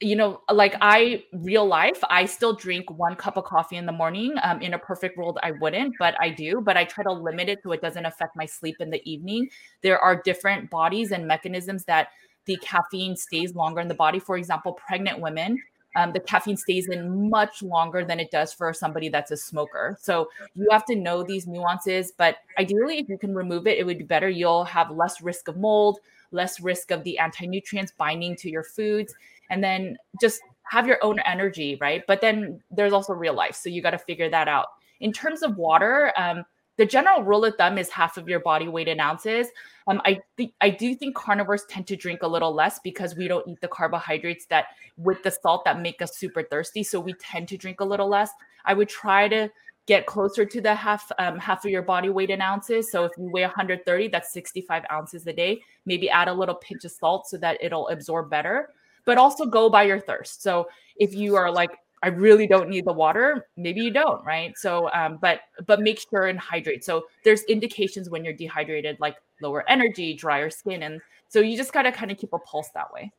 you 0.00 0.14
know, 0.14 0.42
like 0.52 0.76
I 0.80 1.24
real 1.32 1.66
life, 1.66 1.98
I 2.08 2.24
still 2.26 2.54
drink 2.54 2.90
one 2.90 3.16
cup 3.16 3.36
of 3.36 3.44
coffee 3.44 3.76
in 3.76 3.86
the 3.86 3.92
morning. 3.92 4.34
Um, 4.44 4.62
in 4.62 4.74
a 4.74 4.78
perfect 4.78 5.16
world, 5.16 5.38
I 5.42 5.52
wouldn't, 5.52 5.96
but 5.98 6.14
I 6.20 6.30
do. 6.30 6.60
But 6.60 6.76
I 6.76 6.84
try 6.84 7.02
to 7.04 7.12
limit 7.12 7.48
it 7.48 7.60
so 7.62 7.72
it 7.72 7.80
doesn't 7.80 8.06
affect 8.06 8.36
my 8.36 8.46
sleep 8.46 8.76
in 8.80 8.90
the 8.90 9.02
evening. 9.10 9.48
There 9.82 9.98
are 9.98 10.22
different 10.22 10.70
bodies 10.70 11.10
and 11.10 11.26
mechanisms 11.26 11.84
that 11.86 12.08
the 12.44 12.56
caffeine 12.58 13.16
stays 13.16 13.54
longer 13.54 13.80
in 13.80 13.88
the 13.88 13.94
body. 13.94 14.20
For 14.20 14.36
example, 14.36 14.72
pregnant 14.72 15.20
women, 15.20 15.60
um, 15.96 16.12
the 16.12 16.20
caffeine 16.20 16.56
stays 16.56 16.88
in 16.88 17.28
much 17.28 17.60
longer 17.60 18.04
than 18.04 18.20
it 18.20 18.30
does 18.30 18.52
for 18.52 18.72
somebody 18.72 19.08
that's 19.08 19.32
a 19.32 19.36
smoker. 19.36 19.96
So 20.00 20.28
you 20.54 20.68
have 20.70 20.84
to 20.86 20.94
know 20.94 21.24
these 21.24 21.48
nuances. 21.48 22.12
But 22.16 22.36
ideally, 22.56 22.98
if 22.98 23.08
you 23.08 23.18
can 23.18 23.34
remove 23.34 23.66
it, 23.66 23.78
it 23.78 23.84
would 23.84 23.98
be 23.98 24.04
better. 24.04 24.28
You'll 24.28 24.64
have 24.64 24.92
less 24.92 25.20
risk 25.20 25.48
of 25.48 25.56
mold, 25.56 25.98
less 26.30 26.60
risk 26.60 26.92
of 26.92 27.02
the 27.02 27.18
anti 27.18 27.46
nutrients 27.46 27.92
binding 27.98 28.36
to 28.36 28.48
your 28.48 28.62
foods 28.62 29.12
and 29.50 29.62
then 29.62 29.96
just 30.20 30.40
have 30.64 30.86
your 30.86 30.98
own 31.02 31.18
energy, 31.20 31.76
right? 31.80 32.02
But 32.06 32.20
then 32.20 32.60
there's 32.70 32.92
also 32.92 33.12
real 33.12 33.34
life. 33.34 33.54
So 33.54 33.68
you 33.68 33.82
got 33.82 33.90
to 33.90 33.98
figure 33.98 34.28
that 34.30 34.48
out. 34.48 34.66
In 35.00 35.12
terms 35.12 35.42
of 35.42 35.56
water, 35.56 36.12
um, 36.16 36.44
the 36.76 36.86
general 36.86 37.24
rule 37.24 37.44
of 37.44 37.56
thumb 37.56 37.76
is 37.76 37.90
half 37.90 38.16
of 38.16 38.28
your 38.28 38.38
body 38.38 38.68
weight 38.68 38.86
in 38.86 39.00
ounces. 39.00 39.48
Um, 39.88 40.00
I 40.04 40.20
think 40.36 40.52
I 40.60 40.70
do 40.70 40.94
think 40.94 41.16
carnivores 41.16 41.64
tend 41.68 41.88
to 41.88 41.96
drink 41.96 42.22
a 42.22 42.26
little 42.28 42.54
less 42.54 42.78
because 42.84 43.16
we 43.16 43.26
don't 43.26 43.46
eat 43.48 43.60
the 43.60 43.68
carbohydrates 43.68 44.46
that 44.46 44.66
with 44.96 45.22
the 45.24 45.30
salt 45.30 45.64
that 45.64 45.80
make 45.80 46.00
us 46.00 46.16
super 46.16 46.42
thirsty. 46.42 46.84
So 46.84 47.00
we 47.00 47.14
tend 47.14 47.48
to 47.48 47.56
drink 47.56 47.80
a 47.80 47.84
little 47.84 48.08
less. 48.08 48.30
I 48.64 48.74
would 48.74 48.88
try 48.88 49.26
to 49.28 49.50
get 49.86 50.06
closer 50.06 50.44
to 50.44 50.60
the 50.60 50.74
half 50.74 51.10
um, 51.18 51.38
half 51.38 51.64
of 51.64 51.70
your 51.70 51.82
body 51.82 52.10
weight 52.10 52.30
in 52.30 52.40
ounces. 52.40 52.92
So 52.92 53.04
if 53.04 53.12
you 53.18 53.28
weigh 53.32 53.42
130, 53.42 54.08
that's 54.08 54.32
65 54.32 54.84
ounces 54.92 55.26
a 55.26 55.32
day. 55.32 55.60
Maybe 55.84 56.08
add 56.08 56.28
a 56.28 56.32
little 56.32 56.54
pinch 56.54 56.84
of 56.84 56.92
salt 56.92 57.26
so 57.26 57.38
that 57.38 57.58
it'll 57.60 57.88
absorb 57.88 58.30
better. 58.30 58.68
But 59.08 59.16
also 59.16 59.46
go 59.46 59.70
by 59.70 59.84
your 59.84 60.00
thirst. 60.00 60.42
So 60.42 60.68
if 60.96 61.14
you 61.14 61.34
are 61.34 61.50
like, 61.50 61.70
I 62.02 62.08
really 62.08 62.46
don't 62.46 62.68
need 62.68 62.84
the 62.84 62.92
water, 62.92 63.48
maybe 63.56 63.80
you 63.80 63.90
don't, 63.90 64.22
right? 64.24 64.52
So, 64.56 64.90
um, 64.92 65.18
but 65.20 65.40
but 65.66 65.80
make 65.80 65.98
sure 65.98 66.26
and 66.26 66.38
hydrate. 66.38 66.84
So 66.84 67.06
there's 67.24 67.42
indications 67.44 68.10
when 68.10 68.24
you're 68.24 68.38
dehydrated, 68.44 68.98
like 69.00 69.16
lower 69.40 69.64
energy, 69.68 70.14
drier 70.14 70.50
skin, 70.50 70.82
and 70.82 71.00
so 71.28 71.40
you 71.40 71.56
just 71.56 71.72
gotta 71.72 71.90
kind 71.90 72.12
of 72.12 72.18
keep 72.18 72.32
a 72.34 72.38
pulse 72.38 72.68
that 72.74 72.92
way 72.92 73.10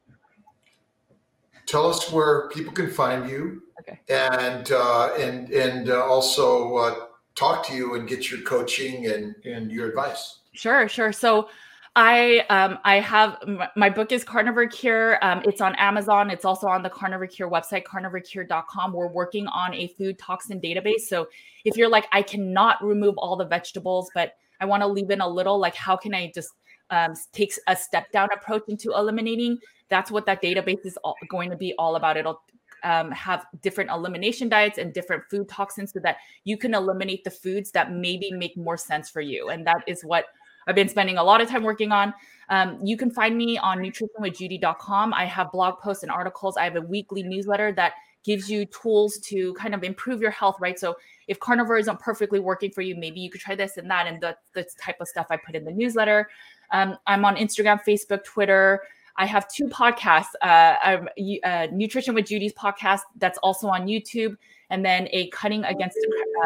tell 1.70 1.88
us 1.88 2.12
where 2.12 2.50
people 2.50 2.74
can 2.74 2.90
find 2.90 3.30
you 3.30 3.62
okay. 3.80 4.00
and 4.10 4.72
uh, 4.72 5.14
and 5.20 5.50
and 5.52 5.90
uh, 5.90 6.04
also 6.04 6.76
uh, 6.76 6.96
talk 7.36 7.66
to 7.68 7.76
you 7.76 7.94
and 7.96 8.08
get 8.08 8.32
your 8.32 8.42
coaching 8.42 9.06
and 9.08 9.36
and 9.46 9.72
your 9.72 9.88
advice 9.88 10.40
sure 10.54 10.90
sure 10.90 11.14
so 11.14 11.48
I 11.96 12.40
um 12.50 12.80
I 12.84 13.00
have 13.00 13.38
my 13.76 13.90
book 13.90 14.12
is 14.12 14.24
Carnivore 14.24 14.68
Cure. 14.68 15.24
Um, 15.24 15.42
it's 15.46 15.62
on 15.62 15.76
Amazon. 15.76 16.30
It's 16.30 16.46
also 16.46 16.68
on 16.68 16.84
the 16.84 16.90
Carnivore 16.90 17.28
Cure 17.28 17.50
website, 17.50 17.84
carnivorecure.com. 17.84 18.94
We're 18.94 19.08
working 19.08 19.48
on 19.48 19.74
a 19.74 19.88
food 19.88 20.18
toxin 20.18 20.62
database. 20.62 21.02
So 21.02 21.28
if 21.66 21.76
you're 21.78 21.90
like, 21.90 22.08
I 22.12 22.22
cannot 22.22 22.84
remove 22.84 23.18
all 23.18 23.36
the 23.36 23.46
vegetables, 23.46 24.10
but 24.14 24.34
I 24.62 24.66
want 24.66 24.82
to 24.82 24.88
leave 24.88 25.10
in 25.10 25.22
a 25.22 25.28
little, 25.28 25.58
like 25.60 25.76
how 25.76 25.96
can 25.98 26.14
I 26.14 26.32
just 26.34 26.50
um, 26.90 27.14
take 27.34 27.54
a 27.68 27.76
step 27.76 28.12
down 28.12 28.30
approach 28.34 28.64
into 28.68 28.94
eliminating? 28.94 29.60
that's 29.90 30.12
what 30.12 30.26
that 30.28 30.42
database 30.42 30.86
is 30.86 30.98
all, 31.04 31.16
going 31.28 31.50
to 31.50 31.58
be 31.58 31.74
all 31.78 31.96
about. 31.96 32.16
It'll 32.16 32.42
um, 32.84 33.12
have 33.12 33.46
different 33.62 33.90
elimination 33.90 34.48
diets 34.48 34.78
and 34.78 34.94
different 34.94 35.24
food 35.30 35.50
toxins 35.50 35.92
so 35.92 36.00
that 36.00 36.18
you 36.46 36.58
can 36.58 36.74
eliminate 36.74 37.24
the 37.24 37.32
foods 37.32 37.72
that 37.72 37.92
maybe 37.92 38.32
make 38.32 38.56
more 38.56 38.78
sense 38.78 39.10
for 39.10 39.22
you. 39.22 39.50
And 39.50 39.68
that 39.68 39.84
is 39.86 40.04
what 40.04 40.26
I've 40.68 40.76
been 40.76 40.90
spending 40.90 41.18
a 41.18 41.24
lot 41.24 41.42
of 41.42 41.50
time 41.50 41.64
working 41.64 41.92
on. 41.92 42.14
Um, 42.50 42.80
you 42.84 42.98
can 42.98 43.12
find 43.12 43.38
me 43.38 43.58
on 43.58 43.80
nutritionwithjudy.com. 43.80 45.14
I 45.14 45.26
have 45.26 45.52
blog 45.52 45.80
posts 45.80 46.04
and 46.04 46.12
articles. 46.12 46.58
I 46.58 46.64
have 46.64 46.76
a 46.76 46.82
weekly 46.82 47.24
newsletter 47.24 47.72
that 47.74 47.94
gives 48.24 48.50
you 48.50 48.66
tools 48.66 49.18
to 49.20 49.54
kind 49.54 49.74
of 49.74 49.84
improve 49.84 50.22
your 50.22 50.32
health, 50.32 50.58
right? 50.60 50.78
So 50.78 50.96
if 51.28 51.40
carnivore 51.40 51.78
isn't 51.78 52.00
perfectly 52.00 52.40
working 52.40 52.72
for 52.72 52.82
you, 52.82 52.96
maybe 52.96 53.20
you 53.20 53.30
could 53.30 53.42
try 53.42 53.56
this 53.56 53.78
and 53.78 53.90
that. 53.90 54.08
And 54.08 54.20
the, 54.20 54.36
the 54.54 54.68
type 54.80 54.98
of 55.00 55.08
stuff 55.08 55.28
I 55.30 55.38
put 55.38 55.56
in 55.56 55.64
the 55.64 55.72
newsletter. 55.72 56.30
Um, 56.72 56.98
I'm 57.08 57.24
on 57.24 57.36
Instagram, 57.38 57.80
Facebook, 57.88 58.24
Twitter. 58.24 58.82
I 59.18 59.26
have 59.26 59.48
two 59.50 59.68
podcasts, 59.68 60.34
uh, 60.42 61.06
uh, 61.44 61.68
Nutrition 61.72 62.16
with 62.16 62.28
Judy's 62.28 62.54
podcast 62.54 63.02
that's 63.18 63.38
also 63.40 63.68
on 63.68 63.86
YouTube, 63.86 64.38
and 64.70 64.86
then 64.86 65.10
a 65.12 65.28
Cutting 65.30 65.66
Against 65.66 65.98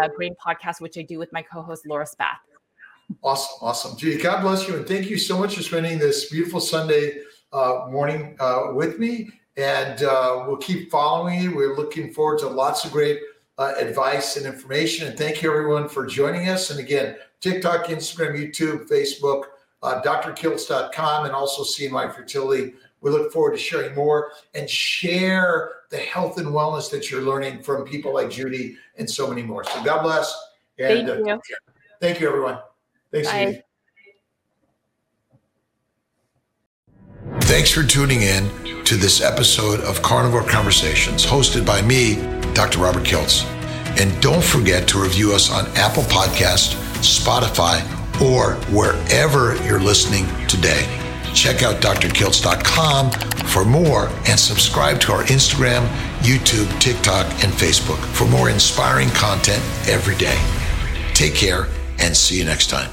uh, 0.01 0.07
Grain 0.07 0.35
podcast, 0.43 0.81
which 0.81 0.97
I 0.97 1.03
do 1.03 1.19
with 1.19 1.31
my 1.31 1.43
co-host 1.43 1.85
Laura 1.85 2.05
Spath. 2.05 2.39
Awesome, 3.21 3.57
awesome, 3.61 3.97
Judy. 3.97 4.21
God 4.21 4.41
bless 4.41 4.67
you, 4.67 4.75
and 4.75 4.87
thank 4.87 5.09
you 5.09 5.17
so 5.17 5.37
much 5.37 5.55
for 5.55 5.63
spending 5.63 5.97
this 5.97 6.29
beautiful 6.29 6.59
Sunday 6.59 7.21
uh, 7.51 7.87
morning 7.89 8.35
uh, 8.39 8.71
with 8.73 8.99
me. 8.99 9.29
And 9.55 10.01
uh, 10.03 10.45
we'll 10.47 10.57
keep 10.57 10.89
following 10.89 11.39
you. 11.39 11.55
We're 11.55 11.75
looking 11.75 12.11
forward 12.11 12.39
to 12.39 12.47
lots 12.47 12.85
of 12.85 12.91
great 12.91 13.19
advice 13.59 14.35
and 14.35 14.45
information. 14.45 15.07
And 15.07 15.17
thank 15.17 15.41
you, 15.41 15.51
everyone, 15.51 15.87
for 15.87 16.05
joining 16.05 16.49
us. 16.49 16.71
And 16.71 16.79
again, 16.79 17.15
TikTok, 17.39 17.85
Instagram, 17.85 18.35
YouTube, 18.35 18.89
Facebook 18.89 19.43
uh, 19.83 20.01
drkiltz.com, 20.01 21.25
and 21.25 21.35
also 21.35 21.63
CNY 21.63 22.15
Fertility. 22.15 22.73
We 23.01 23.11
look 23.11 23.33
forward 23.33 23.51
to 23.51 23.57
sharing 23.57 23.93
more 23.93 24.31
and 24.55 24.67
share 24.69 25.71
the 25.89 25.97
health 25.97 26.37
and 26.37 26.47
wellness 26.47 26.89
that 26.91 27.11
you're 27.11 27.21
learning 27.21 27.61
from 27.61 27.83
people 27.83 28.13
like 28.13 28.31
Judy 28.31 28.77
and 28.97 29.09
so 29.09 29.27
many 29.27 29.43
more. 29.43 29.65
So 29.65 29.83
God 29.83 30.03
bless. 30.03 30.33
And, 30.79 31.07
thank 31.07 31.27
you. 31.27 31.33
Uh, 31.33 31.37
thank 31.99 32.21
you, 32.21 32.27
everyone. 32.29 32.59
Thanks, 33.13 33.29
Bye. 33.31 33.45
Judy. 33.45 33.61
Thanks 37.41 37.71
for 37.71 37.83
tuning 37.83 38.23
in 38.23 38.49
to 38.85 38.95
this 38.95 39.21
episode 39.21 39.79
of 39.81 40.01
Carnivore 40.01 40.43
Conversations, 40.43 41.25
hosted 41.25 41.65
by 41.65 41.81
me, 41.81 42.15
Dr. 42.53 42.79
Robert 42.79 43.03
Kiltz. 43.03 43.45
And 44.01 44.19
don't 44.21 44.43
forget 44.43 44.87
to 44.89 45.01
review 45.01 45.33
us 45.33 45.51
on 45.51 45.67
Apple 45.77 46.03
Podcast, 46.03 46.75
Spotify, 47.01 47.81
or 48.19 48.55
wherever 48.75 49.55
you're 49.63 49.79
listening 49.79 50.25
today. 50.47 50.83
Check 51.35 51.61
out 51.61 51.81
drkiltz.com 51.81 53.11
for 53.47 53.65
more 53.65 54.07
and 54.27 54.39
subscribe 54.39 54.99
to 55.01 55.11
our 55.11 55.23
Instagram, 55.25 55.85
YouTube, 56.19 56.67
TikTok, 56.79 57.25
and 57.43 57.53
Facebook 57.53 58.03
for 58.15 58.25
more 58.25 58.49
inspiring 58.49 59.09
content 59.09 59.63
every 59.87 60.15
day. 60.15 60.39
Take 61.13 61.35
care 61.35 61.67
and 61.99 62.15
see 62.15 62.37
you 62.37 62.45
next 62.45 62.69
time. 62.69 62.89